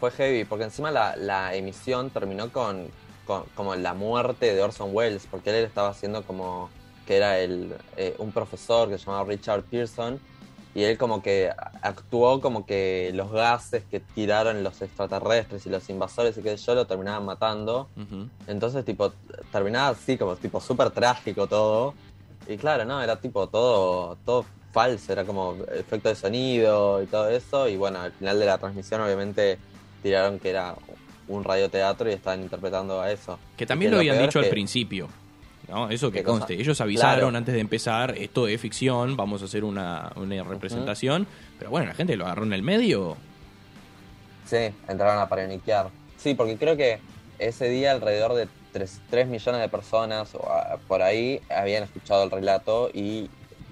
Fue 0.00 0.10
heavy, 0.12 0.44
porque 0.44 0.64
encima 0.64 0.90
la, 0.90 1.16
la 1.16 1.54
emisión 1.54 2.10
terminó 2.10 2.52
con, 2.52 2.86
con 3.26 3.44
como 3.54 3.74
la 3.74 3.94
muerte 3.94 4.54
de 4.54 4.62
Orson 4.62 4.90
Welles, 4.92 5.26
porque 5.30 5.50
él 5.50 5.64
estaba 5.64 5.88
haciendo 5.88 6.22
como 6.22 6.70
que 7.06 7.16
era 7.16 7.38
el, 7.38 7.74
eh, 7.96 8.14
un 8.18 8.32
profesor 8.32 8.88
que 8.88 8.98
se 8.98 9.06
llamaba 9.06 9.24
Richard 9.24 9.62
Pearson, 9.62 10.20
y 10.74 10.84
él 10.84 10.98
como 10.98 11.22
que 11.22 11.50
actuó 11.82 12.40
como 12.40 12.64
que 12.66 13.10
los 13.14 13.32
gases 13.32 13.82
que 13.90 13.98
tiraron 13.98 14.62
los 14.62 14.80
extraterrestres 14.82 15.66
y 15.66 15.70
los 15.70 15.88
invasores 15.88 16.36
y 16.38 16.42
que 16.42 16.56
yo 16.56 16.74
lo 16.74 16.86
terminaban 16.86 17.24
matando. 17.24 17.88
Entonces, 18.46 18.84
tipo, 18.84 19.12
terminaba 19.50 19.88
así, 19.88 20.16
como 20.16 20.36
tipo 20.36 20.60
súper 20.60 20.90
trágico 20.90 21.46
todo. 21.48 21.94
Y 22.46 22.58
claro, 22.58 22.84
no, 22.84 23.02
era 23.02 23.16
tipo 23.20 23.48
todo, 23.48 24.16
todo 24.24 24.44
falso, 24.72 25.12
era 25.12 25.24
como 25.24 25.56
efecto 25.74 26.08
de 26.08 26.14
sonido 26.14 27.02
y 27.02 27.06
todo 27.06 27.28
eso. 27.30 27.68
Y 27.68 27.76
bueno, 27.76 28.00
al 28.00 28.12
final 28.12 28.38
de 28.38 28.46
la 28.46 28.58
transmisión, 28.58 29.00
obviamente, 29.00 29.58
tiraron 30.02 30.38
que 30.38 30.50
era 30.50 30.74
un 31.28 31.44
radioteatro 31.44 32.08
y 32.08 32.14
estaban 32.14 32.42
interpretando 32.42 33.00
a 33.00 33.10
eso. 33.10 33.38
Que 33.56 33.66
también 33.66 33.90
lo 33.90 33.98
habían 33.98 34.18
dicho 34.18 34.38
al 34.38 34.46
que- 34.46 34.50
principio. 34.50 35.08
¿no? 35.68 35.90
Eso 35.90 36.10
que 36.10 36.22
conste. 36.22 36.54
Ellos 36.54 36.80
avisaron 36.80 37.18
Claro. 37.28 37.36
antes 37.36 37.52
de 37.54 37.60
empezar, 37.60 38.14
esto 38.16 38.48
es 38.48 38.58
ficción, 38.58 39.18
vamos 39.18 39.42
a 39.42 39.44
hacer 39.44 39.64
una, 39.64 40.10
una 40.16 40.42
representación. 40.42 41.26
Pero 41.58 41.70
bueno, 41.70 41.88
la 41.88 41.94
gente 41.94 42.16
lo 42.16 42.24
agarró 42.24 42.44
en 42.44 42.54
el 42.54 42.62
medio. 42.62 43.18
Sí, 44.46 44.56
entraron 44.88 45.18
a 45.20 45.28
paraniquear. 45.28 45.90
Sí, 46.16 46.32
porque 46.34 46.56
creo 46.56 46.74
que 46.76 47.00
ese 47.38 47.68
día 47.68 47.92
alrededor 47.92 48.32
de 48.34 48.48
3, 48.72 49.28
millones 49.28 49.60
de 49.60 49.68
personas 49.68 50.34
o 50.34 50.48
ah, 50.50 50.78
por 50.88 51.02
ahí 51.02 51.40
habían 51.50 51.82
escuchado 51.84 52.24
el 52.24 52.30
relato 52.30 52.90
y 52.94 53.28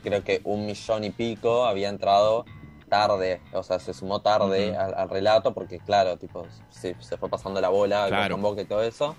creo 0.06 0.22
que 0.22 0.40
un 0.44 0.66
millón 0.66 1.02
y 1.04 1.10
pico 1.10 1.64
había 1.66 1.88
entrado 1.88 2.44
tarde, 2.88 3.40
o 3.52 3.64
sea, 3.64 3.80
se 3.80 3.92
sumó 3.92 4.20
tarde 4.20 4.76
al, 4.76 4.94
al 4.94 5.08
relato 5.10 5.52
porque, 5.52 5.80
claro, 5.80 6.16
tipo, 6.16 6.46
se, 6.70 6.94
se 7.00 7.16
fue 7.16 7.28
pasando 7.28 7.60
la 7.60 7.68
bola, 7.68 8.06
Claro. 8.06 8.34
con 8.34 8.42
boca 8.42 8.62
y 8.62 8.64
todo 8.64 8.82
eso. 8.84 9.16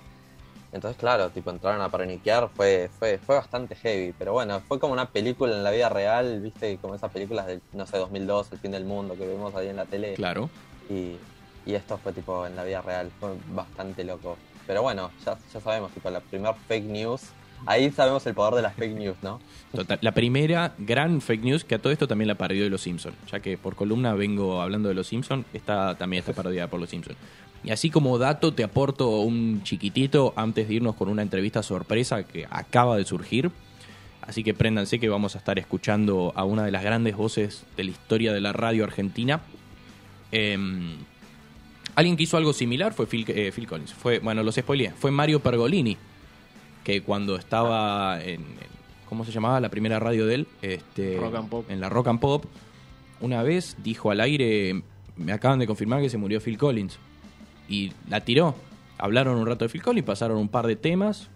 Entonces, 0.71 0.97
claro, 0.97 1.29
tipo, 1.29 1.49
entraron 1.49 1.81
a 1.81 1.89
paraniquear, 1.89 2.49
fue, 2.55 2.89
fue, 2.99 3.17
fue 3.17 3.35
bastante 3.35 3.75
heavy, 3.75 4.13
pero 4.17 4.31
bueno, 4.33 4.61
fue 4.67 4.79
como 4.79 4.93
una 4.93 5.09
película 5.09 5.53
en 5.53 5.63
la 5.63 5.71
vida 5.71 5.89
real, 5.89 6.39
viste, 6.41 6.77
como 6.77 6.95
esas 6.95 7.11
películas 7.11 7.45
de, 7.47 7.59
no 7.73 7.85
sé, 7.85 7.97
2002, 7.97 8.51
El 8.53 8.59
fin 8.59 8.71
del 8.71 8.85
mundo, 8.85 9.15
que 9.17 9.27
vemos 9.27 9.53
ahí 9.55 9.67
en 9.67 9.75
la 9.77 9.85
tele. 9.85 10.13
Claro. 10.13 10.49
Y, 10.89 11.17
y 11.65 11.75
esto 11.75 11.97
fue 11.97 12.13
tipo 12.13 12.45
en 12.45 12.55
la 12.55 12.63
vida 12.63 12.81
real, 12.81 13.11
fue 13.19 13.31
bastante 13.49 14.03
loco. 14.05 14.37
Pero 14.65 14.81
bueno, 14.81 15.11
ya, 15.25 15.37
ya 15.53 15.59
sabemos, 15.61 15.91
tipo, 15.91 16.09
la 16.09 16.19
primer 16.21 16.53
fake 16.67 16.85
news. 16.85 17.21
Ahí 17.65 17.91
sabemos 17.91 18.25
el 18.27 18.33
poder 18.33 18.55
de 18.55 18.61
las 18.61 18.75
fake 18.75 18.97
news, 18.97 19.17
¿no? 19.21 19.39
Total, 19.73 19.99
la 20.01 20.13
primera 20.13 20.73
gran 20.77 21.21
fake 21.21 21.43
news, 21.43 21.63
que 21.63 21.75
a 21.75 21.79
todo 21.79 21.91
esto 21.91 22.07
también 22.07 22.27
la 22.27 22.35
parodió 22.35 22.63
de 22.63 22.69
Los 22.69 22.81
Simpsons, 22.81 23.15
ya 23.31 23.39
que 23.39 23.57
por 23.57 23.75
columna 23.75 24.13
vengo 24.13 24.61
hablando 24.61 24.89
de 24.89 24.95
Los 24.95 25.07
Simpsons, 25.07 25.45
esta 25.53 25.95
también 25.95 26.21
está 26.21 26.33
parodiada 26.33 26.69
por 26.69 26.79
Los 26.79 26.89
Simpsons. 26.89 27.17
Y 27.63 27.71
así 27.71 27.89
como 27.89 28.17
dato 28.17 28.53
te 28.53 28.63
aporto 28.63 29.19
un 29.19 29.63
chiquitito 29.63 30.33
antes 30.35 30.67
de 30.67 30.75
irnos 30.75 30.95
con 30.95 31.09
una 31.09 31.21
entrevista 31.21 31.63
sorpresa 31.63 32.23
que 32.23 32.47
acaba 32.49 32.97
de 32.97 33.03
surgir. 33.03 33.51
Así 34.21 34.43
que 34.43 34.53
préndanse 34.53 34.99
que 34.99 35.09
vamos 35.09 35.35
a 35.35 35.39
estar 35.39 35.57
escuchando 35.57 36.33
a 36.35 36.43
una 36.43 36.63
de 36.63 36.71
las 36.71 36.83
grandes 36.83 37.15
voces 37.15 37.65
de 37.75 37.85
la 37.85 37.91
historia 37.91 38.33
de 38.33 38.41
la 38.41 38.53
radio 38.53 38.83
argentina. 38.83 39.41
Em, 40.31 40.97
alguien 41.95 42.17
que 42.17 42.23
hizo 42.23 42.37
algo 42.37 42.53
similar 42.53 42.93
fue 42.93 43.07
Phil, 43.07 43.25
eh, 43.27 43.51
Collins. 43.67 43.93
Fue, 43.93 44.19
bueno, 44.19 44.43
los 44.43 44.55
spoileé. 44.55 44.91
Fue 44.91 45.11
Mario 45.11 45.39
Pergolini, 45.39 45.97
que 46.87 47.01
cuando 47.01 47.35
estaba 47.35 48.23
en, 48.23 48.45
¿cómo 49.09 49.25
se 49.25 49.33
llamaba 49.33 49.59
la 49.59 49.67
primera 49.67 49.99
radio 49.99 50.25
de 50.25 50.35
él? 50.35 50.47
Este, 50.61 51.17
Rock 51.19 51.35
and 51.35 51.49
Pop. 51.49 51.69
En 51.69 51.81
la 51.81 51.89
Rock 51.89 52.07
and 52.07 52.21
Pop. 52.21 52.45
Una 53.19 53.43
vez 53.43 53.75
dijo 53.83 54.09
al 54.09 54.21
aire, 54.21 54.83
me 55.17 55.33
acaban 55.33 55.59
de 55.59 55.67
confirmar 55.67 56.01
que 56.01 56.09
se 56.09 56.17
murió 56.17 56.39
Phil 56.39 56.57
Collins. 56.57 56.97
Y 57.67 57.91
la 58.07 58.21
tiró. 58.21 58.55
Hablaron 58.97 59.37
un 59.37 59.45
rato 59.45 59.65
de 59.65 59.69
Phil 59.69 59.81
Collins, 59.81 60.05
pasaron 60.05 60.37
un 60.37 60.47
par 60.47 60.65
de 60.65 60.77
temas 60.77 61.29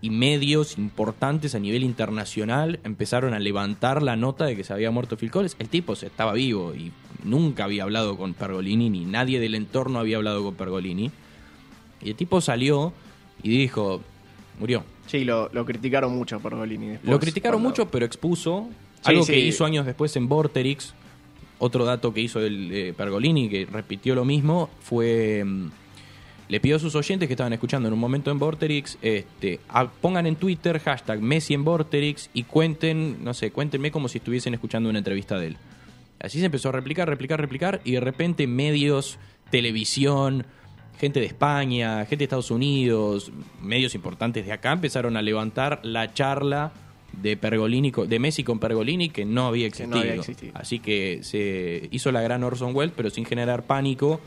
y 0.00 0.10
medios 0.10 0.78
importantes 0.78 1.56
a 1.56 1.58
nivel 1.58 1.82
internacional 1.82 2.78
empezaron 2.84 3.34
a 3.34 3.40
levantar 3.40 4.04
la 4.04 4.14
nota 4.14 4.44
de 4.44 4.54
que 4.54 4.62
se 4.62 4.72
había 4.72 4.92
muerto 4.92 5.16
Phil 5.16 5.32
Collins. 5.32 5.56
El 5.58 5.68
tipo 5.68 5.96
se 5.96 6.06
estaba 6.06 6.32
vivo 6.32 6.76
y 6.76 6.92
nunca 7.24 7.64
había 7.64 7.82
hablado 7.82 8.16
con 8.16 8.34
Pergolini, 8.34 8.88
ni 8.88 9.04
nadie 9.04 9.40
del 9.40 9.56
entorno 9.56 9.98
había 9.98 10.18
hablado 10.18 10.44
con 10.44 10.54
Pergolini. 10.54 11.10
Y 12.00 12.10
el 12.10 12.14
tipo 12.14 12.40
salió 12.40 12.92
y 13.42 13.48
dijo, 13.48 14.00
murió. 14.60 14.84
Sí, 15.06 15.24
lo, 15.24 15.48
lo 15.52 15.64
criticaron 15.66 16.14
mucho 16.14 16.38
por 16.38 16.54
Golini 16.54 16.90
después. 16.90 17.10
Lo 17.10 17.18
criticaron 17.18 17.60
cuando- 17.62 17.70
mucho, 17.70 17.90
pero 17.90 18.06
expuso 18.06 18.68
Sí, 19.02 19.10
algo 19.10 19.24
sí. 19.24 19.32
que 19.32 19.40
hizo 19.40 19.64
años 19.64 19.86
después 19.86 20.14
en 20.16 20.28
Vorterix. 20.28 20.94
Otro 21.58 21.84
dato 21.84 22.14
que 22.14 22.20
hizo 22.20 22.40
el 22.40 22.70
eh, 22.72 22.94
Pergolini, 22.96 23.48
que 23.48 23.66
repitió 23.66 24.14
lo 24.14 24.24
mismo, 24.24 24.70
fue. 24.80 25.42
mm, 25.44 25.70
le 26.48 26.58
pidió 26.60 26.76
a 26.76 26.78
sus 26.80 26.94
oyentes 26.96 27.28
que 27.28 27.34
estaban 27.34 27.52
escuchando 27.52 27.86
en 27.88 27.94
un 27.94 28.00
momento 28.00 28.30
en 28.32 28.38
Vorterix, 28.40 28.98
este, 29.02 29.60
a- 29.68 29.86
pongan 29.88 30.26
en 30.26 30.34
Twitter 30.36 30.80
hashtag 30.80 31.20
Messi 31.20 31.54
en 31.54 31.62
Vorterix 31.64 32.28
y 32.34 32.42
cuenten, 32.42 33.22
no 33.22 33.34
sé, 33.34 33.52
cuéntenme 33.52 33.90
como 33.92 34.08
si 34.08 34.18
estuviesen 34.18 34.54
escuchando 34.54 34.88
una 34.90 34.98
entrevista 34.98 35.38
de 35.38 35.48
él. 35.48 35.56
Así 36.18 36.38
se 36.40 36.46
empezó 36.46 36.70
a 36.70 36.72
replicar, 36.72 37.08
replicar, 37.08 37.40
replicar, 37.40 37.80
y 37.84 37.92
de 37.92 38.00
repente 38.00 38.46
medios, 38.48 39.18
televisión, 39.50 40.44
gente 41.00 41.18
de 41.18 41.26
España, 41.26 42.00
gente 42.00 42.18
de 42.18 42.24
Estados 42.24 42.50
Unidos, 42.50 43.32
medios 43.62 43.94
importantes 43.94 44.44
de 44.44 44.52
acá 44.52 44.72
empezaron 44.72 45.16
a 45.16 45.22
levantar 45.22 45.80
la 45.82 46.12
charla 46.12 46.72
de 47.12 47.36
Pergolini, 47.36 47.90
de 47.90 48.18
Messi 48.18 48.44
con 48.44 48.60
Pergolini 48.60 49.08
que 49.08 49.24
no 49.24 49.46
había 49.46 49.66
existido. 49.66 49.96
no 49.96 50.02
había 50.02 50.14
existido. 50.14 50.52
Así 50.54 50.78
que 50.78 51.20
se 51.22 51.88
hizo 51.90 52.12
la 52.12 52.20
gran 52.20 52.44
Orson 52.44 52.76
Welles, 52.76 52.94
pero 52.94 53.08
sin 53.10 53.24
generar 53.24 53.64
pánico, 53.64 54.20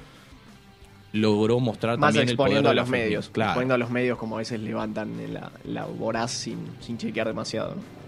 logró 1.14 1.60
mostrar 1.60 2.00
Más 2.00 2.10
también 2.10 2.30
el 2.30 2.36
poder 2.36 2.54
exponiendo 2.54 2.70
de 2.70 2.72
a 2.72 2.82
los 2.82 2.90
medios. 2.90 3.30
Claro. 3.30 3.52
Exponiendo 3.52 3.76
a 3.76 3.78
los 3.78 3.92
medios 3.92 4.18
como 4.18 4.36
a 4.36 4.40
veces 4.40 4.60
levantan 4.60 5.12
la, 5.32 5.52
la 5.66 5.86
voraz 5.86 6.32
sin, 6.32 6.58
sin 6.82 6.98
chequear 6.98 7.28
demasiado. 7.28 7.76
¿no? 7.76 8.03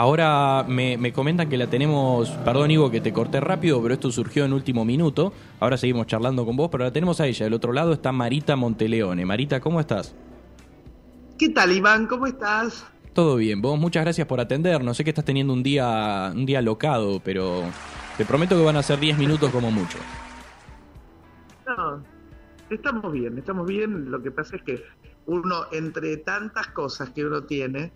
Ahora 0.00 0.64
me, 0.66 0.96
me 0.96 1.12
comentan 1.12 1.50
que 1.50 1.58
la 1.58 1.66
tenemos, 1.66 2.30
perdón 2.30 2.70
Ivo 2.70 2.90
que 2.90 3.02
te 3.02 3.12
corté 3.12 3.38
rápido, 3.38 3.82
pero 3.82 3.92
esto 3.92 4.10
surgió 4.10 4.46
en 4.46 4.54
último 4.54 4.82
minuto. 4.82 5.34
Ahora 5.60 5.76
seguimos 5.76 6.06
charlando 6.06 6.46
con 6.46 6.56
vos, 6.56 6.70
pero 6.72 6.84
la 6.84 6.90
tenemos 6.90 7.20
a 7.20 7.26
ella. 7.26 7.44
Del 7.44 7.52
otro 7.52 7.74
lado 7.74 7.92
está 7.92 8.10
Marita 8.10 8.56
Monteleone. 8.56 9.26
Marita, 9.26 9.60
¿cómo 9.60 9.78
estás? 9.78 10.14
¿Qué 11.38 11.50
tal, 11.50 11.72
Iván? 11.72 12.06
¿Cómo 12.06 12.26
estás? 12.26 12.86
Todo 13.12 13.36
bien, 13.36 13.60
vos 13.60 13.78
muchas 13.78 14.02
gracias 14.02 14.26
por 14.26 14.40
atendernos. 14.40 14.96
Sé 14.96 15.04
que 15.04 15.10
estás 15.10 15.26
teniendo 15.26 15.52
un 15.52 15.62
día, 15.62 16.32
un 16.34 16.46
día 16.46 16.62
locado, 16.62 17.20
pero 17.22 17.64
Te 18.16 18.24
prometo 18.24 18.56
que 18.56 18.64
van 18.64 18.76
a 18.76 18.82
ser 18.82 19.00
10 19.00 19.18
minutos 19.18 19.50
como 19.50 19.70
mucho. 19.70 19.98
No, 21.66 22.02
estamos 22.70 23.12
bien, 23.12 23.36
estamos 23.36 23.66
bien. 23.66 24.10
Lo 24.10 24.22
que 24.22 24.30
pasa 24.30 24.56
es 24.56 24.62
que 24.62 24.82
uno, 25.26 25.66
entre 25.72 26.16
tantas 26.16 26.68
cosas 26.68 27.10
que 27.10 27.22
uno 27.22 27.42
tiene, 27.42 27.92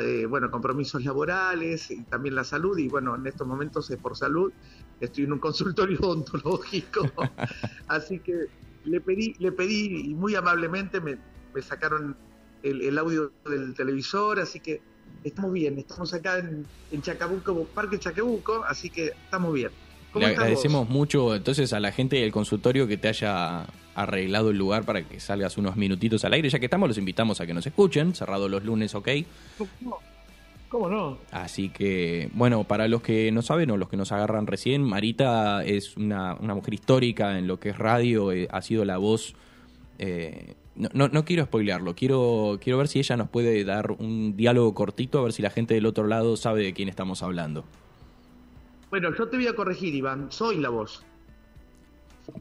eh, 0.00 0.26
bueno, 0.26 0.50
compromisos 0.50 1.04
laborales 1.04 1.90
y 1.90 2.02
también 2.04 2.34
la 2.34 2.44
salud, 2.44 2.76
y 2.78 2.88
bueno, 2.88 3.16
en 3.16 3.26
estos 3.26 3.46
momentos 3.46 3.90
es 3.90 3.96
por 3.96 4.16
salud, 4.16 4.52
estoy 5.00 5.24
en 5.24 5.32
un 5.32 5.38
consultorio 5.38 5.98
odontológico, 6.02 7.10
así 7.88 8.18
que 8.18 8.46
le 8.84 9.00
pedí, 9.00 9.34
le 9.38 9.52
pedí 9.52 10.10
y 10.10 10.14
muy 10.14 10.34
amablemente 10.34 11.00
me, 11.00 11.18
me 11.54 11.62
sacaron 11.62 12.16
el, 12.62 12.82
el 12.82 12.98
audio 12.98 13.32
del 13.44 13.74
televisor, 13.74 14.40
así 14.40 14.60
que 14.60 14.80
estamos 15.24 15.52
bien, 15.52 15.78
estamos 15.78 16.12
acá 16.14 16.38
en, 16.38 16.66
en 16.90 17.02
Chacabuco, 17.02 17.64
Parque 17.74 17.98
Chacabuco, 17.98 18.64
así 18.64 18.90
que 18.90 19.06
estamos 19.24 19.54
bien. 19.54 19.70
¿Cómo 20.12 20.26
Le 20.26 20.32
agradecemos 20.32 20.86
vos? 20.86 20.90
mucho 20.90 21.34
entonces 21.34 21.72
a 21.72 21.80
la 21.80 21.92
gente 21.92 22.16
del 22.16 22.32
consultorio 22.32 22.86
que 22.86 22.96
te 22.96 23.08
haya 23.08 23.66
arreglado 24.02 24.50
el 24.50 24.58
lugar 24.58 24.84
para 24.84 25.02
que 25.02 25.20
salgas 25.20 25.58
unos 25.58 25.76
minutitos 25.76 26.24
al 26.24 26.32
aire. 26.32 26.48
Ya 26.48 26.58
que 26.58 26.66
estamos, 26.66 26.88
los 26.88 26.98
invitamos 26.98 27.40
a 27.40 27.46
que 27.46 27.54
nos 27.54 27.66
escuchen, 27.66 28.14
cerrado 28.14 28.48
los 28.48 28.64
lunes, 28.64 28.94
ok. 28.94 29.08
¿Cómo, 30.68 30.88
no? 30.88 31.18
Así 31.30 31.70
que, 31.70 32.28
bueno, 32.34 32.64
para 32.64 32.88
los 32.88 33.00
que 33.00 33.32
no 33.32 33.40
saben 33.40 33.70
o 33.70 33.76
los 33.76 33.88
que 33.88 33.96
nos 33.96 34.12
agarran 34.12 34.46
recién, 34.46 34.82
Marita 34.82 35.64
es 35.64 35.96
una, 35.96 36.34
una 36.34 36.54
mujer 36.54 36.74
histórica 36.74 37.38
en 37.38 37.46
lo 37.46 37.58
que 37.58 37.70
es 37.70 37.78
radio, 37.78 38.32
eh, 38.32 38.48
ha 38.50 38.60
sido 38.60 38.84
la 38.84 38.98
voz... 38.98 39.34
eh, 39.98 40.54
no, 40.76 40.88
no, 40.92 41.08
no 41.08 41.24
quiero 41.24 41.44
spoilearlo, 41.44 41.96
quiero, 41.96 42.58
quiero 42.62 42.78
ver 42.78 42.86
si 42.86 43.00
ella 43.00 43.16
nos 43.16 43.28
puede 43.28 43.64
dar 43.64 43.90
un 43.90 44.36
diálogo 44.36 44.74
cortito, 44.74 45.18
a 45.18 45.22
ver 45.22 45.32
si 45.32 45.42
la 45.42 45.50
gente 45.50 45.74
del 45.74 45.86
otro 45.86 46.06
lado 46.06 46.36
sabe 46.36 46.62
de 46.62 46.72
quién 46.72 46.88
estamos 46.88 47.22
hablando. 47.22 47.64
Bueno, 48.90 49.12
yo 49.16 49.26
te 49.28 49.36
voy 49.36 49.48
a 49.48 49.54
corregir, 49.54 49.94
Iván, 49.94 50.30
soy 50.30 50.58
la 50.58 50.68
voz. 50.68 51.02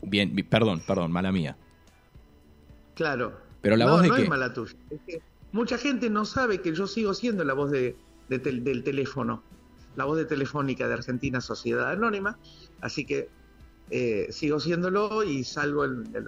Bien, 0.04 0.34
bi- 0.36 0.44
perdón, 0.44 0.82
perdón, 0.88 1.12
mala 1.12 1.32
mía. 1.32 1.58
Claro. 2.96 3.38
Pero 3.62 3.76
la 3.78 3.86
no, 3.86 3.92
voz 3.94 4.02
de 4.04 4.10
no 4.10 4.16
qué? 4.16 4.24
es 4.24 4.30
mala 4.30 4.54
tuya. 4.54 4.74
Es 4.90 5.00
que 5.06 5.22
mucha 5.52 5.78
gente 5.78 6.10
no 6.10 6.26
sabe 6.26 6.62
que 6.62 6.74
yo 6.74 6.88
sigo 6.88 7.14
siendo 7.14 7.44
la 7.44 7.54
voz 7.54 7.70
de, 7.72 7.96
de 8.30 8.40
tel- 8.40 8.64
del 8.64 8.84
teléfono, 8.84 9.44
la 9.96 10.06
voz 10.06 10.18
de 10.18 10.26
Telefónica 10.26 10.88
de 10.88 10.94
Argentina 10.96 11.42
Sociedad 11.42 11.92
Anónima, 11.92 12.38
así 12.82 13.06
que 13.06 13.30
eh, 13.90 14.28
sigo 14.32 14.60
siéndolo 14.60 15.24
y 15.24 15.44
salgo 15.44 15.86
en 15.86 16.04
el 16.16 16.26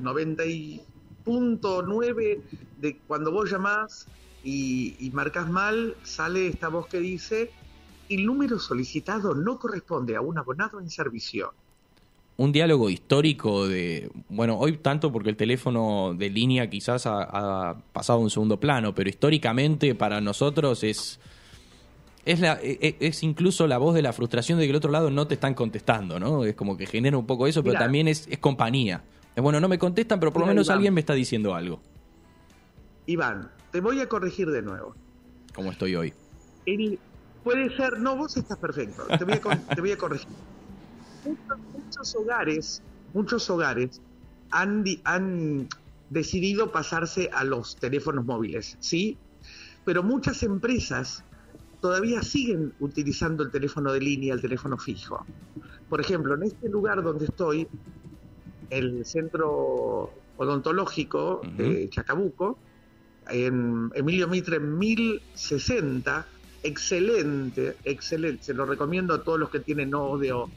90.9 0.00 2.42
de 2.78 3.00
cuando 3.06 3.32
vos 3.32 3.50
llamás 3.50 4.08
y, 4.42 4.96
y 5.04 5.10
marcas 5.10 5.50
mal, 5.50 5.96
sale 6.04 6.46
esta 6.46 6.68
voz 6.68 6.86
que 6.88 7.00
dice 7.00 7.50
el 8.08 8.24
número 8.24 8.58
solicitado 8.58 9.34
no 9.34 9.58
corresponde 9.58 10.14
a 10.14 10.20
un 10.20 10.38
abonado 10.38 10.78
en 10.80 10.88
servicio. 10.88 11.52
Un 12.38 12.52
diálogo 12.52 12.90
histórico 12.90 13.66
de, 13.66 14.10
bueno, 14.28 14.58
hoy 14.58 14.76
tanto 14.76 15.10
porque 15.10 15.30
el 15.30 15.36
teléfono 15.36 16.14
de 16.16 16.28
línea 16.28 16.68
quizás 16.68 17.06
ha, 17.06 17.22
ha 17.70 17.78
pasado 17.92 18.18
a 18.18 18.22
un 18.22 18.30
segundo 18.30 18.60
plano, 18.60 18.94
pero 18.94 19.08
históricamente 19.08 19.94
para 19.94 20.20
nosotros 20.20 20.84
es 20.84 21.18
es, 22.26 22.40
la, 22.40 22.54
e- 22.60 22.78
e- 22.82 22.96
es 23.00 23.22
incluso 23.22 23.66
la 23.68 23.78
voz 23.78 23.94
de 23.94 24.02
la 24.02 24.12
frustración 24.12 24.58
de 24.58 24.64
que 24.64 24.70
el 24.70 24.76
otro 24.76 24.90
lado 24.90 25.10
no 25.10 25.26
te 25.28 25.34
están 25.34 25.54
contestando, 25.54 26.18
¿no? 26.18 26.44
Es 26.44 26.56
como 26.56 26.76
que 26.76 26.84
genera 26.86 27.16
un 27.16 27.24
poco 27.26 27.46
eso, 27.46 27.62
pero 27.62 27.78
también 27.78 28.08
es, 28.08 28.26
es 28.28 28.38
compañía. 28.38 29.02
Es 29.36 29.42
bueno, 29.42 29.60
no 29.60 29.68
me 29.68 29.78
contestan, 29.78 30.18
pero 30.18 30.32
por 30.32 30.40
lo 30.40 30.46
menos 30.48 30.66
Iván. 30.66 30.76
alguien 30.78 30.94
me 30.94 31.00
está 31.00 31.14
diciendo 31.14 31.54
algo, 31.54 31.80
Iván, 33.06 33.48
te 33.70 33.80
voy 33.80 34.00
a 34.00 34.08
corregir 34.08 34.50
de 34.50 34.60
nuevo. 34.62 34.94
como 35.54 35.70
estoy 35.70 35.94
hoy. 35.94 36.12
El- 36.66 36.98
puede 37.44 37.74
ser, 37.76 38.00
no, 38.00 38.16
vos 38.16 38.36
estás 38.36 38.58
perfecto, 38.58 39.04
te 39.16 39.24
voy 39.24 39.34
a, 39.34 39.40
te 39.74 39.80
voy 39.80 39.92
a 39.92 39.96
corregir. 39.96 40.26
Muchos, 41.26 41.58
muchos 41.72 42.14
hogares, 42.14 42.82
muchos 43.12 43.50
hogares 43.50 44.00
han, 44.50 44.84
han 45.04 45.68
decidido 46.10 46.72
pasarse 46.72 47.30
a 47.32 47.44
los 47.44 47.76
teléfonos 47.76 48.24
móviles, 48.24 48.76
¿sí? 48.80 49.18
Pero 49.84 50.02
muchas 50.02 50.42
empresas 50.42 51.24
todavía 51.80 52.22
siguen 52.22 52.72
utilizando 52.80 53.42
el 53.42 53.50
teléfono 53.50 53.92
de 53.92 54.00
línea, 54.00 54.34
el 54.34 54.40
teléfono 54.40 54.78
fijo. 54.78 55.24
Por 55.88 56.00
ejemplo, 56.00 56.34
en 56.34 56.44
este 56.44 56.68
lugar 56.68 57.02
donde 57.02 57.26
estoy, 57.26 57.68
el 58.70 59.04
centro 59.04 60.12
odontológico 60.36 61.42
de 61.56 61.88
Chacabuco, 61.88 62.58
en 63.28 63.90
Emilio 63.94 64.28
Mitre 64.28 64.60
1060, 64.60 66.26
excelente, 66.66 67.76
excelente, 67.84 68.44
se 68.44 68.54
lo 68.54 68.66
recomiendo 68.66 69.14
a 69.14 69.22
todos 69.22 69.38
los 69.38 69.50
que 69.50 69.60
tienen 69.60 69.94
ODE 69.94 70.32
o, 70.32 70.50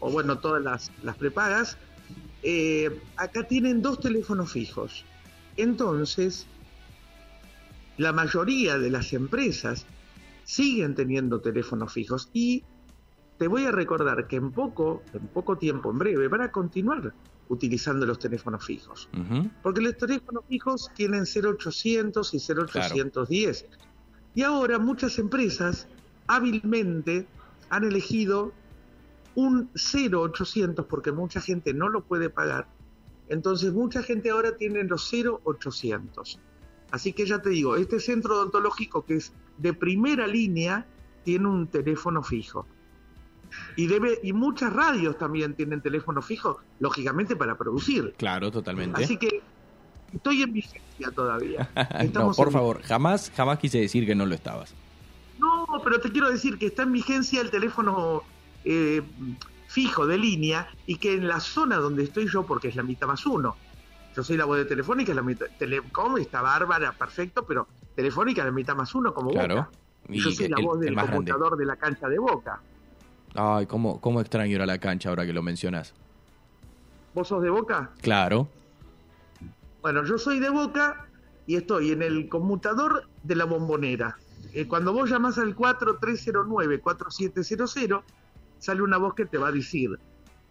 bueno, 0.00 0.38
todas 0.38 0.62
las, 0.62 0.92
las 1.02 1.16
prepagas. 1.16 1.76
Eh, 2.42 3.00
acá 3.16 3.42
tienen 3.44 3.82
dos 3.82 4.00
teléfonos 4.00 4.52
fijos. 4.52 5.04
Entonces, 5.56 6.46
la 7.96 8.12
mayoría 8.12 8.78
de 8.78 8.90
las 8.90 9.12
empresas 9.12 9.86
siguen 10.44 10.94
teniendo 10.94 11.40
teléfonos 11.40 11.92
fijos 11.92 12.30
y 12.32 12.62
te 13.38 13.48
voy 13.48 13.64
a 13.64 13.72
recordar 13.72 14.28
que 14.28 14.36
en 14.36 14.52
poco, 14.52 15.02
en 15.12 15.26
poco 15.28 15.56
tiempo, 15.58 15.90
en 15.90 15.98
breve, 15.98 16.28
van 16.28 16.42
a 16.42 16.50
continuar 16.50 17.12
utilizando 17.48 18.06
los 18.06 18.18
teléfonos 18.18 18.64
fijos. 18.64 19.08
Porque 19.62 19.80
los 19.80 19.96
teléfonos 19.96 20.44
fijos 20.48 20.90
tienen 20.94 21.24
0800 21.24 22.34
y 22.34 22.38
0810. 22.38 23.66
Y 24.36 24.42
ahora 24.42 24.78
muchas 24.78 25.18
empresas 25.18 25.88
hábilmente 26.26 27.26
han 27.70 27.84
elegido 27.84 28.52
un 29.34 29.70
0800 29.74 30.84
porque 30.84 31.10
mucha 31.10 31.40
gente 31.40 31.72
no 31.72 31.88
lo 31.88 32.02
puede 32.02 32.28
pagar. 32.28 32.68
Entonces 33.30 33.72
mucha 33.72 34.02
gente 34.02 34.28
ahora 34.28 34.58
tiene 34.58 34.84
los 34.84 35.10
0800. 35.10 36.38
Así 36.90 37.14
que 37.14 37.24
ya 37.24 37.40
te 37.40 37.48
digo, 37.48 37.76
este 37.76 37.98
centro 37.98 38.36
odontológico 38.36 39.06
que 39.06 39.16
es 39.16 39.32
de 39.56 39.72
primera 39.72 40.26
línea 40.26 40.86
tiene 41.24 41.48
un 41.48 41.66
teléfono 41.66 42.22
fijo. 42.22 42.66
Y 43.74 43.86
debe 43.86 44.20
y 44.22 44.34
muchas 44.34 44.70
radios 44.70 45.16
también 45.16 45.54
tienen 45.54 45.80
teléfono 45.80 46.20
fijo, 46.20 46.60
lógicamente 46.78 47.36
para 47.36 47.56
producir. 47.56 48.14
Claro, 48.18 48.50
totalmente. 48.50 49.02
Así 49.02 49.16
que 49.16 49.40
estoy 50.14 50.42
en 50.42 50.52
vigencia 50.52 51.10
todavía. 51.14 51.68
no, 52.14 52.32
por 52.32 52.48
en- 52.48 52.52
favor, 52.52 52.82
jamás, 52.82 53.30
jamás 53.36 53.58
quise 53.58 53.78
decir 53.80 54.06
que 54.06 54.14
no 54.14 54.26
lo 54.26 54.34
estabas. 54.34 54.74
No, 55.38 55.66
pero 55.84 56.00
te 56.00 56.10
quiero 56.10 56.30
decir 56.30 56.58
que 56.58 56.66
está 56.66 56.82
en 56.84 56.92
vigencia 56.92 57.40
el 57.40 57.50
teléfono 57.50 58.22
eh, 58.64 59.02
fijo 59.68 60.06
de 60.06 60.16
línea 60.18 60.68
y 60.86 60.96
que 60.96 61.14
en 61.14 61.28
la 61.28 61.40
zona 61.40 61.76
donde 61.76 62.04
estoy 62.04 62.28
yo, 62.28 62.44
porque 62.46 62.68
es 62.68 62.76
la 62.76 62.82
mitad 62.82 63.06
más 63.06 63.26
uno, 63.26 63.56
yo 64.16 64.22
soy 64.24 64.36
la 64.38 64.46
voz 64.46 64.56
de 64.56 64.64
Telefónica, 64.64 65.12
la 65.12 65.20
mitad, 65.22 65.46
Telecom 65.58 66.16
está 66.18 66.40
bárbara, 66.40 66.92
perfecto, 66.92 67.44
pero 67.44 67.66
Telefónica 67.94 68.40
es 68.42 68.46
la 68.46 68.52
mitad 68.52 68.74
más 68.74 68.94
uno 68.94 69.12
como 69.12 69.30
Claro. 69.30 69.56
Boca. 69.56 69.70
Y 70.08 70.20
yo 70.20 70.30
soy 70.30 70.48
la 70.48 70.56
voz 70.62 70.78
el 70.78 70.84
del 70.86 70.94
grande. 70.94 71.12
computador 71.12 71.56
de 71.58 71.66
la 71.66 71.76
cancha 71.76 72.08
de 72.08 72.18
Boca. 72.18 72.60
Ay, 73.34 73.66
cómo, 73.66 74.00
cómo 74.00 74.20
extraño 74.22 74.54
ir 74.54 74.62
a 74.62 74.66
la 74.66 74.78
cancha 74.78 75.10
ahora 75.10 75.26
que 75.26 75.32
lo 75.34 75.42
mencionas. 75.42 75.92
¿Vos 77.12 77.28
sos 77.28 77.42
de 77.42 77.50
Boca? 77.50 77.90
Claro. 78.00 78.48
Bueno, 79.86 80.02
yo 80.02 80.18
soy 80.18 80.40
de 80.40 80.50
Boca 80.50 81.06
y 81.46 81.54
estoy 81.54 81.92
en 81.92 82.02
el 82.02 82.28
conmutador 82.28 83.08
de 83.22 83.36
la 83.36 83.44
bombonera. 83.44 84.16
Eh, 84.52 84.66
cuando 84.66 84.92
vos 84.92 85.08
llamás 85.08 85.38
al 85.38 85.54
4309-4700, 85.54 88.02
sale 88.58 88.82
una 88.82 88.96
voz 88.96 89.14
que 89.14 89.26
te 89.26 89.38
va 89.38 89.46
a 89.46 89.52
decir, 89.52 89.90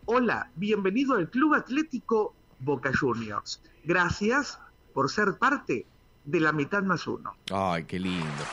hola, 0.05 0.49
bienvenido 0.55 1.15
al 1.15 1.29
Club 1.29 1.53
Atlético 1.53 2.33
Boca 2.59 2.93
Juniors. 2.97 3.61
Gracias 3.83 4.57
por 4.93 5.11
ser 5.11 5.37
parte 5.37 5.85
de 6.23 6.39
la 6.39 6.53
mitad 6.53 6.81
más 6.83 7.05
uno. 7.05 7.35
Ay, 7.51 7.83
qué 7.83 7.99
lindo. 7.99 8.43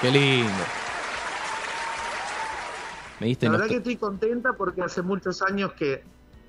Qué 0.00 0.12
lindo. 0.12 0.52
Me 3.18 3.26
diste 3.26 3.46
La 3.46 3.50
verdad 3.50 3.66
que 3.66 3.78
estoy 3.78 3.96
contenta 3.96 4.52
porque 4.52 4.82
hace 4.82 5.02
muchos 5.02 5.42
años 5.42 5.72
que, 5.72 6.04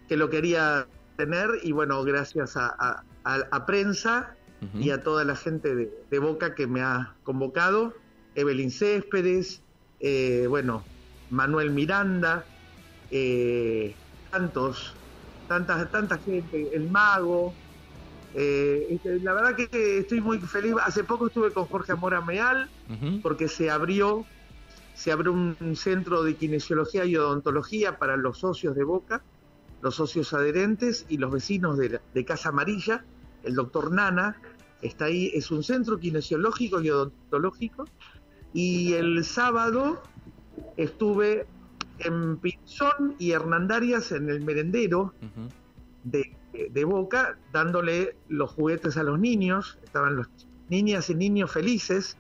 que 0.07 0.15
lo 0.15 0.29
quería 0.29 0.85
tener 1.17 1.49
y 1.63 1.71
bueno, 1.71 2.03
gracias 2.03 2.55
a, 2.55 2.67
a- 2.67 3.03
a- 3.23 3.47
a 3.51 3.65
prensa 3.65 4.37
y 4.77 4.91
a 4.91 5.03
toda 5.03 5.23
la 5.25 5.35
gente 5.35 5.75
de, 5.75 5.91
de 6.09 6.19
Boca 6.19 6.55
que 6.55 6.67
me 6.67 6.81
ha 6.81 7.19
convocado, 7.23 7.93
Evelyn 8.33 8.71
Céspedes, 8.71 9.63
eh, 9.99 10.47
bueno, 10.47 10.89
Manuel 11.29 11.71
Miranda, 11.71 12.49
eh, 13.09 13.99
tantos, 14.31 15.01
tantas, 15.47 15.89
tanta 15.91 16.19
gente, 16.21 16.69
el 16.73 16.89
mago. 16.89 17.59
eh, 18.33 18.85
este, 18.91 19.19
la 19.21 19.33
verdad 19.33 19.55
que 19.55 19.99
estoy 19.99 20.21
muy 20.21 20.39
feliz. 20.39 20.75
Hace 20.83 21.03
poco 21.03 21.27
estuve 21.27 21.51
con 21.53 21.65
Jorge 21.67 21.93
Amora 21.93 22.21
Meal 22.21 22.71
porque 23.21 23.47
se 23.47 23.69
abrió 23.69 24.29
se 24.93 25.11
abrió 25.11 25.33
un 25.33 25.57
centro 25.75 26.23
de 26.23 26.37
kinesiología 26.37 27.05
y 27.05 27.15
odontología 27.17 27.97
para 27.99 28.17
los 28.17 28.39
socios 28.39 28.75
de 28.75 28.83
Boca, 28.83 29.25
los 29.81 29.95
socios 29.95 30.33
adherentes 30.33 31.05
y 31.09 31.17
los 31.17 31.31
vecinos 31.31 31.77
de, 31.77 31.89
la- 31.89 32.01
de 32.13 32.25
Casa 32.25 32.49
Amarilla. 32.49 33.03
El 33.43 33.55
doctor 33.55 33.91
Nana 33.91 34.35
está 34.81 35.05
ahí, 35.05 35.31
es 35.33 35.51
un 35.51 35.63
centro 35.63 35.97
kinesiológico 35.99 36.81
y 36.81 36.89
odontológico. 36.89 37.85
Y 38.53 38.93
el 38.93 39.23
sábado 39.23 40.01
estuve 40.77 41.45
en 41.99 42.37
Pinzón 42.37 43.15
y 43.19 43.31
Hernandarias 43.31 44.11
en 44.11 44.29
el 44.29 44.41
merendero 44.41 45.13
de, 46.03 46.25
de 46.71 46.83
Boca, 46.85 47.37
dándole 47.51 48.15
los 48.29 48.51
juguetes 48.51 48.97
a 48.97 49.03
los 49.03 49.19
niños, 49.19 49.77
estaban 49.83 50.15
los 50.15 50.27
niñas 50.69 51.09
y 51.09 51.15
niños 51.15 51.51
felices. 51.51 52.17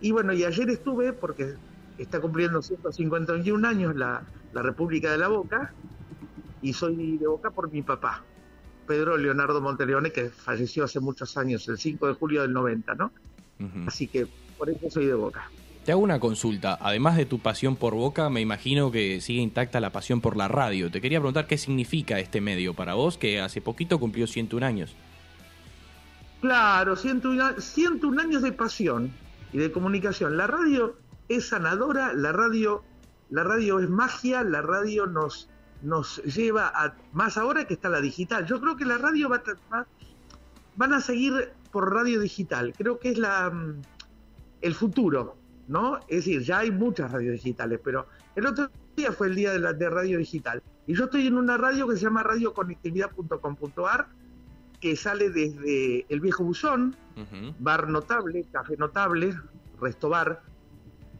Y 0.00 0.10
bueno, 0.12 0.32
y 0.32 0.44
ayer 0.44 0.68
estuve, 0.70 1.12
porque 1.12 1.54
está 1.98 2.20
cumpliendo 2.20 2.60
151 2.62 3.64
años 3.64 3.94
la, 3.94 4.22
la 4.52 4.62
República 4.62 5.12
de 5.12 5.18
la 5.18 5.28
Boca, 5.28 5.72
y 6.64 6.72
soy 6.72 7.18
de 7.18 7.26
Boca 7.26 7.50
por 7.50 7.70
mi 7.70 7.82
papá, 7.82 8.24
Pedro 8.86 9.18
Leonardo 9.18 9.60
Monteleone, 9.60 10.10
que 10.10 10.30
falleció 10.30 10.84
hace 10.84 10.98
muchos 10.98 11.36
años, 11.36 11.68
el 11.68 11.76
5 11.76 12.08
de 12.08 12.14
julio 12.14 12.42
del 12.42 12.54
90, 12.54 12.94
¿no? 12.94 13.12
Así 13.86 14.08
que 14.08 14.26
por 14.58 14.70
eso 14.70 14.90
soy 14.90 15.06
de 15.06 15.14
Boca. 15.14 15.50
Te 15.84 15.92
hago 15.92 16.00
una 16.00 16.18
consulta. 16.18 16.78
Además 16.80 17.18
de 17.18 17.26
tu 17.26 17.38
pasión 17.38 17.76
por 17.76 17.94
Boca, 17.94 18.30
me 18.30 18.40
imagino 18.40 18.90
que 18.90 19.20
sigue 19.20 19.42
intacta 19.42 19.78
la 19.78 19.90
pasión 19.90 20.22
por 20.22 20.38
la 20.38 20.48
radio. 20.48 20.90
Te 20.90 21.02
quería 21.02 21.20
preguntar 21.20 21.46
qué 21.46 21.58
significa 21.58 22.18
este 22.18 22.40
medio 22.40 22.72
para 22.72 22.94
vos, 22.94 23.18
que 23.18 23.40
hace 23.42 23.60
poquito 23.60 24.00
cumplió 24.00 24.26
101 24.26 24.64
años. 24.64 24.96
Claro, 26.40 26.96
101, 26.96 27.60
101 27.60 28.20
años 28.22 28.42
de 28.42 28.52
pasión 28.52 29.12
y 29.52 29.58
de 29.58 29.70
comunicación. 29.70 30.38
La 30.38 30.46
radio 30.46 30.96
es 31.28 31.48
sanadora, 31.48 32.14
la 32.14 32.32
radio, 32.32 32.82
la 33.28 33.44
radio 33.44 33.80
es 33.80 33.90
magia, 33.90 34.42
la 34.42 34.62
radio 34.62 35.06
nos, 35.06 35.50
nos 35.84 36.22
lleva 36.24 36.72
a 36.74 36.94
más 37.12 37.36
ahora 37.36 37.66
que 37.66 37.74
está 37.74 37.88
la 37.88 38.00
digital. 38.00 38.46
Yo 38.46 38.60
creo 38.60 38.76
que 38.76 38.84
la 38.84 38.98
radio 38.98 39.28
va, 39.28 39.42
van 40.76 40.92
a 40.92 41.00
seguir 41.00 41.52
por 41.70 41.92
radio 41.92 42.20
digital. 42.20 42.72
Creo 42.76 42.98
que 42.98 43.10
es 43.10 43.18
la 43.18 43.50
mm, 43.50 43.82
el 44.62 44.74
futuro, 44.74 45.36
¿no? 45.68 45.98
Es 46.08 46.24
decir, 46.24 46.42
ya 46.42 46.60
hay 46.60 46.70
muchas 46.70 47.12
radios 47.12 47.34
digitales, 47.34 47.80
pero 47.84 48.06
el 48.34 48.46
otro 48.46 48.70
día 48.96 49.12
fue 49.12 49.28
el 49.28 49.34
día 49.34 49.52
de 49.52 49.58
la 49.58 49.72
de 49.74 49.90
radio 49.90 50.18
digital 50.18 50.62
y 50.86 50.94
yo 50.94 51.04
estoy 51.04 51.26
en 51.26 51.36
una 51.36 51.56
radio 51.56 51.86
que 51.88 51.96
se 51.96 52.02
llama 52.02 52.22
radioconectividad.com.ar 52.22 54.08
que 54.80 54.96
sale 54.96 55.30
desde 55.30 56.04
el 56.08 56.20
viejo 56.20 56.44
buzón, 56.44 56.94
bar 57.58 57.88
notable, 57.88 58.44
café 58.52 58.76
notable, 58.76 59.34
resto 59.80 60.10
bar, 60.10 60.42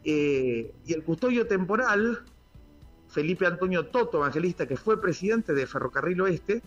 eh, 0.04 0.70
y 0.84 0.92
el 0.92 1.02
custodio 1.02 1.46
temporal, 1.46 2.24
Felipe 3.14 3.46
Antonio 3.46 3.86
Toto, 3.86 4.18
evangelista, 4.18 4.66
que 4.66 4.76
fue 4.76 5.00
presidente 5.00 5.52
de 5.54 5.68
Ferrocarril 5.68 6.20
Oeste, 6.22 6.62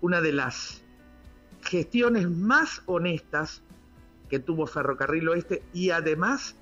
una 0.00 0.22
de 0.22 0.32
las 0.32 0.82
gestiones 1.62 2.30
más 2.30 2.80
honestas 2.86 3.62
que 4.30 4.38
tuvo 4.38 4.66
Ferrocarril 4.66 5.28
Oeste 5.28 5.62
y 5.74 5.90
además 5.90 6.56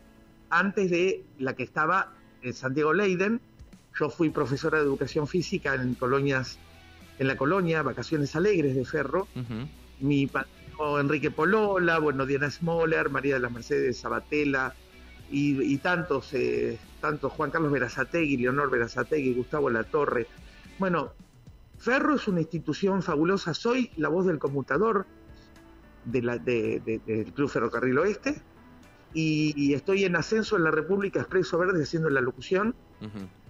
antes 0.51 0.91
de 0.91 1.25
la 1.39 1.55
que 1.55 1.63
estaba 1.63 2.13
en 2.43 2.53
Santiago 2.53 2.93
Leiden, 2.93 3.41
yo 3.97 4.11
fui 4.11 4.31
profesora 4.31 4.79
de 4.79 4.85
educación 4.85 5.29
física 5.29 5.77
en 5.77 5.95
colonias, 5.95 6.59
en 7.21 7.29
la 7.29 7.37
colonia 7.37 7.83
Vacaciones 7.83 8.35
Alegres 8.35 8.75
de 8.75 8.85
Ferro, 8.85 9.29
mi 10.01 10.27
padrino 10.27 10.99
Enrique 10.99 11.31
Polola, 11.31 12.01
bueno, 12.01 12.27
Diana 12.27 12.51
Smoller, 12.51 13.09
María 13.09 13.35
de 13.35 13.41
las 13.41 13.53
Mercedes 13.53 13.99
Sabatella 13.99 14.75
y, 15.33 15.61
y 15.75 15.79
tantos, 15.79 16.33
eh, 16.35 16.79
tantos, 17.01 17.33
Juan 17.33 17.51
Carlos 17.51 17.73
Verazategui, 17.73 18.37
Leonor 18.37 18.71
Verazategui, 18.71 19.35
Gustavo 19.35 19.69
Latorre. 19.71 20.29
Bueno, 20.79 21.13
Ferro 21.79 22.15
es 22.15 22.29
una 22.29 22.41
institución 22.41 23.03
fabulosa, 23.03 23.55
soy 23.55 23.91
la 23.97 24.09
voz 24.09 24.27
del 24.27 24.39
conmutador 24.39 25.07
de 26.05 26.23
la, 26.23 26.39
de- 26.39 26.81
de- 26.85 27.01
del 27.07 27.33
Club 27.33 27.49
Ferrocarril 27.49 27.99
Oeste 27.99 28.41
y, 29.15 29.53
y 29.57 29.75
estoy 29.75 30.05
en 30.05 30.15
ascenso 30.17 30.57
en 30.57 30.65
la 30.65 30.71
República 30.71 31.21
Expreso 31.21 31.59
Verde 31.59 31.83
haciendo 31.83 32.09
la 32.11 32.21
locución. 32.21 32.75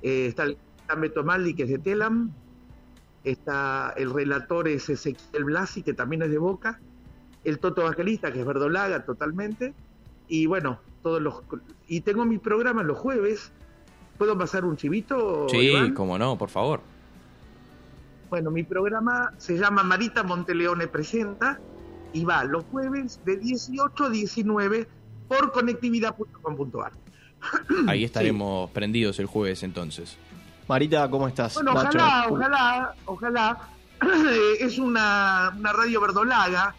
Eh, 0.03 0.26
está 0.26 0.45
el 0.45 0.57
está 0.80 0.95
Beto 0.95 1.22
Maldi, 1.24 1.55
que 1.55 1.64
es 1.64 1.68
de 1.68 1.78
Telam. 1.78 2.33
Está 3.24 3.95
el 3.97 4.12
relator 4.12 4.66
es 4.68 4.89
Ezequiel 4.89 5.45
Blasi, 5.45 5.83
que 5.83 5.95
también 5.95 6.22
es 6.22 6.30
de 6.30 6.39
Boca. 6.39 6.80
El 7.45 7.59
Toto 7.61 7.83
Evangelista, 7.83 8.33
que 8.33 8.41
es 8.41 8.47
verdolaga 8.47 9.05
totalmente. 9.05 9.74
Y 10.28 10.47
bueno, 10.47 10.80
todos 11.03 11.21
los. 11.21 11.43
Y 11.89 12.01
tengo 12.01 12.25
mi 12.25 12.39
programa 12.39 12.83
los 12.83 12.99
jueves. 12.99 13.53
¿Puedo 14.19 14.37
pasar 14.39 14.65
un 14.65 14.77
chivito? 14.77 15.47
Sí, 15.49 15.59
Iván? 15.59 15.95
cómo 15.95 16.19
no, 16.19 16.39
por 16.39 16.49
favor. 16.49 16.81
Bueno, 18.31 18.51
mi 18.51 18.63
programa 18.63 19.33
se 19.37 19.59
llama 19.59 19.83
Marita 19.83 20.23
Monteleone 20.23 20.87
Presenta 20.87 21.61
y 22.13 22.25
va 22.25 22.45
los 22.45 22.65
jueves 22.65 23.21
de 23.25 23.37
18 23.37 24.05
a 24.05 24.11
19 24.11 24.89
por 25.29 25.53
conectividad.com.ar. 25.53 26.93
Ahí 27.89 28.05
estaremos 28.05 28.71
prendidos 28.71 29.19
el 29.19 29.27
jueves 29.27 29.63
entonces. 29.63 30.17
Marita, 30.69 31.11
¿cómo 31.11 31.27
estás? 31.29 31.55
Bueno, 31.55 31.75
Nacho. 31.75 31.99
ojalá, 31.99 32.27
ojalá, 32.29 32.95
ojalá. 33.07 33.59
es 34.61 34.79
una, 34.79 35.53
una 35.57 35.73
radio 35.73 36.01
verdolaga, 36.01 36.75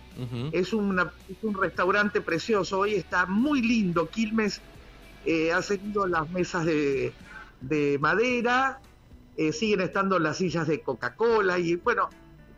es, 0.51 0.73
una, 0.73 1.11
es 1.29 1.37
un 1.43 1.53
restaurante 1.59 2.21
precioso. 2.21 2.79
Hoy 2.79 2.95
está 2.95 3.25
muy 3.25 3.61
lindo. 3.61 4.09
Quilmes 4.09 4.61
eh, 5.25 5.51
ha 5.51 5.61
seguido 5.61 6.07
las 6.07 6.29
mesas 6.29 6.65
de, 6.65 7.13
de 7.61 7.97
madera, 7.99 8.79
eh, 9.37 9.51
siguen 9.51 9.81
estando 9.81 10.19
las 10.19 10.37
sillas 10.37 10.67
de 10.67 10.81
Coca-Cola 10.81 11.57
y 11.59 11.75
bueno, 11.77 12.09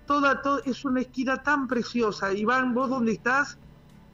toda, 0.05 0.41
todo, 0.41 0.61
es 0.65 0.83
una 0.85 1.01
esquina 1.01 1.41
tan 1.43 1.67
preciosa. 1.67 2.33
Iván, 2.33 2.73
¿vos 2.73 2.89
dónde 2.89 3.13
estás? 3.13 3.57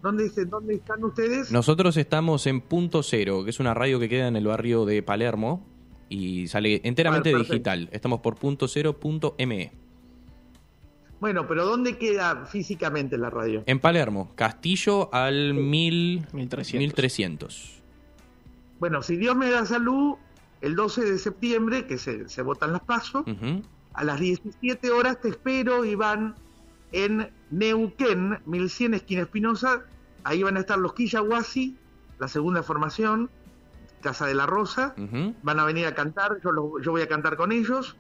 ¿Dónde, 0.02 0.30
dónde 0.48 0.76
están 0.76 1.04
ustedes? 1.04 1.52
Nosotros 1.52 1.96
estamos 1.96 2.48
en 2.48 2.62
Punto 2.62 3.04
Cero, 3.04 3.44
que 3.44 3.52
es 3.52 3.60
una 3.60 3.74
radio 3.74 4.00
que 4.00 4.10
queda 4.10 4.28
en 4.28 4.36
el 4.36 4.48
barrio 4.48 4.86
de 4.86 5.04
Palermo 5.04 5.66
y 6.10 6.48
sale 6.48 6.82
enteramente 6.84 7.34
Ah, 7.34 7.38
digital. 7.38 7.88
Estamos 7.92 8.20
por 8.20 8.36
punto 8.36 8.68
cero 8.68 9.00
punto 9.00 9.36
ME. 9.38 9.72
Bueno, 11.22 11.48
pero 11.48 11.66
¿dónde 11.66 11.98
queda 11.98 12.46
físicamente 12.48 13.18
la 13.18 13.30
radio? 13.30 13.64
En 13.68 13.80
Palermo, 13.80 14.32
Castillo 14.36 15.14
al 15.14 15.54
mil, 15.54 16.26
1300. 16.34 17.82
Bueno, 18.80 19.02
si 19.04 19.16
Dios 19.18 19.36
me 19.36 19.50
da 19.52 19.66
salud, 19.66 20.16
el 20.62 20.76
12 20.76 21.06
de 21.06 21.18
septiembre, 21.20 21.86
que 21.86 21.98
se, 22.00 22.28
se 22.28 22.42
votan 22.42 22.72
las 22.74 22.82
pasos, 22.82 23.24
a 23.94 24.04
las 24.04 24.20
17 24.20 24.90
horas 24.92 25.22
te 25.22 25.30
espero, 25.30 25.86
Iván, 25.86 26.34
en 26.92 27.30
Neuquén, 27.52 28.40
1100 28.46 28.96
esquina 28.96 29.22
Espinosa. 29.22 29.84
Ahí 30.24 30.42
van 30.44 30.58
a 30.58 30.62
estar 30.62 30.78
los 30.80 30.94
Quillahuasi, 30.94 31.78
la 32.20 32.28
segunda 32.28 32.64
formación, 32.64 33.30
Casa 34.02 34.26
de 34.26 34.34
la 34.34 34.48
Rosa. 34.48 34.96
Van 35.44 35.60
a 35.60 35.66
venir 35.66 35.86
a 35.86 35.94
cantar, 35.94 36.40
yo, 36.44 36.52
lo- 36.52 36.80
yo 36.82 36.90
voy 36.92 37.04
a 37.04 37.08
cantar 37.08 37.38
con 37.38 37.52
ellos. 37.52 37.96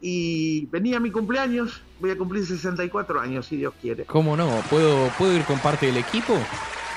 Y 0.00 0.66
venía 0.66 1.00
mi 1.00 1.10
cumpleaños, 1.10 1.82
voy 2.00 2.10
a 2.10 2.18
cumplir 2.18 2.44
64 2.46 3.20
años, 3.20 3.46
si 3.46 3.56
Dios 3.56 3.74
quiere. 3.80 4.04
¿Cómo 4.04 4.36
no? 4.36 4.48
¿Puedo, 4.70 5.08
¿Puedo 5.18 5.32
ir 5.34 5.44
con 5.44 5.58
parte 5.58 5.86
del 5.86 5.96
equipo? 5.98 6.38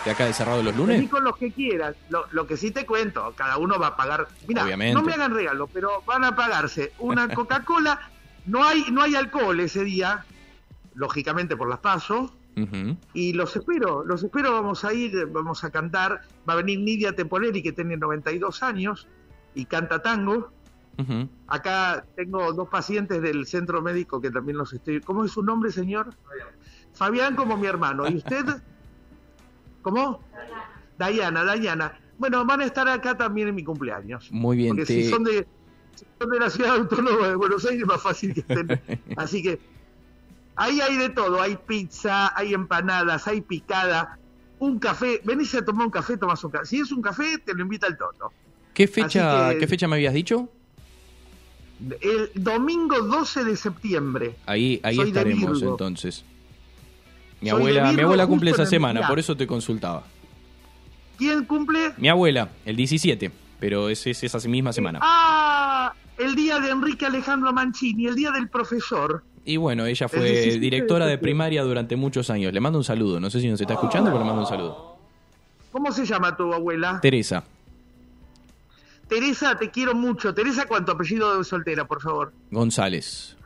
De 0.06 0.12
acá 0.12 0.26
de 0.26 0.34
Cerrado 0.34 0.64
los 0.64 0.74
Vení 0.76 0.88
lunes. 0.96 1.10
con 1.10 1.24
los 1.24 1.36
que 1.38 1.52
quieras. 1.52 1.96
Lo, 2.10 2.26
lo 2.32 2.48
que 2.48 2.56
sí 2.56 2.72
te 2.72 2.86
cuento, 2.86 3.34
cada 3.36 3.58
uno 3.58 3.78
va 3.78 3.88
a 3.88 3.96
pagar. 3.98 4.28
Mira, 4.48 4.64
no 4.94 5.02
me 5.02 5.14
hagan 5.14 5.34
regalo, 5.34 5.68
pero 5.68 6.02
van 6.06 6.24
a 6.24 6.36
pagarse 6.36 6.94
una 7.00 7.28
Coca-Cola. 7.34 8.00
No 8.46 8.64
hay, 8.64 8.86
no 8.92 9.02
hay 9.02 9.16
alcohol 9.16 9.60
ese 9.60 9.84
día, 9.84 10.24
lógicamente 10.96 11.58
por 11.58 11.70
las 11.70 11.80
pasos. 11.80 12.32
Ujú. 12.56 12.98
Y 13.14 13.34
los 13.34 13.56
espero, 13.56 14.04
los 14.06 14.24
espero, 14.24 14.52
vamos 14.54 14.84
a 14.86 14.94
ir, 14.94 15.28
vamos 15.28 15.64
a 15.64 15.70
cantar. 15.72 16.22
Va 16.48 16.54
a 16.54 16.56
venir 16.58 16.80
Nidia 16.80 17.14
Tepoleri, 17.14 17.62
que 17.62 17.72
tiene 17.74 17.98
92 17.98 18.64
años 18.64 19.08
y 19.54 19.66
canta 19.66 20.02
tango. 20.02 20.52
Acá 21.48 22.06
tengo 22.16 22.52
dos 22.54 22.68
pacientes 22.70 23.22
del 23.22 23.46
centro 23.46 23.82
médico 23.82 24.20
que 24.20 24.32
también 24.32 24.58
los 24.58 24.74
estoy. 24.74 25.00
¿Cómo 25.02 25.24
es 25.26 25.32
su 25.32 25.44
nombre, 25.44 25.72
señor? 25.72 26.14
Fabián, 26.94 27.36
como 27.36 27.56
mi 27.58 27.68
hermano. 27.68 28.08
¿Y 28.10 28.16
usted? 28.16 28.44
¿Cómo? 29.82 30.22
Dayana, 30.98 31.44
Dayana. 31.44 32.00
Bueno, 32.18 32.44
van 32.46 32.62
a 32.62 32.66
estar 32.66 32.88
acá 32.90 33.16
también 33.16 33.48
en 33.50 33.56
mi 33.56 33.64
cumpleaños. 33.64 34.30
Muy 34.32 34.58
bien. 34.58 34.70
Porque 34.70 34.86
te- 34.86 35.04
si 35.04 35.10
son 35.10 35.24
de, 35.24 35.48
si 35.96 36.06
son 36.20 36.30
de 36.32 36.40
la 36.40 36.50
ciudad 36.50 36.76
autónoma 36.76 37.28
de 37.28 37.36
Buenos 37.36 37.64
Aires, 37.66 37.82
es 37.82 37.88
más 37.88 38.02
fácil 38.02 38.34
que 38.34 38.40
estén. 38.42 38.82
Así 39.18 39.44
que 39.44 39.60
ahí 40.56 40.82
hay 40.82 40.98
de 40.98 41.10
todo. 41.10 41.40
Hay 41.42 41.56
pizza, 41.58 42.36
hay 42.36 42.54
empanadas, 42.56 43.28
hay 43.28 43.42
picada, 43.42 44.18
un 44.60 44.80
café. 44.80 45.22
Venís 45.24 45.54
a 45.54 45.64
tomar 45.64 45.86
un 45.86 45.92
café, 45.92 46.18
tomás 46.18 46.44
un 46.44 46.52
café. 46.52 46.66
Si 46.66 46.80
es 46.80 46.92
un 46.92 47.02
café, 47.04 47.38
te 47.46 47.54
lo 47.54 47.62
invita 47.62 47.86
el 47.88 47.96
Toto. 47.98 48.32
¿Qué 48.74 48.88
fecha, 48.88 49.50
que- 49.52 49.58
¿Qué 49.60 49.68
fecha 49.68 49.88
me 49.88 49.96
habías 49.96 50.14
dicho? 50.16 50.50
El 52.02 52.32
domingo 52.36 53.00
12 53.02 53.44
de 53.44 53.56
septiembre. 53.56 54.36
Ahí, 54.46 54.80
ahí 54.84 54.96
Soy 54.96 55.10
estaremos 55.10 55.62
entonces. 55.62 56.24
Mi 57.42 57.50
Soy 57.50 57.60
abuela, 57.60 57.92
mi 57.92 58.02
abuela 58.02 58.26
cumple 58.26 58.52
esa 58.52 58.66
semana, 58.66 59.02
día. 59.02 59.08
por 59.08 59.20
eso 59.20 59.38
te 59.38 59.46
consultaba. 59.46 60.04
¿Quién 61.18 61.46
cumple? 61.46 61.94
Mi 61.98 62.10
abuela, 62.10 62.50
el 62.66 62.76
17, 62.76 63.32
pero 63.60 63.90
es, 63.90 64.06
es 64.08 64.24
esa 64.24 64.40
misma 64.48 64.74
semana. 64.74 65.00
Ah, 65.02 65.94
el 66.18 66.36
día 66.36 66.60
de 66.60 66.72
Enrique 66.72 67.06
Alejandro 67.06 67.54
Mancini, 67.54 68.08
el 68.08 68.16
día 68.16 68.32
del 68.32 68.50
profesor. 68.50 69.24
Y 69.46 69.58
bueno, 69.58 69.86
ella 69.86 70.06
el 70.06 70.10
fue 70.10 70.26
17 70.26 70.54
de 70.56 70.60
directora 70.60 71.06
de 71.06 71.18
primaria 71.18 71.64
durante 71.64 71.96
muchos 71.96 72.30
años. 72.30 72.52
Le 72.54 72.60
mando 72.60 72.80
un 72.80 72.84
saludo. 72.84 73.20
No 73.20 73.30
sé 73.30 73.40
si 73.40 73.48
nos 73.48 73.62
está 73.62 73.74
escuchando, 73.74 74.10
pero 74.10 74.20
le 74.20 74.26
mando 74.26 74.42
un 74.42 74.48
saludo. 74.48 74.98
¿Cómo 75.72 75.92
se 75.92 76.06
llama 76.06 76.36
tu 76.36 76.52
abuela? 76.54 77.00
Teresa. 77.02 77.44
Teresa, 79.08 79.58
te 79.58 79.70
quiero 79.72 79.94
mucho. 79.96 80.34
Teresa, 80.34 80.66
¿cuánto 80.68 80.92
apellido 80.94 81.38
de 81.38 81.44
soltera, 81.44 81.86
por 81.88 82.02
favor? 82.02 82.34
González. 82.52 83.38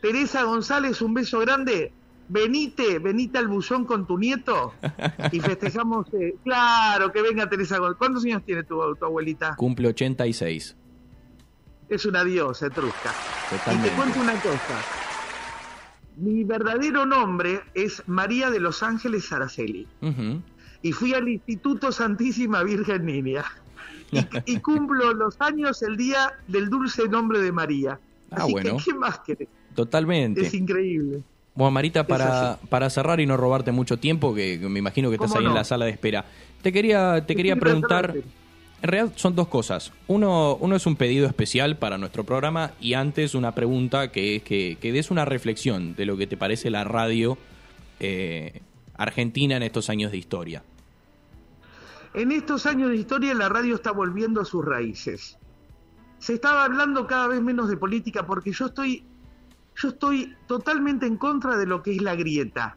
Teresa 0.00 0.42
González, 0.44 1.00
un 1.00 1.14
beso 1.14 1.38
grande. 1.40 1.92
Venite, 2.28 2.98
venite 2.98 3.38
al 3.38 3.48
buzón 3.48 3.84
con 3.84 4.06
tu 4.06 4.16
nieto 4.18 4.72
y 5.32 5.40
festejamos. 5.40 6.06
eh, 6.14 6.34
claro, 6.44 7.12
que 7.12 7.20
venga 7.22 7.48
Teresa 7.48 7.78
González. 7.78 7.98
¿Cuántos 7.98 8.24
años 8.24 8.42
tiene 8.44 8.62
tu, 8.64 8.80
tu 8.96 9.04
abuelita? 9.04 9.54
Cumple 9.56 9.88
86. 9.88 10.76
Es 11.88 12.06
una 12.06 12.24
diosa, 12.24 12.66
etrusca. 12.66 13.12
Y 13.50 13.56
Totalmente. 13.58 13.90
te 13.90 13.96
cuento 13.96 14.20
una 14.20 14.34
cosa. 14.34 14.80
Mi 16.16 16.44
verdadero 16.44 17.04
nombre 17.06 17.62
es 17.74 18.02
María 18.06 18.50
de 18.50 18.60
los 18.60 18.82
Ángeles 18.82 19.30
Araceli. 19.32 19.86
Ujú. 20.00 20.42
Y 20.82 20.92
fui 20.92 21.14
al 21.14 21.28
Instituto 21.28 21.92
Santísima 21.92 22.62
Virgen 22.62 23.04
Niña. 23.06 23.44
Y, 24.12 24.52
y 24.52 24.56
cumplo 24.58 25.12
los 25.14 25.40
años 25.40 25.82
el 25.82 25.96
día 25.96 26.32
del 26.46 26.70
dulce 26.70 27.08
nombre 27.08 27.40
de 27.40 27.50
María. 27.50 27.98
Ah, 28.30 28.42
Así 28.42 28.52
bueno. 28.52 28.76
que, 28.76 28.84
¿qué 28.84 28.94
más 28.94 29.18
querés? 29.20 29.48
Totalmente. 29.74 30.42
Es 30.42 30.54
increíble. 30.54 31.22
Bueno, 31.54 31.70
Marita, 31.72 32.06
para, 32.06 32.58
para 32.68 32.88
cerrar 32.88 33.20
y 33.20 33.26
no 33.26 33.36
robarte 33.36 33.72
mucho 33.72 33.98
tiempo, 33.98 34.34
que 34.34 34.58
me 34.58 34.78
imagino 34.78 35.10
que 35.10 35.16
estás 35.16 35.30
¿Cómo 35.30 35.40
ahí 35.40 35.46
en 35.46 35.54
la 35.54 35.64
sala 35.64 35.84
de 35.84 35.90
espera, 35.90 36.24
te 36.62 36.72
quería, 36.72 37.24
te 37.26 37.36
quería 37.36 37.56
preguntar, 37.56 38.14
en 38.82 38.88
realidad 38.88 39.12
son 39.16 39.34
dos 39.34 39.48
cosas. 39.48 39.92
Uno, 40.08 40.56
uno 40.60 40.76
es 40.76 40.86
un 40.86 40.96
pedido 40.96 41.26
especial 41.26 41.76
para 41.76 41.98
nuestro 41.98 42.24
programa 42.24 42.72
y 42.80 42.94
antes 42.94 43.34
una 43.34 43.54
pregunta 43.54 44.10
que 44.10 44.36
es 44.36 44.42
que, 44.42 44.78
que 44.80 44.92
des 44.92 45.10
una 45.10 45.24
reflexión 45.26 45.94
de 45.94 46.06
lo 46.06 46.16
que 46.16 46.26
te 46.26 46.38
parece 46.38 46.70
la 46.70 46.84
radio 46.84 47.36
eh, 48.00 48.60
argentina 48.96 49.56
en 49.56 49.62
estos 49.62 49.90
años 49.90 50.10
de 50.10 50.18
historia. 50.18 50.62
En 52.14 52.32
estos 52.32 52.66
años 52.66 52.90
de 52.90 52.96
historia 52.96 53.34
la 53.34 53.48
radio 53.48 53.74
está 53.74 53.90
volviendo 53.92 54.40
a 54.40 54.44
sus 54.44 54.64
raíces. 54.64 55.38
Se 56.18 56.34
estaba 56.34 56.64
hablando 56.64 57.06
cada 57.06 57.28
vez 57.28 57.42
menos 57.42 57.68
de 57.68 57.76
política 57.76 58.26
porque 58.26 58.52
yo 58.52 58.66
estoy 58.66 59.04
yo 59.76 59.88
estoy 59.88 60.36
totalmente 60.46 61.06
en 61.06 61.16
contra 61.16 61.56
de 61.56 61.66
lo 61.66 61.82
que 61.82 61.96
es 61.96 62.02
la 62.02 62.14
grieta. 62.14 62.76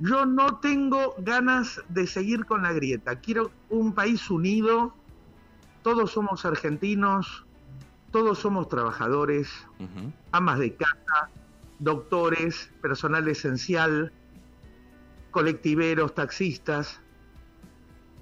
Yo 0.00 0.26
no 0.26 0.58
tengo 0.58 1.14
ganas 1.18 1.80
de 1.88 2.06
seguir 2.06 2.44
con 2.44 2.62
la 2.62 2.72
grieta. 2.72 3.20
Quiero 3.20 3.52
un 3.68 3.94
país 3.94 4.28
unido. 4.30 4.94
Todos 5.82 6.12
somos 6.12 6.44
argentinos, 6.44 7.44
todos 8.10 8.38
somos 8.38 8.68
trabajadores, 8.68 9.48
amas 10.32 10.58
de 10.58 10.74
casa, 10.74 11.30
doctores, 11.78 12.72
personal 12.80 13.26
esencial, 13.28 14.12
colectiveros, 15.30 16.14
taxistas. 16.14 17.00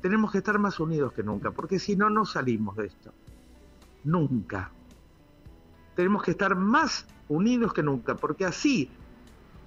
Tenemos 0.03 0.33
que 0.33 0.39
estar 0.39 0.59
más 0.59 0.81
unidos 0.81 1.13
que 1.13 1.23
nunca, 1.23 1.51
porque 1.51 1.79
si 1.79 1.97
no, 1.97 2.09
no 2.09 2.25
salimos 2.25 2.77
de 2.77 2.87
esto. 2.87 3.13
Nunca. 4.05 4.71
Tenemos 5.95 6.23
que 6.23 6.31
estar 6.31 6.57
más 6.57 7.07
unidos 7.29 7.73
que 7.73 7.83
nunca, 7.83 8.15
porque 8.15 8.45
así 8.45 8.91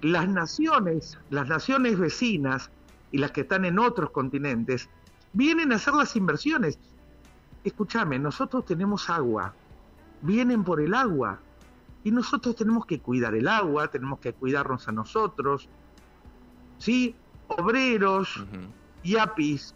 las 0.00 0.28
naciones, 0.28 1.18
las 1.30 1.48
naciones 1.48 1.98
vecinas 1.98 2.70
y 3.10 3.18
las 3.18 3.30
que 3.30 3.42
están 3.42 3.64
en 3.64 3.78
otros 3.78 4.10
continentes, 4.10 4.88
vienen 5.32 5.72
a 5.72 5.76
hacer 5.76 5.94
las 5.94 6.16
inversiones. 6.16 6.78
Escúchame, 7.62 8.18
nosotros 8.18 8.64
tenemos 8.66 9.08
agua, 9.08 9.54
vienen 10.20 10.64
por 10.64 10.80
el 10.80 10.94
agua, 10.94 11.40
y 12.04 12.10
nosotros 12.10 12.54
tenemos 12.54 12.84
que 12.84 13.00
cuidar 13.00 13.34
el 13.34 13.48
agua, 13.48 13.88
tenemos 13.88 14.20
que 14.20 14.34
cuidarnos 14.34 14.86
a 14.88 14.92
nosotros, 14.92 15.70
¿sí? 16.78 17.16
Obreros, 17.48 18.36
Ujú. 18.36 18.58
yapis, 19.02 19.74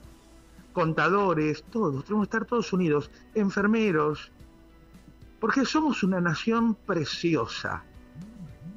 contadores, 0.79 1.65
todos, 1.73 2.05
tenemos 2.05 2.29
que 2.29 2.37
estar 2.37 2.45
todos 2.45 2.73
unidos, 2.73 3.11
enfermeros, 3.35 4.31
porque 5.41 5.65
somos 5.65 6.05
una 6.05 6.21
nación 6.21 6.77
preciosa, 6.77 7.83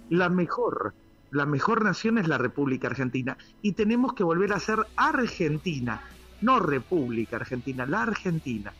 la 0.09 0.27
mejor, 0.29 0.95
la 1.29 1.45
mejor 1.45 1.83
nación 1.83 2.17
es 2.17 2.27
la 2.27 2.39
República 2.39 2.87
Argentina, 2.87 3.37
y 3.61 3.73
tenemos 3.73 4.13
que 4.13 4.23
volver 4.23 4.51
a 4.51 4.59
ser 4.59 4.79
Argentina, 4.95 6.01
no 6.41 6.59
República 6.59 7.35
Argentina, 7.35 7.85
la 7.85 8.01
Argentina. 8.01 8.73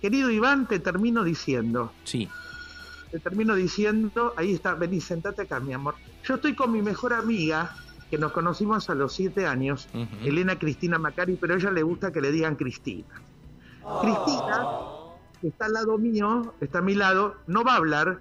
Querido 0.00 0.30
Iván, 0.30 0.68
te 0.68 0.78
termino 0.78 1.24
diciendo, 1.24 1.92
Sí. 2.04 2.28
te 3.10 3.18
termino 3.18 3.56
diciendo, 3.56 4.32
ahí 4.36 4.52
está, 4.52 4.74
vení, 4.76 5.00
sentate 5.00 5.42
acá, 5.42 5.58
mi 5.58 5.72
amor. 5.72 5.96
Yo 6.22 6.36
estoy 6.36 6.54
con 6.54 6.70
mi 6.70 6.82
mejor 6.82 7.14
amiga, 7.14 7.74
que 8.10 8.18
nos 8.18 8.32
conocimos 8.32 8.90
a 8.90 8.94
los 8.94 9.12
siete 9.12 9.46
años. 9.46 9.88
Elena 10.24 10.58
Cristina 10.58 10.98
Macari, 10.98 11.36
pero 11.36 11.54
a 11.54 11.56
ella 11.56 11.70
le 11.70 11.82
gusta 11.82 12.12
que 12.12 12.20
le 12.20 12.32
digan 12.32 12.56
Cristina. 12.56 13.06
Cristina, 14.00 14.66
que 15.40 15.48
está 15.48 15.66
al 15.66 15.72
lado 15.72 15.98
mío, 15.98 16.54
está 16.60 16.78
a 16.78 16.82
mi 16.82 16.94
lado, 16.94 17.36
no 17.46 17.64
va 17.64 17.74
a 17.74 17.76
hablar, 17.76 18.20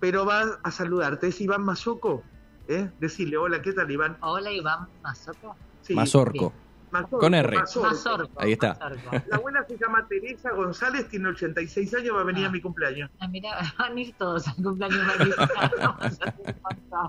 pero 0.00 0.26
va 0.26 0.58
a 0.62 0.70
saludarte. 0.70 1.28
Es 1.28 1.40
Iván 1.40 1.62
Mazoco, 1.62 2.22
¿eh? 2.68 2.90
Decirle, 3.00 3.36
hola, 3.36 3.62
¿qué 3.62 3.72
tal, 3.72 3.90
Iván? 3.90 4.16
Hola, 4.20 4.50
Iván 4.52 4.88
Mazoco. 5.02 5.56
Sí, 5.82 5.94
Mazorco. 5.94 6.52
Mazorco, 6.90 7.18
Con 7.18 7.34
R. 7.34 7.56
Mazorco. 7.58 7.88
Mazorco. 7.88 8.40
Ahí 8.40 8.52
está. 8.52 8.74
Mazorco. 8.80 9.10
La 9.28 9.36
abuela 9.36 9.64
se 9.68 9.76
llama 9.78 10.06
Teresa 10.08 10.50
González, 10.52 11.08
tiene 11.08 11.28
86 11.28 11.94
años, 11.94 12.16
va 12.16 12.20
a 12.20 12.24
venir 12.24 12.44
Ah. 12.44 12.48
a 12.48 12.52
mi 12.52 12.60
cumpleaños. 12.60 13.10
Ah, 13.20 13.28
mira, 13.28 13.50
van 13.78 13.96
a 13.96 14.00
ir 14.00 14.14
todos 14.18 14.46
al 14.48 14.54
cumpleaños 14.56 14.98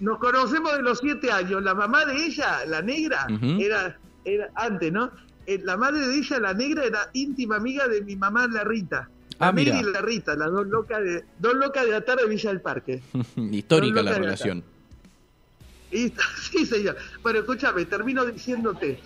Nos 0.00 0.18
conocemos 0.18 0.72
de 0.76 0.82
los 0.82 0.98
siete 0.98 1.30
años. 1.32 1.62
La 1.62 1.74
mamá 1.74 2.04
de 2.04 2.24
ella, 2.26 2.64
la 2.66 2.82
negra, 2.82 3.26
era, 3.58 3.98
era 4.24 4.48
antes, 4.54 4.92
¿no? 4.92 5.10
Eh, 5.46 5.58
La 5.64 5.76
madre 5.76 6.06
de 6.06 6.16
ella, 6.18 6.38
la 6.38 6.52
negra, 6.54 6.84
era 6.84 7.10
íntima 7.14 7.56
amiga 7.56 7.88
de 7.88 8.02
mi 8.02 8.14
mamá, 8.16 8.46
la 8.46 8.62
Rita. 8.64 9.08
La 9.38 9.48
Ah, 9.48 9.52
mira. 9.52 9.80
y 9.80 9.82
la 9.82 10.02
Rita, 10.02 10.36
las 10.36 10.50
dos 10.50 10.66
locas 10.66 11.02
de 11.02 11.24
dos 11.38 11.54
locas 11.54 11.86
de 11.86 11.94
atar 11.96 12.18
de 12.18 12.26
Villa 12.28 12.50
del 12.50 12.60
Parque. 12.60 13.02
Histórica 13.36 14.02
la 14.02 14.12
relación. 14.18 14.62
Y, 15.90 16.12
sí, 16.50 16.66
señor. 16.66 16.96
Bueno, 17.22 17.38
escúchame, 17.40 17.84
termino 17.86 18.24
diciéndote. 18.26 19.00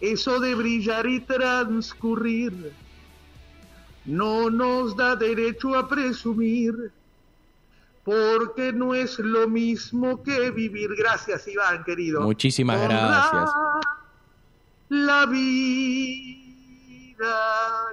Eso 0.00 0.38
de 0.40 0.54
brillar 0.54 1.06
y 1.06 1.20
transcurrir 1.20 2.72
no 4.04 4.50
nos 4.50 4.94
da 4.96 5.16
derecho 5.16 5.74
a 5.74 5.88
presumir, 5.88 6.92
porque 8.04 8.72
no 8.72 8.94
es 8.94 9.18
lo 9.18 9.48
mismo 9.48 10.22
que 10.22 10.50
vivir. 10.50 10.90
Gracias, 10.96 11.48
Iván, 11.48 11.82
querido. 11.84 12.20
Muchísimas 12.20 12.80
gracias. 12.82 13.50
La 14.90 15.26
vida. 15.26 16.34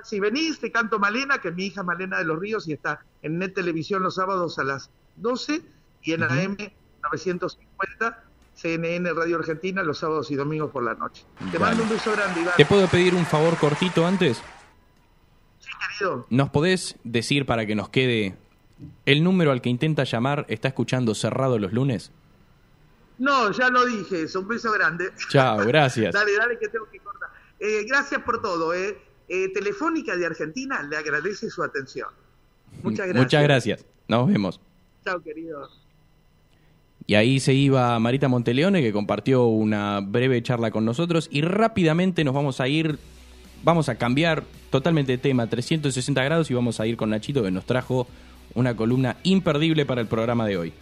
Si 0.03 0.19
venís, 0.19 0.59
te 0.59 0.71
canto 0.71 0.99
Malena, 0.99 1.37
que 1.39 1.49
es 1.49 1.55
mi 1.55 1.67
hija 1.67 1.83
Malena 1.83 2.17
de 2.17 2.25
los 2.25 2.39
Ríos 2.39 2.67
y 2.67 2.73
está 2.73 2.99
en 3.21 3.37
Net 3.39 3.53
Televisión 3.53 4.03
los 4.03 4.15
sábados 4.15 4.59
a 4.59 4.63
las 4.63 4.89
12 5.17 5.61
y 6.03 6.13
en 6.13 6.23
Ujú. 6.23 6.33
AM 6.33 6.57
950, 7.03 8.23
CNN 8.55 9.13
Radio 9.13 9.37
Argentina 9.37 9.83
los 9.83 9.99
sábados 9.99 10.29
y 10.31 10.35
domingos 10.35 10.71
por 10.71 10.83
la 10.83 10.93
noche. 10.95 11.23
Te 11.51 11.59
mando 11.59 11.83
un 11.83 11.89
beso 11.89 12.11
grande, 12.11 12.41
Iván. 12.41 12.53
¿Te 12.57 12.65
puedo 12.65 12.87
pedir 12.87 13.15
un 13.15 13.25
favor 13.25 13.55
cortito 13.57 14.05
antes? 14.05 14.41
Sí, 15.59 15.69
querido. 15.97 16.25
¿Nos 16.29 16.49
podés 16.49 16.97
decir 17.03 17.45
para 17.45 17.65
que 17.65 17.75
nos 17.75 17.89
quede 17.89 18.35
el 19.05 19.23
número 19.23 19.51
al 19.51 19.61
que 19.61 19.69
intenta 19.69 20.03
llamar 20.03 20.45
está 20.49 20.69
escuchando 20.69 21.15
cerrado 21.15 21.59
los 21.59 21.73
lunes? 21.73 22.11
No, 23.17 23.51
ya 23.51 23.69
lo 23.69 23.85
dije 23.85 24.23
eso. 24.23 24.39
Un 24.39 24.47
beso 24.47 24.71
grande. 24.71 25.11
Chao, 25.29 25.57
gracias. 25.65 26.13
dale, 26.13 26.35
dale, 26.35 26.57
que 26.57 26.67
tengo 26.67 26.89
que 26.91 26.99
cortar. 26.99 27.29
Eh, 27.59 27.85
gracias 27.87 28.21
por 28.23 28.41
todo. 28.41 28.73
Eh. 28.73 28.97
Eh, 29.33 29.47
Telefónica 29.53 30.17
de 30.17 30.25
Argentina 30.25 30.83
le 30.83 30.97
agradece 30.97 31.49
su 31.49 31.63
atención. 31.63 32.09
Muchas 32.83 33.07
gracias. 33.07 33.23
Muchas 33.23 33.43
gracias. 33.43 33.85
Nos 34.07 34.27
vemos. 34.27 34.59
Chao, 35.05 35.21
querido. 35.21 35.69
Y 37.07 37.15
ahí 37.15 37.39
se 37.39 37.53
iba 37.53 37.97
Marita 37.99 38.27
Monteleone, 38.27 38.81
que 38.81 38.91
compartió 38.91 39.45
una 39.45 40.01
breve 40.01 40.41
charla 40.43 40.71
con 40.71 40.83
nosotros. 40.83 41.29
Y 41.31 41.41
rápidamente 41.43 42.23
nos 42.23 42.33
vamos 42.33 42.59
a 42.59 42.67
ir, 42.67 42.99
vamos 43.63 43.87
a 43.87 43.95
cambiar 43.95 44.43
totalmente 44.69 45.13
de 45.13 45.17
tema, 45.17 45.47
360 45.47 46.23
grados, 46.23 46.51
y 46.51 46.53
vamos 46.53 46.79
a 46.79 46.87
ir 46.87 46.97
con 46.97 47.09
Nachito, 47.09 47.41
que 47.41 47.51
nos 47.51 47.65
trajo 47.65 48.07
una 48.55 48.75
columna 48.75 49.17
imperdible 49.23 49.85
para 49.85 50.01
el 50.01 50.07
programa 50.07 50.45
de 50.45 50.57
hoy. 50.57 50.73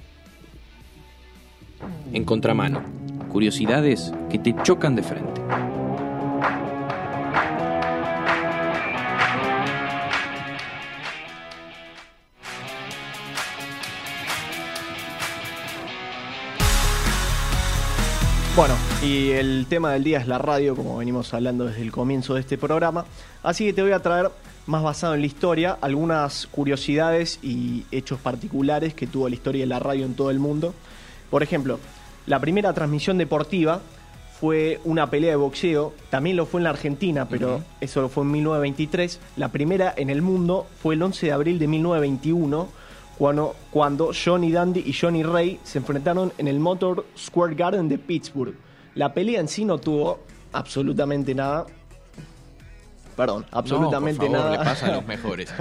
En 2.14 2.26
contramano, 2.26 2.82
curiosidades 3.30 4.12
que 4.30 4.40
te 4.40 4.56
chocan 4.64 4.96
de 4.96 5.04
frente. 5.04 5.42
Bueno, 18.60 18.76
y 19.02 19.30
el 19.30 19.68
tema 19.70 19.94
del 19.94 20.04
día 20.04 20.20
es 20.20 20.28
la 20.28 20.38
radio, 20.38 20.76
como 20.76 20.98
venimos 20.98 21.34
hablando 21.34 21.64
desde 21.64 21.82
el 21.82 21.94
comienzo 21.94 22.34
de 22.34 22.42
este 22.42 22.58
programa. 22.58 23.06
Así 23.42 23.64
que 23.64 23.72
te 23.72 23.82
voy 23.82 23.94
a 23.94 24.02
traer, 24.02 24.32
más 24.68 24.84
basado 24.84 25.16
en 25.16 25.22
la 25.22 25.28
historia, 25.28 25.78
algunas 25.80 26.46
curiosidades 26.48 27.40
y 27.42 27.86
hechos 27.90 28.20
particulares 28.20 28.94
que 28.94 29.08
tuvo 29.08 29.30
la 29.30 29.36
historia 29.36 29.62
de 29.62 29.68
la 29.68 29.80
radio 29.80 30.06
en 30.06 30.14
todo 30.14 30.30
el 30.30 30.40
mundo. 30.40 30.74
Por 31.30 31.42
ejemplo, 31.42 31.80
la 32.26 32.42
primera 32.42 32.74
transmisión 32.74 33.18
deportiva 33.18 33.80
fue 34.42 34.82
una 34.84 35.10
pelea 35.10 35.30
de 35.30 35.36
boxeo. 35.38 35.94
También 36.10 36.36
lo 36.36 36.46
fue 36.46 36.60
en 36.60 36.66
la 36.66 36.72
Argentina, 36.72 37.30
pero 37.30 37.64
eso 37.80 38.10
fue 38.10 38.26
en 38.26 38.32
1923. 38.32 39.22
La 39.38 39.54
primera 39.54 39.94
en 39.96 40.10
el 40.10 40.22
mundo 40.22 40.68
fue 40.84 40.96
el 40.96 41.02
11 41.02 41.28
de 41.28 41.32
abril 41.32 41.60
de 41.60 41.68
1921, 41.70 42.68
cuando, 43.20 43.54
cuando 43.70 44.12
Johnny 44.14 44.50
Dandy 44.50 44.82
y 44.86 44.94
Johnny 44.94 45.24
Ray 45.24 45.60
se 45.64 45.78
enfrentaron 45.78 46.32
en 46.38 46.48
el 46.48 46.58
Motor 46.58 47.06
Square 47.18 47.54
Garden 47.54 47.90
de 47.90 47.98
Pittsburgh. 47.98 48.56
La 48.96 49.14
pelea 49.14 49.42
en 49.42 49.50
sí 49.50 49.66
no 49.66 49.78
tuvo 49.78 50.22
absolutamente 50.54 51.36
nada. 51.36 51.66
Perdón, 53.18 53.46
absolutamente 53.52 54.30
no, 54.30 54.32
por 54.32 54.38
favor, 54.38 54.52
nada. 54.52 54.64
le 54.64 54.70
pasa 54.70 54.86
a 54.88 54.96
los 54.96 55.06
mejores. 55.08 55.54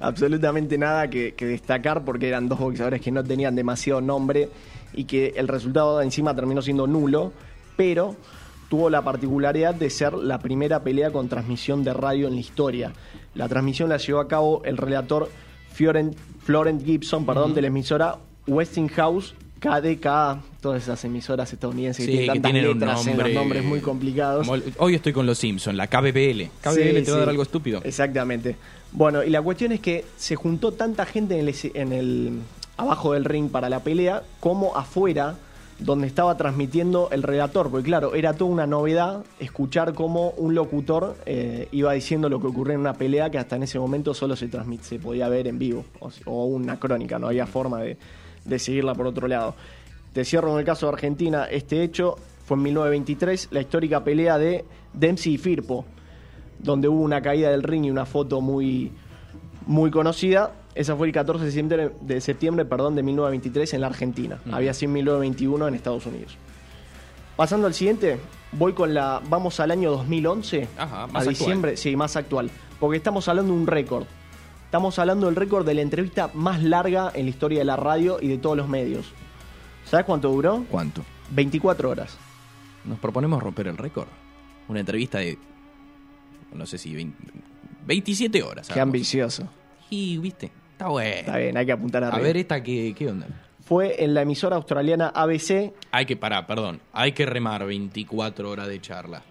absolutamente 0.00 0.76
nada 0.76 1.08
que, 1.08 1.32
que 1.32 1.46
destacar 1.46 2.04
porque 2.04 2.28
eran 2.28 2.46
dos 2.46 2.58
boxeadores 2.58 3.00
que 3.00 3.10
no 3.10 3.24
tenían 3.24 3.56
demasiado 3.56 4.02
nombre 4.02 4.50
y 4.92 5.04
que 5.04 5.32
el 5.36 5.48
resultado 5.48 6.02
encima 6.02 6.36
terminó 6.36 6.60
siendo 6.60 6.86
nulo, 6.86 7.32
pero 7.74 8.14
tuvo 8.68 8.90
la 8.90 9.00
particularidad 9.00 9.74
de 9.74 9.88
ser 9.88 10.12
la 10.12 10.38
primera 10.40 10.82
pelea 10.82 11.10
con 11.10 11.30
transmisión 11.30 11.84
de 11.84 11.94
radio 11.94 12.28
en 12.28 12.34
la 12.34 12.40
historia. 12.40 12.92
La 13.34 13.48
transmisión 13.48 13.88
la 13.88 13.96
llevó 13.96 14.20
a 14.20 14.28
cabo 14.28 14.62
el 14.66 14.76
relator 14.76 15.30
Florent, 15.72 16.14
Florent 16.44 16.84
Gibson, 16.84 17.24
perdón, 17.26 17.46
Ujú. 17.46 17.54
de 17.54 17.60
la 17.62 17.66
emisora 17.68 18.16
Westinghouse 18.46 19.34
KDK, 19.60 20.40
todas 20.60 20.82
esas 20.82 21.04
emisoras 21.04 21.52
estadounidenses 21.52 22.04
Sí, 22.04 22.10
que 22.10 22.18
tienen 22.18 22.26
que 22.34 22.40
tantas 22.40 22.52
tienen 22.52 22.72
letras 22.80 22.90
en 23.06 23.06
los 23.06 23.16
nombre- 23.16 23.34
nombres 23.34 23.64
muy 23.64 23.80
complicados. 23.80 24.48
Hoy 24.78 24.94
estoy 24.96 25.12
con 25.12 25.24
los 25.24 25.38
Simpsons, 25.38 25.76
la 25.76 25.86
KBBL. 25.86 26.50
KBBL 26.60 26.98
Sí, 26.98 27.04
te 27.04 27.10
va 27.12 27.16
a 27.18 27.20
dar 27.20 27.28
algo 27.28 27.42
estúpido. 27.44 27.80
Exactamente. 27.84 28.56
Bueno, 28.90 29.22
y 29.22 29.30
la 29.30 29.40
cuestión 29.40 29.70
es 29.72 29.78
que 29.80 30.04
se 30.16 30.34
juntó 30.34 30.72
tanta 30.72 31.06
gente 31.06 31.38
en 31.38 31.48
el, 31.48 31.54
en 31.74 31.92
el 31.92 32.38
abajo 32.76 33.12
del 33.12 33.24
ring 33.24 33.50
para 33.50 33.68
la 33.68 33.80
pelea 33.80 34.24
como 34.40 34.76
afuera 34.76 35.36
donde 35.84 36.06
estaba 36.06 36.36
transmitiendo 36.36 37.08
el 37.10 37.22
relator, 37.22 37.70
porque 37.70 37.86
claro, 37.86 38.14
era 38.14 38.34
toda 38.34 38.50
una 38.50 38.66
novedad 38.66 39.24
escuchar 39.40 39.94
cómo 39.94 40.30
un 40.30 40.54
locutor 40.54 41.16
eh, 41.26 41.68
iba 41.72 41.92
diciendo 41.92 42.28
lo 42.28 42.40
que 42.40 42.46
ocurría 42.46 42.74
en 42.74 42.80
una 42.80 42.94
pelea 42.94 43.30
que 43.30 43.38
hasta 43.38 43.56
en 43.56 43.64
ese 43.64 43.78
momento 43.78 44.14
solo 44.14 44.36
se 44.36 44.48
transmite, 44.48 44.84
se 44.84 44.98
podía 44.98 45.28
ver 45.28 45.48
en 45.48 45.58
vivo, 45.58 45.84
o, 46.24 46.46
una 46.46 46.78
crónica, 46.78 47.18
no 47.18 47.26
había 47.28 47.46
forma 47.46 47.80
de, 47.80 47.96
de 48.44 48.58
seguirla 48.58 48.94
por 48.94 49.06
otro 49.06 49.26
lado. 49.26 49.54
Te 50.12 50.24
cierro 50.24 50.52
en 50.52 50.58
el 50.60 50.64
caso 50.64 50.86
de 50.86 50.92
Argentina, 50.92 51.46
este 51.46 51.82
hecho 51.82 52.16
fue 52.44 52.56
en 52.56 52.62
1923, 52.64 53.48
la 53.50 53.60
histórica 53.60 54.04
pelea 54.04 54.38
de 54.38 54.64
Dempsey 54.92 55.34
y 55.34 55.38
Firpo, 55.38 55.84
donde 56.58 56.88
hubo 56.88 57.02
una 57.02 57.22
caída 57.22 57.50
del 57.50 57.62
ring 57.62 57.86
y 57.86 57.90
una 57.90 58.06
foto 58.06 58.40
muy, 58.40 58.92
muy 59.66 59.90
conocida. 59.90 60.52
Esa 60.74 60.96
fue 60.96 61.06
el 61.06 61.12
14 61.12 61.44
de 61.44 61.50
septiembre, 61.50 61.92
de 62.00 62.20
septiembre 62.20 62.64
perdón, 62.64 62.94
de 62.94 63.02
1923 63.02 63.74
en 63.74 63.80
la 63.80 63.88
Argentina. 63.88 64.38
Ujú. 64.46 64.54
Había 64.54 64.72
sido 64.74 64.90
en 64.90 64.94
1921 64.94 65.68
en 65.68 65.74
Estados 65.74 66.06
Unidos. 66.06 66.36
Pasando 67.36 67.66
al 67.66 67.74
siguiente, 67.74 68.18
voy 68.52 68.72
con 68.72 68.94
la. 68.94 69.20
Vamos 69.28 69.58
al 69.60 69.70
año 69.70 69.90
2011. 69.90 70.68
Ajá, 70.76 71.02
a 71.02 71.06
más 71.06 71.16
actual. 71.16 71.28
diciembre, 71.28 71.76
sí, 71.76 71.96
más 71.96 72.16
actual. 72.16 72.50
Porque 72.78 72.96
estamos 72.96 73.28
hablando 73.28 73.52
de 73.52 73.58
un 73.58 73.66
récord. 73.66 74.06
Estamos 74.64 74.98
hablando 74.98 75.26
del 75.26 75.36
récord 75.36 75.66
de 75.66 75.74
la 75.74 75.82
entrevista 75.82 76.30
más 76.34 76.62
larga 76.62 77.10
en 77.14 77.26
la 77.26 77.30
historia 77.30 77.58
de 77.58 77.64
la 77.66 77.76
radio 77.76 78.18
y 78.20 78.28
de 78.28 78.38
todos 78.38 78.56
los 78.56 78.68
medios. 78.68 79.12
¿Sabes 79.84 80.06
cuánto 80.06 80.30
duró? 80.30 80.64
¿Cuánto? 80.70 81.02
24 81.30 81.90
horas. 81.90 82.16
Nos 82.84 82.98
proponemos 82.98 83.42
romper 83.42 83.68
el 83.68 83.76
récord. 83.76 84.08
Una 84.68 84.80
entrevista 84.80 85.18
de. 85.18 85.38
No 86.54 86.66
sé 86.66 86.78
si. 86.78 86.94
20 86.94 87.32
27 87.86 88.42
horas. 88.42 88.68
Qué 88.68 88.80
ambicioso. 88.80 89.48
Y, 89.90 90.18
viste, 90.18 90.50
está 90.72 90.88
bueno. 90.88 91.14
Está 91.16 91.36
bien, 91.38 91.56
hay 91.56 91.66
que 91.66 91.72
apuntar 91.72 92.04
A 92.04 92.08
arriba. 92.08 92.22
ver, 92.22 92.36
esta, 92.36 92.62
¿qué, 92.62 92.94
qué 92.96 93.08
onda? 93.08 93.26
Fue 93.64 94.02
en 94.04 94.12
la 94.14 94.22
emisora 94.22 94.56
australiana 94.56 95.08
ABC. 95.14 95.72
Hay 95.92 96.04
que 96.06 96.16
parar, 96.16 96.46
perdón. 96.46 96.80
Hay 96.92 97.12
que 97.12 97.24
remar 97.26 97.64
24 97.64 98.50
horas 98.50 98.66
de 98.68 98.80
charla. 98.80 99.22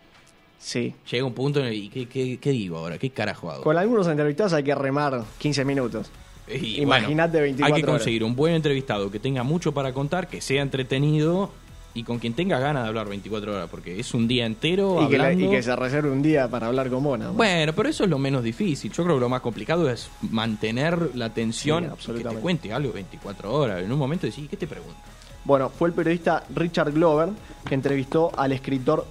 Sí. 0.58 0.94
Llega 1.10 1.26
un 1.26 1.34
punto 1.34 1.60
en 1.60 1.66
el. 1.68 1.74
¿y 1.74 1.90
¿Qué, 1.90 2.08
qué, 2.08 2.38
qué 2.40 2.52
digo 2.52 2.78
ahora? 2.78 2.98
¿Qué 2.98 3.10
carajo 3.10 3.52
hago? 3.52 3.64
Con 3.64 3.78
algunos 3.78 4.08
entrevistados 4.08 4.54
hay 4.54 4.64
que 4.64 4.74
remar 4.76 5.22
15 5.40 5.66
minutos. 5.66 6.12
Imagínate 6.48 7.38
bueno, 7.38 7.44
24 7.44 7.66
Hay 7.76 7.82
que 7.82 7.86
horas. 7.88 8.00
conseguir 8.00 8.24
un 8.24 8.36
buen 8.36 8.54
entrevistado 8.56 9.10
que 9.12 9.20
tenga 9.20 9.44
mucho 9.44 9.74
para 9.74 9.94
contar, 9.94 10.28
que 10.28 10.42
sea 10.42 10.62
entretenido 10.62 11.52
y 11.94 12.04
con 12.04 12.20
quien 12.20 12.34
tenga 12.34 12.58
ganas 12.60 12.84
de 12.84 12.90
hablar 12.90 13.10
24 13.10 13.54
horas, 13.54 13.68
porque 13.70 14.00
es 14.00 14.14
un 14.14 14.28
día 14.28 14.46
entero 14.46 15.02
Y 15.04 15.10
que, 15.10 15.18
la- 15.18 15.26
hablando. 15.26 15.46
y 15.46 15.50
que 15.50 15.62
se 15.64 15.76
reserve 15.76 16.10
un 16.10 16.22
día 16.22 16.48
para 16.48 16.68
hablar 16.68 16.90
con 16.90 17.04
vos. 17.04 17.20
nada 17.20 17.32
más. 17.32 17.38
Bueno, 17.38 17.74
pero 17.74 17.90
eso 17.90 18.04
es 18.06 18.10
lo 18.10 18.18
menos 18.18 18.44
difícil. 18.44 18.92
Yo 18.92 19.04
creo 19.04 19.16
que 19.18 19.22
lo 19.22 19.30
más 19.30 19.42
complicado 19.42 19.90
es 19.90 20.10
mantener 20.30 20.98
la 21.16 21.26
Sí, 21.26 21.32
atención, 21.32 21.92
que 22.06 22.14
te 22.24 22.36
cuente 22.36 22.72
algo 22.74 22.94
24 22.94 23.54
horas. 23.54 23.82
En 23.84 23.92
un 23.92 24.00
momento 24.00 24.26
decís, 24.26 24.48
¿qué 24.50 24.58
te 24.58 24.68
pregunto? 24.68 24.96
Bueno, 25.44 25.70
fue 25.70 25.90
el 25.90 25.94
periodista 25.94 26.44
Richard 26.56 26.92
Glover 26.94 27.30
que 27.68 27.76
entrevistó 27.76 28.32
al 28.38 28.52
escritor 28.52 29.06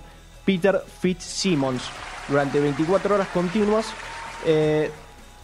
Peter 0.45 0.81
Fitzsimmons 1.01 1.83
durante 2.29 2.61
24 2.61 3.15
horas 3.17 3.29
continuas. 3.29 3.87
eh, 4.47 4.91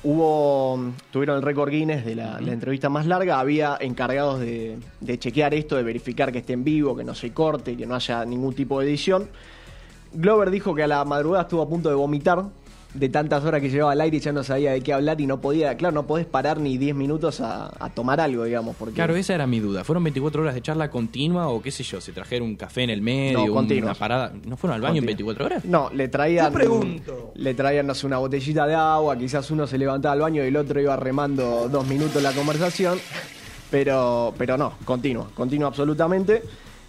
hubo 0.02 0.92
tuvieron 1.10 1.36
el 1.36 1.42
récord 1.42 1.70
Guinness 1.70 2.04
de 2.04 2.14
la, 2.14 2.40
la 2.40 2.52
entrevista 2.52 2.88
más 2.88 3.06
larga. 3.06 3.40
Había 3.40 3.76
encargados 3.80 4.40
de, 4.40 4.78
de 5.00 5.18
chequear 5.18 5.54
esto, 5.54 5.76
de 5.76 5.82
verificar 5.82 6.32
que 6.32 6.38
esté 6.38 6.52
en 6.52 6.64
vivo, 6.64 6.96
que 6.96 7.04
no 7.04 7.14
se 7.14 7.32
corte, 7.32 7.76
que 7.76 7.86
no 7.86 7.94
haya 7.94 8.24
ningún 8.24 8.54
tipo 8.54 8.80
de 8.80 8.86
edición. 8.86 9.28
Glover 10.12 10.50
dijo 10.50 10.74
que 10.74 10.82
a 10.82 10.86
la 10.86 11.04
madrugada 11.04 11.42
estuvo 11.42 11.62
a 11.62 11.68
punto 11.68 11.88
de 11.88 11.94
vomitar 11.94 12.44
de 12.94 13.08
tantas 13.08 13.44
horas 13.44 13.60
que 13.60 13.68
llevaba 13.68 13.92
al 13.92 14.00
aire 14.00 14.16
y 14.16 14.20
ya 14.20 14.32
no 14.32 14.42
sabía 14.42 14.72
de 14.72 14.80
qué 14.80 14.92
hablar 14.92 15.20
y 15.20 15.26
no 15.26 15.40
podía, 15.40 15.76
claro, 15.76 15.94
no 15.94 16.06
podés 16.06 16.26
parar 16.26 16.58
ni 16.58 16.78
10 16.78 16.94
minutos 16.94 17.40
a, 17.40 17.70
a 17.78 17.90
tomar 17.90 18.20
algo, 18.20 18.44
digamos, 18.44 18.74
porque 18.76 18.94
Claro, 18.94 19.14
esa 19.16 19.34
era 19.34 19.46
mi 19.46 19.60
duda. 19.60 19.84
¿Fueron 19.84 20.02
24 20.04 20.42
horas 20.42 20.54
de 20.54 20.62
charla 20.62 20.90
continua 20.90 21.48
o 21.48 21.60
qué 21.60 21.70
sé 21.70 21.82
yo? 21.82 22.00
¿Se 22.00 22.12
trajeron 22.12 22.48
un 22.48 22.56
café 22.56 22.82
en 22.84 22.90
el 22.90 23.02
medio? 23.02 23.46
No, 23.46 23.54
una 23.54 23.94
parada? 23.94 24.32
¿No 24.46 24.56
fueron 24.56 24.76
al 24.76 24.80
baño 24.80 24.98
en 25.00 25.04
Continua. 25.04 25.34
24 25.34 25.44
horas? 25.44 25.64
No, 25.64 25.90
le 25.92 26.08
traían. 26.08 26.46
Yo 26.46 26.52
pregunto. 26.52 27.32
Le 27.34 27.54
traían, 27.54 27.86
no 27.86 27.94
sé, 27.94 28.06
una 28.06 28.18
botellita 28.18 28.66
de 28.66 28.74
agua, 28.74 29.16
quizás 29.18 29.50
uno 29.50 29.66
se 29.66 29.76
levantaba 29.78 30.12
al 30.14 30.20
baño 30.20 30.42
y 30.42 30.46
el 30.48 30.56
otro 30.56 30.80
iba 30.80 30.96
remando 30.96 31.68
dos 31.68 31.86
minutos 31.86 32.22
la 32.22 32.32
conversación. 32.32 32.98
Pero, 33.70 34.32
pero 34.38 34.56
no, 34.56 34.74
continua, 34.84 35.28
continua 35.34 35.68
absolutamente. 35.68 36.42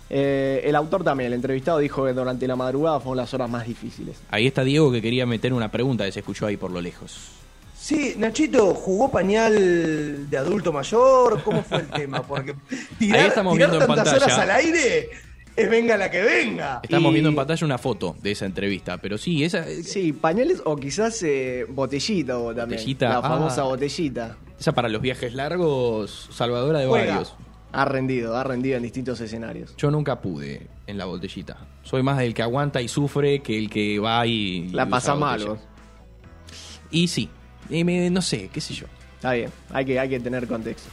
Eh, 0.09 0.61
el 0.63 0.75
autor 0.75 1.03
también, 1.03 1.27
el 1.27 1.33
entrevistado, 1.33 1.79
dijo 1.79 2.05
que 2.05 2.13
durante 2.13 2.47
la 2.47 2.55
madrugada 2.55 2.99
fueron 2.99 3.17
las 3.17 3.33
horas 3.33 3.49
más 3.49 3.67
difíciles. 3.67 4.17
Ahí 4.29 4.47
está 4.47 4.63
Diego 4.63 4.91
que 4.91 5.01
quería 5.01 5.25
meter 5.25 5.51
una 5.53 5.69
pregunta 5.69 6.05
que 6.05 6.11
se 6.11 6.19
escuchó 6.19 6.45
ahí 6.45 6.55
por 6.57 6.71
lo 6.71 6.79
lejos. 6.81 7.31
Sí, 7.77 8.15
Nachito, 8.17 8.73
¿jugó 8.73 9.09
pañal 9.11 10.29
de 10.29 10.37
adulto 10.37 10.73
mayor? 10.73 11.41
¿Cómo 11.43 11.63
fue 11.63 11.79
el 11.79 11.87
tema? 11.87 12.21
Porque 12.23 12.53
tirar, 12.99 13.19
Ahí 13.21 13.27
estamos 13.27 13.53
tirar 13.53 13.69
viendo 13.69 13.85
en 13.85 13.95
pantalla. 13.95 14.17
horas 14.17 14.39
al 14.39 14.51
aire 14.51 15.09
es 15.55 15.69
venga 15.69 15.95
la 15.97 16.11
que 16.11 16.21
venga. 16.21 16.79
Estamos 16.83 17.09
Y- 17.11 17.13
viendo 17.13 17.29
en 17.29 17.35
pantalla 17.35 17.65
una 17.65 17.77
foto 17.77 18.15
de 18.21 18.31
esa 18.31 18.45
entrevista, 18.45 18.97
pero 18.97 19.17
sí, 19.17 19.43
esa, 19.43 19.65
Sí, 19.83 20.11
pañales 20.13 20.61
o 20.65 20.75
quizás 20.75 21.21
eh, 21.23 21.65
botellita 21.69 22.37
o 22.39 22.53
también. 22.53 22.79
Botellita, 22.79 23.09
La 23.09 23.17
ah. 23.19 23.21
famosa 23.21 23.63
botellita. 23.63 24.37
esa 24.59 24.71
para 24.73 24.89
los 24.89 25.01
viajes 25.01 25.33
largos, 25.33 26.29
salvadora 26.31 26.79
de 26.79 26.87
Juega. 26.87 27.11
varios. 27.13 27.35
Ha 27.77 27.85
rendido, 27.85 28.35
ha 28.35 28.43
rendido 28.43 28.77
en 28.77 28.83
distintos 28.83 29.19
escenarios. 29.21 29.75
Yo 29.77 29.91
nunca 29.91 30.19
pude 30.19 30.67
en 30.87 30.97
la 30.97 31.05
botellita. 31.05 31.57
Soy 31.83 32.01
más 32.03 32.17
del 32.17 32.33
que 32.33 32.41
aguanta 32.41 32.81
y 32.81 32.87
sufre 32.87 33.39
que 33.41 33.57
el 33.57 33.69
que 33.69 33.99
va 33.99 34.25
y. 34.25 34.69
La 34.69 34.87
pasa 34.89 35.15
mal, 35.15 35.45
vos. 35.45 35.59
Y 36.91 37.07
sí, 37.07 37.29
y 37.69 37.83
me- 37.83 38.09
no 38.09 38.21
sé, 38.21 38.49
qué 38.51 38.61
sé 38.61 38.73
yo. 38.73 38.85
Está 39.15 39.33
bien, 39.33 39.51
hay 39.71 39.85
que, 39.85 39.99
hay 39.99 40.09
que 40.09 40.19
tener 40.19 40.47
contexto. 40.47 40.89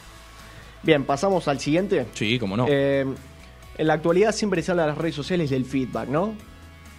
Bien, 0.83 1.03
pasamos 1.03 1.47
al 1.47 1.59
siguiente. 1.59 2.05
Sí, 2.13 2.37
como 2.37 2.55
no. 2.57 2.65
Eh, 2.69 3.05
en 3.77 3.87
la 3.87 3.93
actualidad 3.93 4.31
siempre 4.33 4.61
se 4.61 4.71
habla 4.71 4.83
en 4.83 4.89
las 4.89 4.97
redes 4.97 5.15
sociales 5.15 5.49
del 5.49 5.65
feedback, 5.65 6.07
¿no? 6.09 6.33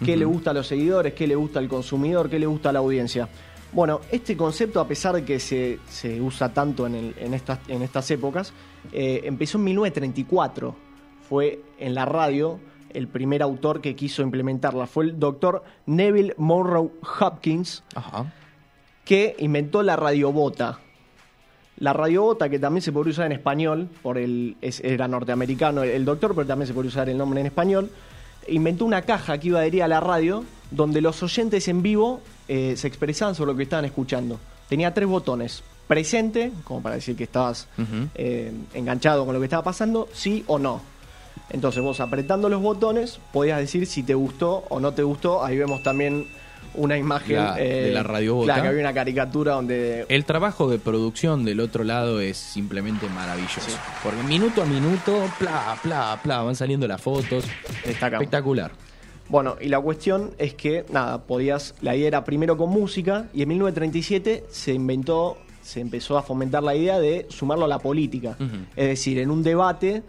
¿Qué 0.03 0.15
le 0.15 0.25
gusta 0.25 0.51
a 0.51 0.53
los 0.53 0.67
seguidores? 0.67 1.13
¿Qué 1.13 1.25
le 1.25 1.35
gusta 1.35 1.57
al 1.59 1.67
consumidor? 1.67 2.29
¿Qué 2.29 2.37
le 2.37 2.45
gusta 2.45 2.69
a 2.69 2.73
la 2.73 2.79
audiencia? 2.79 3.27
Bueno, 3.73 3.99
este 4.11 4.37
concepto, 4.37 4.79
a 4.79 4.87
pesar 4.87 5.15
de 5.15 5.23
que 5.25 5.39
se, 5.39 5.79
se 5.89 6.21
usa 6.21 6.53
tanto 6.53 6.87
en, 6.87 6.95
el- 6.95 7.15
en, 7.19 7.33
estas, 7.33 7.59
en 7.67 7.81
estas 7.81 8.09
épocas, 8.11 8.53
eh, 8.91 9.21
empezó 9.25 9.57
en 9.57 9.65
1934. 9.65 10.75
Fue 11.27 11.59
en 11.77 11.93
la 11.93 12.05
radio 12.05 12.59
el 12.93 13.07
primer 13.09 13.41
autor 13.43 13.81
que 13.81 13.95
quiso 13.95 14.21
implementarla. 14.21 14.87
Fue 14.87 15.03
el 15.05 15.19
doctor 15.19 15.63
Neville 15.85 16.33
Monroe 16.37 16.89
Hopkins, 17.19 17.83
Ajá. 17.93 18.31
que 19.03 19.35
inventó 19.39 19.83
la 19.83 19.97
radiobota. 19.97 20.79
La 21.79 21.93
radiobota, 21.93 22.49
que 22.49 22.57
también 22.59 22.81
se 22.81 22.91
podría 22.93 23.11
usar 23.11 23.25
en 23.27 23.33
español, 23.33 23.89
por 24.01 24.17
el, 24.17 24.55
es- 24.61 24.79
era 24.79 25.07
norteamericano 25.09 25.83
el, 25.83 25.89
el 25.89 26.05
doctor, 26.05 26.33
pero 26.33 26.47
también 26.47 26.67
se 26.67 26.73
podría 26.73 26.89
usar 26.89 27.09
el 27.09 27.17
nombre 27.17 27.41
en 27.41 27.45
español, 27.47 27.91
inventó 28.47 28.85
una 28.85 29.01
caja 29.01 29.37
que 29.37 29.49
iba 29.49 29.59
adherida 29.59 29.85
a 29.85 29.89
la 29.89 29.99
radio, 29.99 30.45
donde 30.71 31.01
los 31.01 31.21
oyentes 31.21 31.67
en 31.67 31.81
vivo 31.83 32.21
eh, 32.47 32.75
se 32.77 32.87
expresaban 32.87 33.35
sobre 33.35 33.51
lo 33.51 33.57
que 33.57 33.63
estaban 33.63 33.85
escuchando. 33.85 34.39
Tenía 34.69 34.93
tres 34.93 35.07
botones. 35.07 35.63
Presente, 35.87 36.51
como 36.65 36.81
para 36.81 36.95
decir 36.95 37.15
que 37.15 37.23
estabas 37.23 37.67
eh, 38.15 38.51
enganchado 38.73 39.25
con 39.25 39.33
lo 39.33 39.39
que 39.39 39.45
estaba 39.45 39.63
pasando, 39.63 40.09
sí 40.13 40.43
o 40.47 40.59
no. 40.59 40.81
Entonces 41.49 41.81
vos 41.81 41.99
apretando 42.01 42.49
los 42.49 42.61
botones 42.61 43.19
podías 43.31 43.59
decir 43.59 43.85
si 43.87 44.03
te 44.03 44.13
gustó 44.13 44.65
o 44.69 44.81
no 44.81 44.93
te 44.93 45.03
gustó. 45.03 45.45
Ahí 45.45 45.57
vemos 45.57 45.81
también 45.83 46.27
una 46.73 46.97
imagen 46.97 47.37
La- 47.37 47.55
eh, 47.57 47.83
de 47.85 47.91
la 47.93 48.03
radiobota. 48.03 48.45
Claro, 48.47 48.61
que 48.63 48.67
había 48.67 48.81
una 48.81 48.93
caricatura 48.93 49.53
donde 49.53 50.05
El 50.09 50.25
trabajo 50.25 50.67
de 50.69 50.77
producción 50.77 51.45
del 51.45 51.61
otro 51.61 51.85
lado 51.85 52.19
es 52.19 52.35
simplemente 52.35 53.07
maravilloso. 53.07 53.71
Porque 54.03 54.21
minuto 54.23 54.61
a 54.61 54.65
minuto, 54.65 55.23
pla, 55.39 55.77
pla, 55.81 56.19
pla, 56.21 56.41
van 56.41 56.55
saliendo 56.57 56.85
las 56.85 57.01
fotos. 57.01 57.45
destacamos. 57.85 58.23
Espectacular. 58.23 58.71
Bueno, 59.29 59.55
y 59.59 59.67
la 59.67 59.79
cuestión 59.79 60.31
es 60.37 60.53
que, 60.53 60.85
nada, 60.89 61.23
podías, 61.23 61.75
la 61.81 61.95
idea 61.95 62.07
era 62.07 62.23
primero 62.23 62.55
con 62.57 62.69
música 62.69 63.27
y 63.33 63.41
en 63.41 63.49
1937 63.49 64.45
se 64.49 64.73
inventó, 64.73 65.37
se 65.61 65.81
empezó 65.81 66.17
a 66.17 66.23
fomentar 66.23 66.63
la 66.63 66.75
idea 66.75 66.99
de 66.99 67.25
sumarlo 67.29 67.65
a 67.65 67.67
la 67.67 67.79
política. 67.79 68.37
Es 68.75 68.87
decir, 68.87 69.19
en 69.19 69.29
un 69.29 69.43
debate 69.43 70.03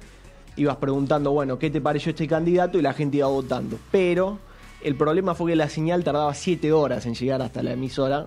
ibas 0.56 0.76
preguntando, 0.76 1.32
bueno, 1.32 1.58
¿qué 1.58 1.70
te 1.70 1.80
pareció 1.80 2.10
este 2.10 2.26
candidato? 2.26 2.78
Y 2.78 2.82
la 2.82 2.92
gente 2.92 3.18
iba 3.18 3.28
votando. 3.28 3.78
Pero 3.90 4.38
el 4.82 4.94
problema 4.94 5.34
fue 5.34 5.52
que 5.52 5.56
la 5.56 5.68
señal 5.68 6.04
tardaba 6.04 6.32
siete 6.34 6.72
horas 6.72 7.06
en 7.06 7.14
llegar 7.14 7.42
hasta 7.42 7.62
la 7.62 7.72
emisora 7.72 8.26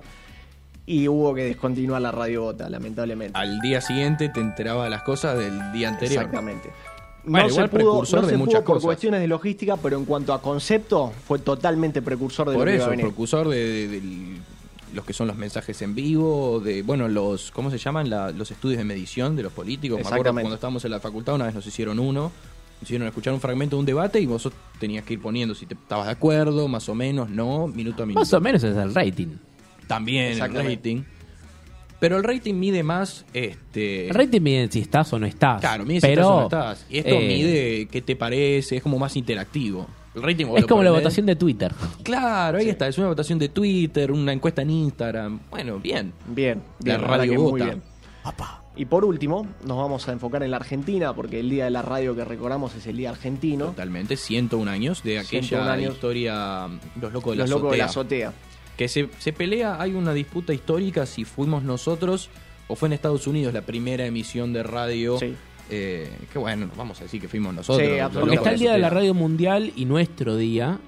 y 0.85 1.07
hubo 1.07 1.33
que 1.33 1.45
descontinuar 1.45 2.01
la 2.01 2.11
radio 2.11 2.43
bota, 2.43 2.69
lamentablemente. 2.69 3.37
Al 3.37 3.59
día 3.61 3.81
siguiente 3.81 4.29
te 4.29 4.39
enteraba 4.39 4.85
de 4.85 4.89
las 4.89 5.03
cosas 5.03 5.37
del 5.37 5.71
día 5.71 5.89
anterior. 5.89 6.23
Exactamente. 6.23 6.69
Bueno, 7.23 7.47
no 7.47 7.53
igual 7.53 7.65
se 7.65 7.69
pudo, 7.69 7.79
precursor 7.91 8.21
no 8.21 8.27
de 8.27 8.31
se 8.33 8.37
muchas 8.37 8.53
pudo 8.61 8.65
por 8.65 8.75
cosas. 8.75 8.85
cuestiones 8.85 9.21
de 9.21 9.27
logística, 9.27 9.77
pero 9.77 9.97
en 9.97 10.05
cuanto 10.05 10.33
a 10.33 10.41
concepto, 10.41 11.11
fue 11.27 11.39
totalmente 11.39 12.01
precursor 12.01 12.49
de 12.49 12.55
Por 12.55 12.65
lo 12.65 12.71
que 12.71 12.75
iba 12.75 12.83
eso, 12.83 12.87
a 12.87 12.89
venir. 12.91 13.05
precursor 13.05 13.47
de, 13.49 14.01
los 14.93 15.05
que 15.05 15.13
son 15.13 15.27
los 15.27 15.37
mensajes 15.37 15.81
en 15.81 15.95
vivo, 15.95 16.59
de, 16.59 16.81
bueno, 16.83 17.07
los, 17.07 17.51
¿cómo 17.51 17.69
se 17.71 17.77
llaman? 17.77 18.09
La- 18.09 18.31
los 18.31 18.51
estudios 18.51 18.77
de 18.79 18.83
medición 18.83 19.35
de 19.35 19.43
los 19.43 19.53
políticos. 19.53 19.95
Me 19.97 20.01
acuerdo 20.01 20.15
Exactamente. 20.17 20.43
cuando 20.43 20.55
estábamos 20.55 20.85
en 20.85 20.91
la 20.91 20.99
facultad, 20.99 21.35
una 21.35 21.45
vez 21.45 21.55
nos 21.55 21.65
hicieron 21.65 21.99
uno, 21.99 22.23
nos 22.81 22.83
hicieron 22.89 23.07
escuchar 23.07 23.33
un 23.33 23.39
fragmento 23.39 23.75
de 23.75 23.79
un 23.81 23.85
debate 23.85 24.19
y 24.19 24.25
vos 24.25 24.49
tenías 24.79 25.05
que 25.05 25.13
ir 25.13 25.21
poniendo 25.21 25.53
si 25.55 25.65
te 25.65 25.75
estabas 25.75 26.07
de 26.07 26.11
acuerdo, 26.13 26.67
más 26.67 26.89
o 26.89 26.95
menos, 26.95 27.29
no, 27.29 27.67
minuto 27.67 28.03
a 28.03 28.05
minuto. 28.05 28.19
Más 28.21 28.33
o 28.33 28.41
menos 28.41 28.63
es 28.63 28.75
el 28.75 28.93
rating. 28.93 29.27
También 29.87 30.41
el 30.41 30.53
rating. 30.53 31.03
Pero 32.01 32.17
el 32.17 32.23
rating 32.23 32.55
mide 32.55 32.81
más, 32.81 33.25
este... 33.31 34.07
El 34.07 34.15
rating 34.15 34.41
mide 34.41 34.67
si 34.71 34.79
estás 34.79 35.13
o 35.13 35.19
no 35.19 35.27
estás. 35.27 35.61
Claro, 35.61 35.85
mide 35.85 36.01
si 36.01 36.07
pero, 36.07 36.21
estás 36.21 36.31
o 36.31 36.39
no 36.39 36.43
estás. 36.45 36.85
Y 36.89 36.97
esto 36.97 37.13
eh, 37.13 37.27
mide 37.27 37.87
qué 37.91 38.01
te 38.01 38.15
parece, 38.15 38.77
es 38.77 38.81
como 38.81 38.97
más 38.97 39.15
interactivo. 39.15 39.87
El 40.15 40.23
rating 40.23 40.47
Es 40.57 40.65
como 40.65 40.81
la 40.81 40.89
votación 40.89 41.27
de 41.27 41.35
Twitter. 41.35 41.71
Claro, 42.01 42.57
ahí 42.57 42.69
está. 42.69 42.87
Es 42.87 42.97
una 42.97 43.09
votación 43.09 43.37
de 43.37 43.49
Twitter, 43.49 44.11
una 44.11 44.33
encuesta 44.33 44.63
en 44.63 44.71
Instagram. 44.71 45.41
Bueno, 45.51 45.77
bien. 45.79 46.11
Bien, 46.25 46.63
La 46.79 46.97
bien, 46.97 47.01
verdad 47.01 47.17
radio 47.19 47.31
que 47.33 47.37
vota. 47.37 47.51
muy 47.51 47.61
bien. 47.61 47.81
Y 48.77 48.85
por 48.85 49.05
último, 49.05 49.45
nos 49.63 49.77
vamos 49.77 50.07
a 50.07 50.11
enfocar 50.11 50.41
en 50.41 50.49
la 50.49 50.57
Argentina, 50.57 51.13
porque 51.13 51.39
el 51.39 51.51
día 51.51 51.65
de 51.65 51.69
la 51.71 51.83
radio 51.83 52.15
que 52.15 52.25
recordamos 52.25 52.73
es 52.73 52.87
el 52.87 52.97
día 52.97 53.11
argentino. 53.11 53.65
Totalmente, 53.65 54.17
101 54.17 54.71
años 54.71 55.03
de 55.03 55.21
101 55.23 55.61
aquella 55.61 55.73
años. 55.73 55.93
historia 55.93 56.67
Los 56.99 57.13
Locos 57.13 57.33
de 57.33 57.37
la 57.37 57.43
Los 57.43 57.49
locos 57.51 57.71
de 57.73 57.77
la 57.77 57.85
Azotea. 57.85 58.33
Que 58.81 58.87
se, 58.87 59.09
se 59.19 59.31
pelea, 59.31 59.79
hay 59.79 59.93
una 59.93 60.11
disputa 60.11 60.55
histórica 60.55 61.05
si 61.05 61.23
fuimos 61.23 61.61
nosotros 61.61 62.31
o 62.67 62.75
fue 62.75 62.87
en 62.87 62.93
Estados 62.93 63.27
Unidos 63.27 63.53
la 63.53 63.61
primera 63.61 64.07
emisión 64.07 64.53
de 64.53 64.63
radio. 64.63 65.19
Eh, 65.69 66.09
que 66.33 66.39
bueno, 66.39 66.67
vamos 66.75 66.99
a 66.99 67.03
decir 67.03 67.21
que 67.21 67.27
fuimos 67.27 67.53
nosotros. 67.53 67.87
Porque 68.11 68.19
Locos 68.21 68.33
está 68.33 68.53
el 68.53 68.59
día 68.59 68.73
de 68.73 68.79
la 68.79 68.89
radio 68.89 69.13
mundial 69.13 69.71
y 69.75 69.85
nuestro 69.85 70.35
día. 70.35 70.79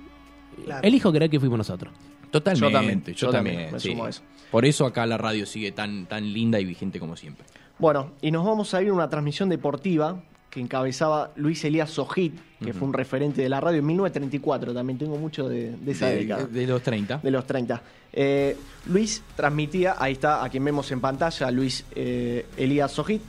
Claro. 0.66 0.88
Elijo 0.88 1.12
creer 1.14 1.30
que 1.30 1.40
fuimos 1.40 1.60
nosotros. 1.60 1.94
Totalmente, 2.32 2.66
Yo 2.66 2.72
también, 2.72 3.04
yo 3.06 3.14
yo 3.14 3.30
también. 3.30 3.56
también, 3.58 3.74
me 3.74 3.80
sí. 3.80 3.90
sumo 3.92 4.06
a 4.06 4.10
eso. 4.10 4.24
Por 4.50 4.66
eso 4.66 4.88
acá 4.88 5.06
la 5.06 5.20
radio 5.20 5.46
sigue 5.46 5.72
tan, 5.72 6.08
tan 6.08 6.34
linda 6.34 6.60
y 6.60 6.66
vigente 6.66 7.00
como 7.00 7.16
siempre. 7.16 7.46
Bueno, 7.78 8.14
y 8.24 8.32
nos 8.32 8.44
vamos 8.44 8.74
a 8.74 8.82
ir 8.82 8.90
a 8.90 8.94
una 8.94 9.08
transmisión 9.08 9.50
deportiva 9.50 10.20
que 10.54 10.60
encabezaba 10.60 11.32
Luis 11.36 11.64
Elías 11.66 11.90
Sojit, 11.90 12.36
que 12.64 12.74
fue 12.74 12.88
un 12.88 12.94
referente 12.94 13.42
de 13.42 13.50
la 13.50 13.60
radio 13.60 13.80
en 13.80 13.86
1934. 13.88 14.72
También 14.74 15.00
tengo 15.00 15.18
mucho 15.18 15.50
de, 15.50 15.72
de 15.78 15.92
esa 15.92 16.08
De- 16.08 16.18
década. 16.18 16.46
de 16.46 16.68
los 16.68 16.82
30. 16.84 17.18
De 17.24 17.32
los 17.32 17.48
30. 17.48 17.82
Eh, 18.14 18.56
Luis 18.86 19.24
transmitía, 19.36 19.96
ahí 19.98 20.14
está, 20.14 20.44
a 20.44 20.50
quien 20.50 20.64
vemos 20.64 20.92
en 20.92 21.02
pantalla, 21.02 21.50
Luis 21.50 21.84
eh, 21.96 22.46
Elías 22.56 22.92
Sojit, 22.92 23.22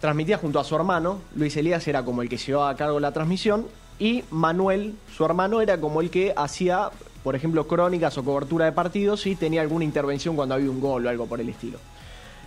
transmitía 0.00 0.38
junto 0.38 0.60
a 0.60 0.64
su 0.64 0.76
hermano. 0.76 1.18
Luis 1.34 1.56
Elías 1.56 1.86
era 1.88 2.04
como 2.04 2.22
el 2.22 2.28
que 2.28 2.36
llevaba 2.36 2.70
a 2.70 2.76
cargo 2.76 3.00
la 3.00 3.10
transmisión. 3.12 3.66
Y 3.98 4.22
Manuel, 4.30 4.94
su 5.16 5.24
hermano, 5.24 5.60
era 5.60 5.78
como 5.80 6.00
el 6.00 6.10
que 6.10 6.32
hacía, 6.36 6.90
por 7.24 7.34
ejemplo, 7.36 7.66
crónicas 7.66 8.16
o 8.18 8.24
cobertura 8.24 8.64
de 8.66 8.72
partidos 8.72 9.26
y 9.26 9.34
tenía 9.36 9.60
alguna 9.62 9.84
intervención 9.84 10.36
cuando 10.36 10.54
había 10.54 10.70
un 10.70 10.80
gol 10.80 11.06
o 11.06 11.08
algo 11.08 11.26
por 11.26 11.40
el 11.40 11.48
estilo. 11.48 11.78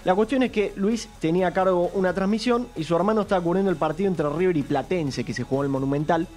La 0.06 0.14
cuestión 0.14 0.44
es 0.44 0.52
que 0.52 0.72
Luis 0.76 1.10
tenía 1.20 1.48
a 1.48 1.52
cargo 1.52 1.90
una 1.96 2.14
transmisión 2.14 2.68
y 2.76 2.84
su 2.84 2.96
hermano 2.96 3.22
estaba 3.22 3.42
cubriendo 3.42 3.72
el 3.72 3.78
partido 3.78 4.08
entre 4.08 4.30
River 4.30 4.56
y 4.56 4.62
Platense 4.62 5.24
que 5.24 5.34
se 5.34 5.44
jugó 5.44 5.64
en 5.64 5.66
el 5.66 5.72
Monumental. 5.72 6.28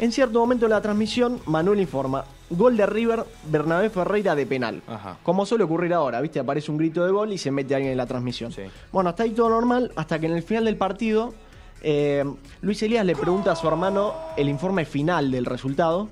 En 0.00 0.10
cierto 0.10 0.40
momento 0.40 0.66
de 0.66 0.70
la 0.70 0.80
transmisión, 0.80 1.40
Manuel 1.46 1.80
informa, 1.80 2.24
gol 2.50 2.76
de 2.76 2.84
River, 2.84 3.24
Bernabé 3.50 3.88
Ferreira 3.88 4.34
de 4.34 4.46
penal. 4.46 4.82
Como 5.22 5.46
suele 5.46 5.62
ocurrir 5.62 5.94
ahora, 5.94 6.20
¿viste? 6.20 6.40
Aparece 6.40 6.72
un 6.72 6.76
grito 6.76 7.04
de 7.06 7.12
gol 7.12 7.32
y 7.32 7.38
se 7.38 7.52
mete 7.52 7.76
alguien 7.76 7.92
en 7.92 7.98
la 7.98 8.06
transmisión. 8.06 8.52
Bueno, 8.92 9.10
hasta 9.10 9.22
ahí 9.22 9.30
todo 9.30 9.48
normal, 9.48 9.92
hasta 9.94 10.18
que 10.18 10.26
en 10.26 10.32
el 10.32 10.42
final 10.42 10.64
del 10.64 10.76
partido, 10.76 11.34
eh, 11.82 12.24
Luis 12.62 12.82
Elías 12.82 13.06
le 13.06 13.14
pregunta 13.14 13.52
a 13.52 13.56
su 13.56 13.68
hermano 13.68 14.12
el 14.36 14.48
informe 14.48 14.84
final 14.84 15.30
del 15.30 15.46
resultado 15.46 16.08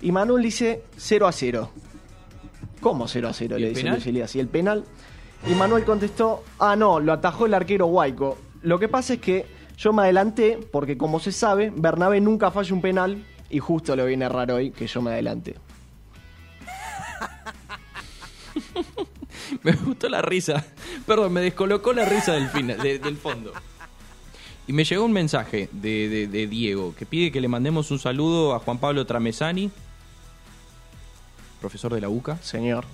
y 0.00 0.12
Manuel 0.12 0.44
dice 0.44 0.84
0 0.96 1.26
a 1.26 1.32
0. 1.32 1.70
¿Cómo 2.80 3.08
0 3.08 3.28
a 3.28 3.32
0? 3.32 3.58
¿Y 3.58 3.60
Le 3.60 3.68
dice 3.70 3.80
penal? 3.80 3.94
Luis 3.96 4.06
Elías. 4.06 4.36
¿Y 4.36 4.40
el 4.40 4.48
penal? 4.48 4.84
Y 5.48 5.54
Manuel 5.54 5.84
contestó, 5.84 6.42
ah, 6.58 6.74
no, 6.76 6.98
lo 6.98 7.12
atajó 7.12 7.46
el 7.46 7.54
arquero 7.54 7.86
Guayco. 7.86 8.36
Lo 8.62 8.78
que 8.80 8.88
pasa 8.88 9.14
es 9.14 9.20
que 9.20 9.46
yo 9.78 9.92
me 9.92 10.02
adelanté 10.02 10.58
porque, 10.72 10.98
como 10.98 11.20
se 11.20 11.30
sabe, 11.32 11.72
Bernabé 11.74 12.20
nunca 12.20 12.50
falla 12.50 12.74
un 12.74 12.80
penal 12.82 13.24
y 13.48 13.60
justo 13.60 13.94
lo 13.94 14.06
viene 14.06 14.24
a 14.24 14.28
errar 14.28 14.50
hoy 14.50 14.72
que 14.72 14.86
yo 14.88 15.00
me 15.02 15.10
adelanté. 15.12 15.56
Me 19.62 19.72
gustó 19.72 20.08
la 20.08 20.22
risa. 20.22 20.64
Perdón, 21.06 21.32
me 21.32 21.40
descolocó 21.40 21.92
la 21.92 22.04
risa 22.04 22.32
del, 22.32 22.48
final, 22.48 22.78
de- 22.78 22.98
del 22.98 23.16
fondo. 23.16 23.52
Y 24.66 24.72
me 24.72 24.82
llegó 24.84 25.04
un 25.04 25.12
mensaje 25.12 25.68
de, 25.70 26.08
de- 26.08 26.26
de 26.26 26.46
Diego 26.48 26.94
que 26.96 27.06
pide 27.06 27.30
que 27.30 27.40
le 27.40 27.46
mandemos 27.46 27.90
un 27.92 27.98
saludo 28.00 28.54
a 28.54 28.58
Juan 28.58 28.78
Pablo 28.78 29.06
Tramesani, 29.06 29.70
profesor 31.60 31.94
de 31.94 32.00
la 32.00 32.08
UCA. 32.08 32.38
Señor. 32.42 32.84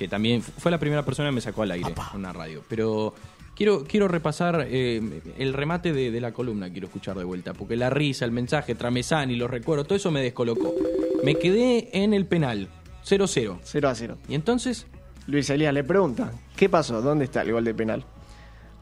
Que 0.00 0.08
también 0.08 0.40
fu- 0.40 0.50
fue 0.58 0.70
la 0.70 0.78
primera 0.78 1.04
persona 1.04 1.28
que 1.28 1.34
me 1.34 1.40
sacó 1.42 1.62
al 1.62 1.70
aire 1.72 1.88
en 2.14 2.18
una 2.18 2.32
radio. 2.32 2.64
Pero 2.68 3.12
quiero, 3.54 3.84
quiero 3.84 4.08
repasar 4.08 4.66
eh, 4.66 5.20
el 5.38 5.52
remate 5.52 5.92
de, 5.92 6.10
de 6.10 6.20
la 6.22 6.32
columna, 6.32 6.70
quiero 6.70 6.86
escuchar 6.86 7.18
de 7.18 7.24
vuelta. 7.24 7.52
Porque 7.52 7.76
la 7.76 7.90
risa, 7.90 8.24
el 8.24 8.30
mensaje, 8.32 8.74
Tramesani, 8.74 9.36
los 9.36 9.50
recuerdos, 9.50 9.86
todo 9.86 9.96
eso 9.96 10.10
me 10.10 10.22
descolocó. 10.22 10.74
Me 11.22 11.34
quedé 11.34 11.90
en 12.02 12.14
el 12.14 12.24
penal, 12.24 12.68
0-0. 13.06 13.58
0 13.62 13.88
a 13.90 13.94
0. 13.94 14.16
¿Y 14.26 14.34
entonces? 14.34 14.86
Luis 15.26 15.50
Elías 15.50 15.74
le 15.74 15.84
pregunta, 15.84 16.32
¿qué 16.56 16.68
pasó? 16.70 17.02
¿Dónde 17.02 17.26
está 17.26 17.42
el 17.42 17.52
gol 17.52 17.62
de 17.64 17.74
penal? 17.74 18.02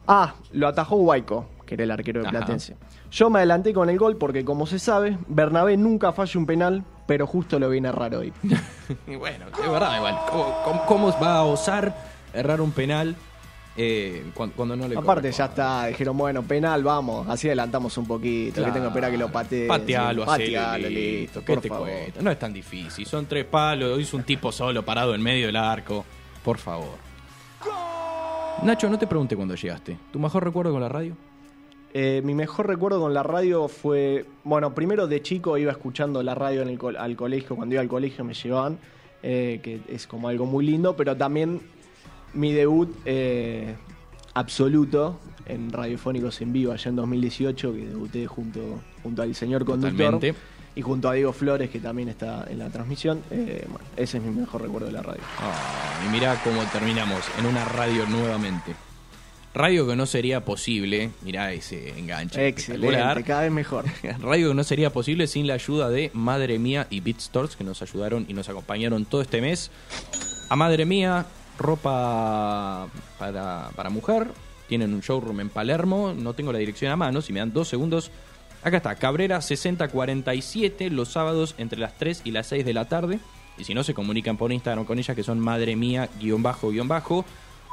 Ah, 0.07 0.35
lo 0.53 0.67
atajó 0.67 0.95
Guayco, 0.95 1.47
que 1.65 1.75
era 1.75 1.83
el 1.83 1.91
arquero 1.91 2.21
de 2.21 2.27
Ajá. 2.29 2.37
Platense. 2.37 2.75
Yo 3.11 3.29
me 3.29 3.39
adelanté 3.39 3.73
con 3.73 3.89
el 3.89 3.97
gol 3.99 4.15
porque, 4.15 4.43
como 4.45 4.65
se 4.65 4.79
sabe, 4.79 5.17
Bernabé 5.27 5.75
nunca 5.77 6.13
falla 6.13 6.39
un 6.39 6.45
penal, 6.45 6.83
pero 7.09 7.25
justo 7.25 7.57
lo 7.57 7.69
viene 7.69 7.87
a 7.87 7.91
errar 7.91 8.13
hoy. 8.13 8.31
Y 9.07 9.15
bueno, 9.15 9.45
es 9.47 9.71
verdad, 9.71 9.97
igual. 9.97 10.17
¿Cómo, 10.29 10.55
cómo- 10.63 10.85
cómo 10.85 11.19
va 11.19 11.37
a 11.37 11.43
osar 11.43 11.95
errar 12.33 12.61
un 12.61 12.71
penal 12.71 13.15
eh, 13.75 14.29
cuando, 14.35 14.55
cuando 14.55 14.75
no 14.75 14.87
le 14.87 14.95
Aparte 14.97 15.31
ya 15.31 15.45
está, 15.45 15.85
dijeron, 15.87 16.15
bueno, 16.17 16.43
penal, 16.43 16.83
vamos, 16.83 17.27
así 17.27 17.47
adelantamos 17.47 17.97
un 17.97 18.05
poquito, 18.05 18.55
Claro. 18.55 18.67
que 18.67 18.73
tengo 18.73 18.85
que 18.85 18.89
esperar 18.89 19.11
que 19.11 19.17
lo 19.17 19.31
patee. 19.31 19.67
Patealo, 19.67 20.25
patealo, 20.25 20.87
listo. 20.89 20.99
listo, 20.99 21.39
¿Qué 21.45 21.53
por 21.53 21.61
te 21.63 21.69
favor. 21.69 21.87
cuesta? 21.89 22.21
No 22.21 22.29
es 22.31 22.37
tan 22.39 22.53
difícil. 22.53 23.05
Son 23.07 23.25
tres 23.25 23.45
palos, 23.45 23.99
hizo 23.99 24.15
un 24.17 24.23
tipo 24.23 24.51
solo 24.51 24.83
parado 24.85 25.15
en 25.15 25.21
medio 25.23 25.47
del 25.47 25.55
arco. 25.55 26.05
Por 26.43 26.57
favor. 26.59 26.97
Nacho, 28.63 28.89
no 28.89 28.99
te 28.99 29.07
pregunté 29.07 29.35
cuándo 29.35 29.55
llegaste. 29.55 29.97
¿Tu 30.11 30.19
mejor 30.19 30.43
recuerdo 30.43 30.71
con 30.73 30.81
la 30.81 30.89
radio? 30.89 31.15
Eh, 31.93 32.21
mi 32.23 32.35
mejor 32.35 32.67
recuerdo 32.67 32.99
con 32.99 33.13
la 33.13 33.23
radio 33.23 33.67
fue, 33.67 34.25
bueno, 34.43 34.75
primero 34.75 35.07
de 35.07 35.21
chico 35.23 35.57
iba 35.57 35.71
escuchando 35.71 36.21
la 36.21 36.35
radio 36.35 36.61
en 36.61 36.69
el 36.69 36.77
col- 36.77 36.97
al 36.97 37.15
colegio, 37.15 37.55
cuando 37.55 37.73
iba 37.75 37.81
al 37.81 37.87
colegio 37.87 38.23
me 38.23 38.33
llevaban, 38.35 38.77
eh, 39.23 39.59
que 39.63 39.81
es 39.87 40.05
como 40.05 40.27
algo 40.27 40.45
muy 40.45 40.65
lindo, 40.65 40.95
pero 40.95 41.17
también 41.17 41.61
mi 42.35 42.53
debut 42.53 42.95
eh, 43.05 43.73
absoluto 44.35 45.19
en 45.47 45.71
Radiofónicos 45.71 46.39
en 46.41 46.53
Vivo 46.53 46.71
allá 46.73 46.89
en 46.89 46.95
2018, 46.95 47.73
que 47.73 47.87
debuté 47.87 48.27
junto, 48.27 48.59
junto 49.01 49.21
al 49.23 49.33
señor 49.33 49.65
conductor 49.65 49.97
Totalmente. 50.13 50.35
y 50.75 50.81
junto 50.83 51.09
a 51.09 51.13
Diego 51.13 51.33
Flores, 51.33 51.71
que 51.71 51.79
también 51.79 52.07
está 52.09 52.45
en 52.49 52.59
la 52.59 52.69
transmisión. 52.69 53.21
Eh, 53.31 53.65
bueno, 53.67 53.83
ese 53.97 54.19
es 54.19 54.23
mi 54.23 54.29
mejor 54.29 54.61
recuerdo 54.61 54.85
de 54.87 54.93
la 54.93 55.01
radio. 55.01 55.21
Ah, 55.39 56.03
y 56.07 56.11
mirá 56.11 56.39
cómo 56.43 56.61
terminamos 56.71 57.21
en 57.39 57.47
una 57.47 57.65
radio 57.65 58.05
nuevamente. 58.05 58.75
Radio 59.53 59.87
que 59.87 59.95
no 59.95 60.05
sería 60.05 60.45
posible, 60.45 61.09
mirá 61.21 61.51
ese 61.51 61.97
enganche. 61.97 62.47
Excelente, 62.47 63.23
cada 63.23 63.41
vez 63.41 63.51
mejor. 63.51 63.85
Radio 64.19 64.49
que 64.49 64.55
no 64.55 64.63
sería 64.63 64.91
posible 64.91 65.25
sin 65.25 65.47
la 65.47 65.55
ayuda 65.55 65.89
de 65.89 66.11
Madre 66.13 66.59
Mía 66.59 66.85
y 66.89 66.99
BeatStores 66.99 67.55
que 67.55 67.63
nos 67.63 67.81
ayudaron 67.81 68.25
y 68.27 68.33
nos 68.33 68.47
acompañaron 68.47 69.05
todo 69.05 69.21
este 69.21 69.41
mes. 69.41 69.71
A 70.49 70.55
Madre 70.55 70.85
Mía, 70.85 71.25
ropa 71.57 72.87
para, 73.17 73.71
para 73.75 73.89
mujer. 73.89 74.27
Tienen 74.67 74.93
un 74.93 75.01
showroom 75.01 75.39
en 75.39 75.49
Palermo. 75.49 76.13
No 76.15 76.33
tengo 76.33 76.53
la 76.53 76.59
dirección 76.59 76.91
a 76.91 76.95
mano. 76.95 77.21
Si 77.21 77.33
me 77.33 77.39
dan 77.39 77.51
dos 77.51 77.67
segundos. 77.67 78.11
Acá 78.61 78.77
está, 78.77 78.95
Cabrera 78.95 79.41
6047, 79.41 80.89
los 80.89 81.09
sábados 81.09 81.55
entre 81.57 81.79
las 81.79 81.97
3 81.97 82.21
y 82.25 82.31
las 82.31 82.47
6 82.47 82.65
de 82.65 82.73
la 82.73 82.85
tarde. 82.85 83.19
Y 83.57 83.63
si 83.63 83.73
no, 83.73 83.83
se 83.83 83.93
comunican 83.93 84.37
por 84.37 84.51
Instagram 84.51 84.85
con 84.85 84.99
ella, 84.99 85.15
que 85.15 85.23
son 85.23 85.39
madre 85.39 85.75
mía 85.75 86.09
guion 86.19 86.43
bajo 86.43 86.69
guion 86.69 86.87
bajo. 86.87 87.25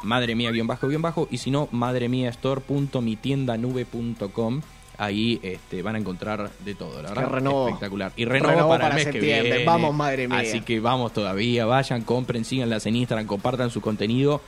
Madre 0.03 0.35
mía 0.35 0.51
guion 0.51 0.67
bajo 0.67 0.89
guion 0.89 1.03
bajo. 1.03 1.29
Y 1.31 1.37
si 1.39 1.51
no, 1.51 1.69
madre 1.73 2.09
mía 2.09 2.31
store.mitiendanube.com. 2.31 4.63
Ahí 4.99 5.39
este, 5.43 5.83
van 5.83 5.97
a 5.97 5.99
encontrar 5.99 6.51
de 6.65 6.75
todo, 6.75 7.03
la 7.03 7.11
verdad. 7.11 7.29
Renovó. 7.29 7.69
Espectacular. 7.69 8.13
Y 8.17 8.25
renovó, 8.25 8.53
Renovó 8.53 8.71
para, 8.71 8.85
para 8.85 8.99
el 8.99 9.05
mes 9.05 9.13
que 9.13 9.21
viene. 9.21 9.63
Vamos, 9.65 9.95
madre 9.95 10.27
mía. 10.27 10.39
Así 10.39 10.63
que 10.63 10.81
vamos 10.81 11.13
todavía. 11.13 11.67
Vayan, 11.67 12.01
compren, 12.03 12.47
síganlas 12.47 12.87
en 12.87 12.97
Instagram, 12.97 13.27
compartan 13.27 13.71
su 13.71 13.83
contenido. 13.83 14.41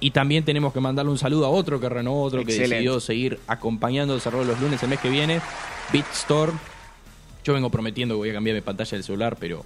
Y 0.00 0.10
también 0.10 0.44
tenemos 0.44 0.72
que 0.72 0.80
mandarle 0.80 1.10
un 1.10 1.18
saludo 1.18 1.46
a 1.46 1.48
otro 1.48 1.80
que 1.80 1.88
renovó, 1.88 2.24
otro 2.24 2.44
que 2.44 2.52
decidió 2.52 3.00
seguir 3.00 3.40
acompañando 3.46 4.18
Cerrado 4.20 4.44
los 4.44 4.60
lunes 4.60 4.82
el 4.82 4.90
mes 4.90 5.00
que 5.00 5.08
viene. 5.08 5.40
BitStore. 5.92 6.52
Yo 7.44 7.54
vengo 7.54 7.70
prometiendo 7.70 8.14
que 8.14 8.18
voy 8.18 8.30
a 8.30 8.34
cambiar 8.34 8.56
mi 8.56 8.62
pantalla 8.62 8.90
del 8.90 9.04
celular, 9.04 9.36
pero 9.38 9.64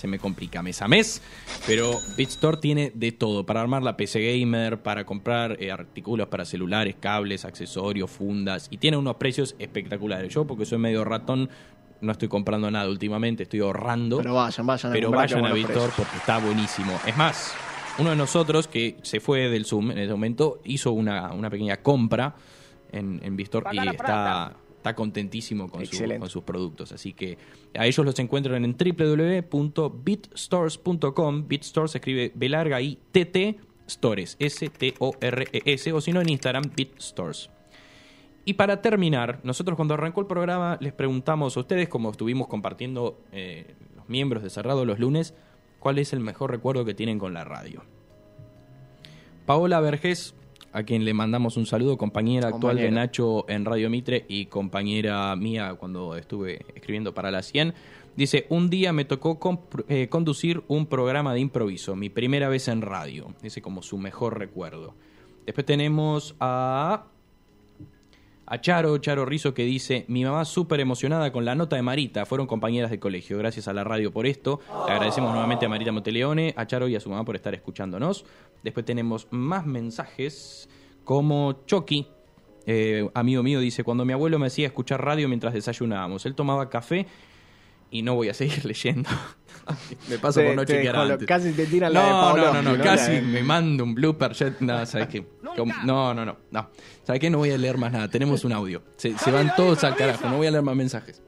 se 0.00 0.08
me 0.08 0.18
complica 0.18 0.62
mes 0.62 0.80
a 0.80 0.88
mes. 0.88 1.22
Pero 1.66 1.98
BitStore 2.16 2.56
tiene 2.56 2.90
de 2.94 3.12
todo. 3.12 3.44
Para 3.44 3.60
armar 3.60 3.82
la 3.82 3.96
PC 3.96 4.38
Gamer, 4.40 4.82
para 4.82 5.04
comprar 5.04 5.62
eh, 5.62 5.70
artículos 5.70 6.28
para 6.28 6.44
celulares, 6.44 6.96
cables, 6.98 7.44
accesorios, 7.44 8.10
fundas. 8.10 8.68
Y 8.70 8.78
tiene 8.78 8.96
unos 8.96 9.16
precios 9.16 9.54
espectaculares. 9.58 10.32
Yo, 10.32 10.46
porque 10.46 10.64
soy 10.64 10.78
medio 10.78 11.04
ratón, 11.04 11.50
no 12.00 12.12
estoy 12.12 12.28
comprando 12.28 12.70
nada 12.70 12.88
últimamente, 12.88 13.42
estoy 13.42 13.60
ahorrando. 13.60 14.18
Pero 14.18 14.34
vayan, 14.34 14.66
vayan 14.66 14.90
a 14.90 14.94
Pero 14.94 15.10
vayan 15.10 15.44
a 15.44 15.52
BitStore 15.52 15.92
porque 15.96 16.16
está 16.16 16.38
buenísimo. 16.38 16.98
Es 17.06 17.16
más, 17.16 17.54
uno 17.98 18.10
de 18.10 18.16
nosotros 18.16 18.68
que 18.68 18.96
se 19.02 19.20
fue 19.20 19.50
del 19.50 19.66
Zoom 19.66 19.90
en 19.90 19.98
ese 19.98 20.12
momento 20.12 20.60
hizo 20.64 20.92
una, 20.92 21.32
una 21.32 21.50
pequeña 21.50 21.76
compra 21.78 22.34
en, 22.90 23.20
en 23.22 23.36
BitStore 23.36 23.68
y 23.72 23.88
está, 23.88 24.54
está 24.80 24.94
contentísimo 24.94 25.68
con, 25.68 25.84
su- 25.84 26.02
con 26.18 26.28
sus 26.30 26.42
productos. 26.42 26.90
Así 26.92 27.12
que 27.12 27.36
a 27.78 27.86
ellos 27.86 28.02
los 28.04 28.18
encuentran 28.18 28.64
en 28.64 28.74
www.bitstores.com. 28.76 31.48
BitStore 31.48 31.88
se 31.88 31.98
escribe 31.98 32.32
B 32.34 32.48
larga 32.48 32.80
I 32.80 32.98
T 33.12 33.26
T 33.26 33.58
Stores, 33.88 34.36
S-T-O-R-E-S, 34.38 35.92
o 35.92 36.00
si 36.00 36.12
no 36.12 36.20
en 36.22 36.28
Instagram, 36.30 36.64
BitStores. 36.74 37.50
Y 38.44 38.54
para 38.54 38.80
terminar, 38.80 39.40
nosotros 39.42 39.76
cuando 39.76 39.92
arrancó 39.94 40.20
el 40.22 40.26
programa 40.26 40.78
les 40.80 40.92
preguntamos 40.94 41.56
a 41.56 41.60
ustedes, 41.60 41.88
como 41.88 42.10
estuvimos 42.10 42.48
compartiendo 42.48 43.20
eh, 43.32 43.74
los 43.96 44.08
miembros 44.08 44.42
de 44.42 44.48
Cerrado 44.50 44.84
los 44.86 44.98
lunes, 44.98 45.34
cuál 45.78 45.98
es 45.98 46.12
el 46.14 46.20
mejor 46.20 46.50
recuerdo 46.52 46.84
que 46.86 46.94
tienen 46.94 47.18
con 47.18 47.34
la 47.34 47.44
radio. 47.44 47.82
Paola 49.44 49.80
Vergés, 49.80 50.34
a 50.72 50.82
quien 50.84 51.04
le 51.04 51.14
mandamos 51.14 51.56
un 51.56 51.66
saludo, 51.66 51.96
compañera 51.96 52.48
actual 52.48 52.76
de. 52.76 52.90
Nacho 52.90 53.44
en 53.48 53.64
Radio 53.64 53.90
Mitre 53.90 54.24
y 54.28 54.46
compañera 54.46 55.34
mía 55.36 55.74
cuando 55.74 56.16
estuve 56.16 56.64
escribiendo 56.74 57.12
para 57.14 57.30
la 57.30 57.42
100, 57.42 57.74
dice, 58.16 58.46
un 58.48 58.70
día 58.70 58.92
me 58.92 59.04
tocó 59.04 59.38
eh, 59.88 60.08
conducir 60.08 60.62
un 60.68 60.86
programa 60.86 61.34
de 61.34 61.40
improviso, 61.40 61.96
mi 61.96 62.08
primera 62.08 62.48
vez 62.48 62.68
en 62.68 62.82
radio, 62.82 63.34
dice 63.42 63.62
como 63.62 63.82
su 63.82 63.98
mejor 63.98 64.38
recuerdo. 64.38 64.94
Después 65.46 65.66
tenemos 65.66 66.36
a 66.38 67.06
a 68.50 68.60
Charo, 68.60 68.98
Charo 68.98 69.24
Rizo, 69.24 69.54
que 69.54 69.62
dice, 69.62 70.04
mi 70.08 70.24
mamá 70.24 70.44
súper 70.44 70.80
emocionada 70.80 71.30
con 71.30 71.44
la 71.44 71.54
nota 71.54 71.76
de 71.76 71.82
Marita, 71.82 72.26
fueron 72.26 72.48
compañeras 72.48 72.90
de 72.90 72.98
colegio, 72.98 73.38
gracias 73.38 73.68
a 73.68 73.72
la 73.72 73.84
radio 73.84 74.12
por 74.12 74.26
esto. 74.26 74.58
Le 74.88 74.92
agradecemos 74.92 75.30
nuevamente 75.30 75.66
a 75.66 75.68
Marita 75.68 75.92
Monteleone, 75.92 76.52
a 76.56 76.66
Charo 76.66 76.88
y 76.88 76.96
a 76.96 77.00
su 77.00 77.08
mamá 77.08 77.24
por 77.24 77.36
estar 77.36 77.54
escuchándonos. 77.54 78.24
Después 78.64 78.84
tenemos 78.84 79.28
más 79.30 79.66
mensajes, 79.66 80.68
como 81.04 81.64
Chucky, 81.64 82.08
eh, 82.66 83.08
amigo 83.14 83.44
mío, 83.44 83.60
dice, 83.60 83.84
cuando 83.84 84.04
mi 84.04 84.14
abuelo 84.14 84.40
me 84.40 84.48
hacía 84.48 84.66
escuchar 84.66 85.04
radio 85.04 85.28
mientras 85.28 85.54
desayunábamos, 85.54 86.26
él 86.26 86.34
tomaba 86.34 86.68
café 86.68 87.06
y 87.90 88.02
no 88.02 88.14
voy 88.14 88.28
a 88.28 88.34
seguir 88.34 88.64
leyendo. 88.66 89.08
me 90.08 90.18
paso 90.18 90.40
Te- 90.40 90.46
por 90.46 90.56
no 90.56 90.64
te 90.64 90.72
chequear 90.74 90.96
antes. 90.96 91.26
casi 91.28 91.52
te 91.52 91.66
tiran 91.66 91.92
la 91.92 92.02
de 92.04 92.10
no, 92.10 92.36
no, 92.36 92.52
no, 92.54 92.62
no, 92.62 92.76
¿no? 92.76 92.82
casi 92.84 93.12
de- 93.12 93.22
me 93.22 93.42
mando 93.42 93.84
un 93.84 93.94
blooper. 93.94 94.32
ya- 94.32 94.54
no, 94.60 94.84
¿sabes 94.86 95.08
qué? 95.08 95.26
No, 95.84 96.14
no, 96.14 96.24
no, 96.24 96.36
no. 96.50 96.68
¿Sabes 97.04 97.20
qué? 97.20 97.30
No 97.30 97.38
voy 97.38 97.50
a 97.50 97.58
leer 97.58 97.76
más 97.78 97.92
nada. 97.92 98.08
Tenemos 98.08 98.44
un 98.44 98.52
audio. 98.52 98.82
Se, 98.96 99.16
se 99.18 99.30
van 99.30 99.52
todos 99.56 99.82
al 99.84 99.94
carajo. 99.96 100.28
No 100.28 100.36
voy 100.38 100.46
a 100.46 100.50
leer 100.50 100.62
más 100.64 100.76
mensajes. 100.76 101.22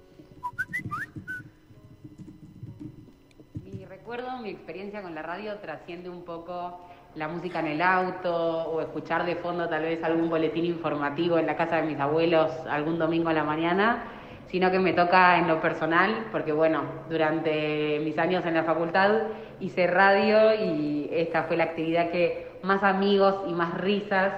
Mi 3.64 3.84
recuerdo, 3.84 4.38
mi 4.38 4.50
experiencia 4.50 5.02
con 5.02 5.14
la 5.14 5.22
radio 5.22 5.56
trasciende 5.58 6.08
un 6.08 6.24
poco 6.24 6.80
la 7.14 7.28
música 7.28 7.60
en 7.60 7.66
el 7.66 7.82
auto 7.82 8.34
o 8.34 8.80
escuchar 8.80 9.26
de 9.26 9.36
fondo 9.36 9.68
tal 9.68 9.82
vez 9.82 10.02
algún 10.02 10.30
boletín 10.30 10.64
informativo 10.64 11.38
en 11.38 11.46
la 11.46 11.56
casa 11.56 11.76
de 11.76 11.82
mis 11.82 11.98
abuelos 11.98 12.50
algún 12.70 12.98
domingo 12.98 13.28
a 13.28 13.34
la 13.34 13.44
mañana, 13.44 14.04
sino 14.50 14.70
que 14.70 14.78
me 14.78 14.92
toca 14.92 15.38
en 15.38 15.48
lo 15.48 15.60
personal, 15.60 16.26
porque 16.30 16.52
bueno, 16.52 16.82
durante 17.08 18.00
mis 18.04 18.18
años 18.18 18.44
en 18.44 18.54
la 18.54 18.64
facultad 18.64 19.22
hice 19.60 19.86
radio 19.86 20.54
y 20.54 21.08
esta 21.12 21.44
fue 21.44 21.56
la 21.56 21.64
actividad 21.64 22.10
que 22.10 22.52
más 22.62 22.82
amigos 22.82 23.36
y 23.48 23.52
más 23.52 23.74
risas 23.80 24.32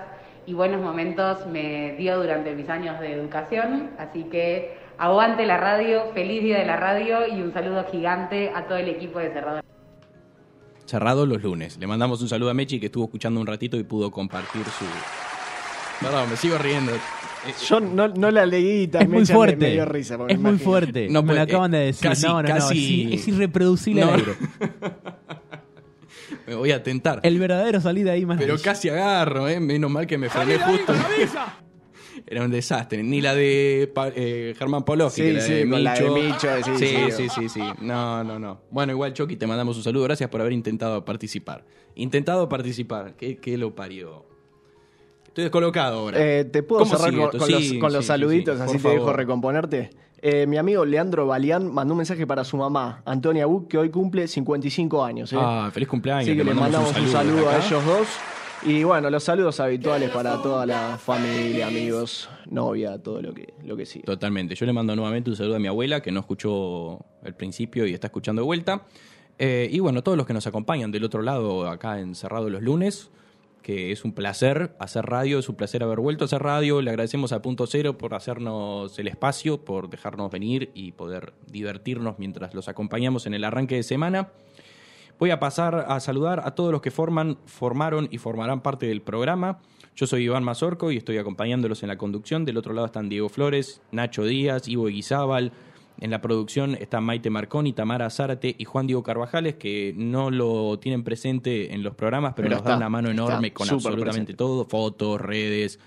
y 0.46 0.52
buenos 0.52 0.80
momentos 0.80 1.46
me 1.46 1.94
dio 1.96 2.16
durante 2.18 2.54
mis 2.54 2.68
años 2.68 3.00
de 3.00 3.12
educación, 3.12 3.90
así 3.98 4.24
que 4.24 4.76
aguante 4.98 5.46
la 5.46 5.56
radio, 5.56 6.12
feliz 6.12 6.42
día 6.42 6.58
de 6.58 6.66
la 6.66 6.76
radio 6.76 7.26
y 7.26 7.40
un 7.40 7.52
saludo 7.52 7.84
gigante 7.90 8.52
a 8.54 8.66
todo 8.66 8.78
el 8.78 8.88
equipo 8.88 9.18
de 9.18 9.32
Cerrado. 9.32 9.60
Cerrado 10.86 11.24
los 11.24 11.42
lunes. 11.42 11.78
Le 11.78 11.86
mandamos 11.86 12.20
un 12.20 12.28
saludo 12.28 12.50
a 12.50 12.54
Mechi 12.54 12.78
que 12.78 12.86
estuvo 12.86 13.04
escuchando 13.04 13.40
un 13.40 13.46
ratito 13.46 13.78
y 13.78 13.84
pudo 13.84 14.10
compartir 14.10 14.64
su. 14.66 14.84
Perdón, 16.00 16.28
me 16.28 16.36
sigo 16.36 16.58
riendo. 16.58 16.92
Yo 17.68 17.80
no, 17.80 18.08
no 18.08 18.30
la 18.30 18.46
leí 18.46 18.88
y 18.92 18.96
Es 18.96 19.08
muy 19.08 19.26
fuerte. 19.26 19.56
Me, 19.66 19.72
dio 19.72 19.84
risa. 19.84 20.16
porque 20.18 20.34
es 20.34 20.38
me 20.40 20.50
muy 20.50 20.58
fuerte. 20.58 21.08
No 21.08 21.22
me 21.22 21.34
lo 21.34 21.42
acaban 21.42 21.70
de 21.70 21.78
decir. 21.78 22.08
casi- 22.08 22.26
no, 22.26 22.42
no, 22.42 22.48
casi- 22.48 23.04
no. 23.06 23.14
Es, 23.14 23.28
irreproducible 23.28 24.02
al 24.02 24.08
No. 24.08 24.14
aire. 24.14 24.32
Me 26.46 26.54
voy 26.54 26.72
a 26.72 26.82
tentar. 26.82 27.20
El 27.22 27.38
verdadero 27.38 27.80
salida 27.80 28.12
ahí 28.12 28.26
más. 28.26 28.38
Pero 28.38 28.56
casi 28.62 28.88
agarro, 28.88 29.48
¿eh? 29.48 29.60
Menos 29.60 29.90
mal 29.90 30.06
que 30.06 30.18
me 30.18 30.28
frené 30.28 30.58
justo. 30.58 30.92
Era 32.26 32.42
un 32.44 32.50
desastre. 32.50 33.02
Ni 33.02 33.20
la 33.20 33.34
de 33.34 33.90
Pa- 33.94 34.10
eh, 34.14 34.54
Germán 34.58 34.84
Poloski. 34.84 35.20
Sí, 35.22 35.26
que 35.28 35.32
la 35.34 35.40
sí, 35.40 35.52
de 35.54 35.68
con 35.70 35.84
la 35.84 35.94
de 35.94 36.00
Micho. 36.10 36.14
Micho, 36.14 36.48
sí, 36.64 36.70
sí, 36.78 36.86
sí. 36.86 37.10
sí, 37.12 37.28
sí, 37.28 37.48
sí. 37.48 37.60
No, 37.80 38.22
no, 38.24 38.38
no. 38.38 38.60
Bueno, 38.70 38.92
igual, 38.92 39.12
Chucky, 39.12 39.36
te 39.36 39.46
mandamos 39.46 39.76
un 39.76 39.82
saludo. 39.82 40.04
Gracias 40.04 40.28
por 40.30 40.40
haber 40.40 40.52
intentado 40.52 41.04
participar. 41.04 41.64
Intentado 41.94 42.48
participar. 42.48 43.14
¿Qué, 43.16 43.36
qué 43.36 43.56
lo 43.58 43.74
parió? 43.74 44.26
Estoy 45.34 45.42
descolocado 45.46 45.98
ahora. 45.98 46.16
Eh, 46.20 46.44
¿Te 46.44 46.62
puedo 46.62 46.84
¿Cómo 46.84 46.96
cerrar 46.96 47.12
con, 47.12 47.40
Sí, 47.40 47.50
los, 47.50 47.80
con 47.80 47.90
sí, 47.90 47.96
los 47.96 48.04
sí, 48.04 48.06
saluditos? 48.06 48.56
sí, 48.56 48.62
así 48.62 48.78
te 48.78 48.88
dejo 48.88 49.12
recomponerte. 49.12 49.90
Eh, 50.22 50.46
mi 50.46 50.58
amigo 50.58 50.84
Leandro 50.84 51.26
Balián 51.26 51.74
mandó 51.74 51.94
un 51.94 51.98
mensaje 51.98 52.24
para 52.24 52.44
su 52.44 52.56
mamá, 52.56 53.02
Antonia 53.04 53.44
Buc, 53.44 53.66
que 53.66 53.76
hoy 53.76 53.90
cumple 53.90 54.28
55 54.28 55.04
años. 55.04 55.32
¿eh? 55.32 55.36
Ah, 55.36 55.70
feliz 55.74 55.88
cumpleaños. 55.88 56.28
Así 56.28 56.38
que 56.38 56.44
le 56.44 56.54
mandamos 56.54 56.96
un 56.96 57.08
saludo, 57.08 57.48
a 57.50 57.56
ellos 57.56 57.84
dos. 57.84 58.06
Y 58.62 58.84
bueno, 58.84 59.10
los 59.10 59.24
saludos 59.24 59.58
habituales 59.58 60.08
para 60.10 60.40
toda 60.40 60.66
la 60.66 60.98
familia, 61.04 61.66
amigos, 61.66 62.30
novia, 62.46 62.96
todo 63.02 63.20
lo 63.20 63.34
que, 63.34 63.54
lo 63.64 63.76
que 63.76 63.86
sigue. 63.86 64.04
Totalmente. 64.04 64.54
Yo 64.54 64.66
le 64.66 64.72
mando 64.72 64.94
nuevamente 64.94 65.30
un 65.30 65.36
saludo 65.36 65.56
a 65.56 65.58
mi 65.58 65.66
abuela, 65.66 66.00
que 66.00 66.12
no 66.12 66.20
escuchó 66.20 67.04
el 67.24 67.34
principio 67.34 67.88
y 67.88 67.92
está 67.92 68.06
escuchando 68.06 68.40
de 68.40 68.46
vuelta. 68.46 68.82
Eh, 69.36 69.68
y 69.68 69.80
bueno, 69.80 70.04
todos 70.04 70.16
los 70.16 70.28
que 70.28 70.32
nos 70.32 70.46
acompañan 70.46 70.92
del 70.92 71.02
otro 71.02 71.22
lado, 71.22 71.68
acá 71.68 71.98
en 71.98 72.14
Cerrado 72.14 72.48
los 72.50 72.62
lunes, 72.62 73.10
que 73.64 73.92
es 73.92 74.04
un 74.04 74.12
placer 74.12 74.76
hacer 74.78 75.06
radio, 75.06 75.38
es 75.38 75.48
un 75.48 75.56
placer 75.56 75.82
haber 75.82 75.98
vuelto 75.98 76.24
a 76.24 76.26
hacer 76.26 76.42
radio. 76.42 76.82
Le 76.82 76.90
agradecemos 76.90 77.32
a 77.32 77.40
Punto 77.40 77.66
Cero 77.66 77.96
por 77.96 78.14
hacernos 78.14 78.98
el 78.98 79.08
espacio, 79.08 79.64
por 79.64 79.88
dejarnos 79.88 80.30
venir 80.30 80.70
y 80.74 80.92
poder 80.92 81.32
divertirnos 81.50 82.18
mientras 82.18 82.52
los 82.54 82.68
acompañamos 82.68 83.26
en 83.26 83.32
el 83.32 83.42
arranque 83.42 83.76
de 83.76 83.82
semana. 83.82 84.28
Voy 85.18 85.30
a 85.30 85.40
pasar 85.40 85.86
a 85.88 85.98
saludar 86.00 86.42
a 86.44 86.54
todos 86.54 86.72
los 86.72 86.82
que 86.82 86.90
forman, 86.90 87.38
formaron 87.46 88.06
y 88.10 88.18
formarán 88.18 88.60
parte 88.60 88.86
del 88.86 89.00
programa. 89.00 89.60
Yo 89.96 90.06
soy 90.06 90.24
Iván 90.24 90.44
Mazorco 90.44 90.92
y 90.92 90.98
estoy 90.98 91.16
acompañándolos 91.16 91.82
en 91.82 91.88
la 91.88 91.96
conducción. 91.96 92.44
Del 92.44 92.58
otro 92.58 92.74
lado 92.74 92.84
están 92.86 93.08
Diego 93.08 93.30
Flores, 93.30 93.80
Nacho 93.92 94.24
Díaz, 94.24 94.68
Ivo 94.68 94.86
Guizábal. 94.86 95.52
En 96.00 96.10
la 96.10 96.20
producción 96.20 96.74
están 96.74 97.04
Maite 97.04 97.30
Marconi, 97.30 97.72
Tamara 97.72 98.10
Zárate 98.10 98.54
y 98.58 98.64
Juan 98.64 98.86
Diego 98.86 99.02
Carvajales, 99.02 99.54
que 99.54 99.94
no 99.96 100.30
lo 100.30 100.78
tienen 100.78 101.04
presente 101.04 101.72
en 101.72 101.82
los 101.82 101.94
programas, 101.94 102.34
pero, 102.34 102.48
Pero 102.48 102.56
nos 102.58 102.64
dan 102.66 102.78
una 102.78 102.88
mano 102.88 103.10
enorme 103.10 103.52
con 103.52 103.68
absolutamente 103.68 104.04
presente. 104.04 104.34
todo, 104.34 104.64
fotos, 104.64 105.20
redes. 105.20 105.78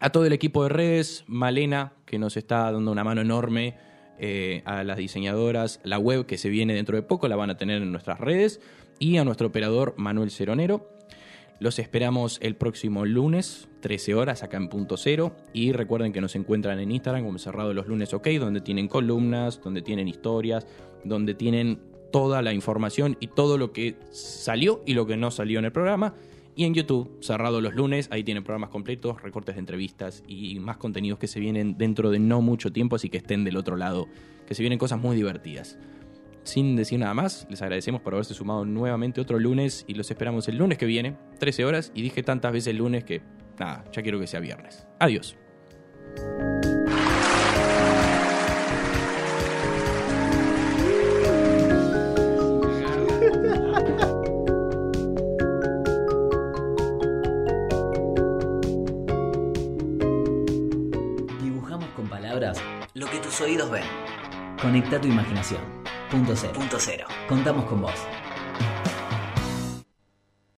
A 0.00 0.10
todo 0.10 0.24
el 0.24 0.32
equipo 0.32 0.62
de 0.64 0.70
redes, 0.70 1.24
Malena, 1.26 1.92
que 2.06 2.18
nos 2.18 2.36
está 2.36 2.72
dando 2.72 2.90
una 2.90 3.04
mano 3.04 3.20
enorme, 3.20 3.76
eh, 4.18 4.62
a 4.64 4.84
las 4.84 4.96
diseñadoras, 4.96 5.80
la 5.84 5.98
web 5.98 6.26
que 6.26 6.38
se 6.38 6.48
viene 6.48 6.74
dentro 6.74 6.96
de 6.96 7.02
poco, 7.02 7.28
la 7.28 7.36
van 7.36 7.50
a 7.50 7.56
tener 7.56 7.82
en 7.82 7.92
nuestras 7.92 8.18
redes, 8.18 8.60
y 8.98 9.18
a 9.18 9.24
nuestro 9.24 9.48
operador 9.48 9.94
Manuel 9.96 10.30
Ceronero. 10.30 10.88
Los 11.58 11.78
esperamos 11.78 12.38
el 12.42 12.56
próximo 12.56 13.04
lunes, 13.04 13.68
13 13.82 14.14
horas, 14.14 14.42
acá 14.42 14.56
en 14.56 14.68
Punto 14.68 14.96
Cero. 14.96 15.36
Y 15.52 15.72
recuerden 15.72 16.14
que 16.14 16.22
nos 16.22 16.34
encuentran 16.34 16.80
en 16.80 16.90
Instagram 16.90 17.26
como 17.26 17.38
Cerrado 17.38 17.74
los 17.74 17.86
Lunes 17.86 18.14
OK, 18.14 18.28
donde 18.38 18.62
tienen 18.62 18.88
columnas, 18.88 19.60
donde 19.62 19.82
tienen 19.82 20.08
historias, 20.08 20.66
donde 21.04 21.34
tienen 21.34 21.80
toda 22.10 22.40
la 22.40 22.54
información 22.54 23.16
y 23.20 23.26
todo 23.26 23.58
lo 23.58 23.72
que 23.72 23.96
salió 24.10 24.82
y 24.86 24.94
lo 24.94 25.06
que 25.06 25.18
no 25.18 25.30
salió 25.30 25.58
en 25.58 25.66
el 25.66 25.72
programa. 25.72 26.14
Y 26.54 26.64
en 26.64 26.74
YouTube, 26.74 27.18
Cerrado 27.20 27.60
los 27.60 27.74
Lunes, 27.74 28.08
ahí 28.10 28.24
tienen 28.24 28.44
programas 28.44 28.70
completos, 28.70 29.20
recortes 29.22 29.56
de 29.56 29.60
entrevistas 29.60 30.22
y 30.26 30.58
más 30.60 30.76
contenidos 30.76 31.18
que 31.18 31.26
se 31.26 31.40
vienen 31.40 31.76
dentro 31.78 32.10
de 32.10 32.18
no 32.18 32.42
mucho 32.42 32.70
tiempo, 32.72 32.96
así 32.96 33.08
que 33.08 33.16
estén 33.16 33.42
del 33.42 33.56
otro 33.56 33.76
lado, 33.76 34.06
que 34.46 34.54
se 34.54 34.62
vienen 34.62 34.78
cosas 34.78 35.00
muy 35.00 35.16
divertidas. 35.16 35.78
Sin 36.44 36.76
decir 36.76 36.98
nada 36.98 37.14
más, 37.14 37.46
les 37.48 37.62
agradecemos 37.62 38.02
por 38.02 38.12
haberse 38.14 38.34
sumado 38.34 38.64
nuevamente 38.66 39.20
otro 39.20 39.38
lunes 39.38 39.84
y 39.86 39.94
los 39.94 40.10
esperamos 40.10 40.46
el 40.48 40.58
lunes 40.58 40.76
que 40.76 40.86
viene, 40.86 41.16
13 41.38 41.64
horas, 41.64 41.92
y 41.94 42.02
dije 42.02 42.22
tantas 42.22 42.52
veces 42.52 42.74
lunes 42.74 43.04
que, 43.04 43.22
nada, 43.58 43.84
ya 43.92 44.02
quiero 44.02 44.18
que 44.18 44.26
sea 44.26 44.40
viernes. 44.40 44.86
Adiós. 44.98 45.36
Dibujamos 61.42 61.88
con 61.96 62.08
palabras 62.08 62.60
lo 62.94 63.06
que 63.06 63.18
tus 63.18 63.40
oídos 63.40 63.70
ven. 63.70 63.84
Conecta 64.60 65.00
tu 65.00 65.08
imaginación. 65.08 65.60
Punto 66.10 66.36
cero. 66.36 66.52
Punto 66.54 66.76
cero. 66.78 67.06
Contamos 67.28 67.64
con 67.64 67.80
vos. 67.80 68.06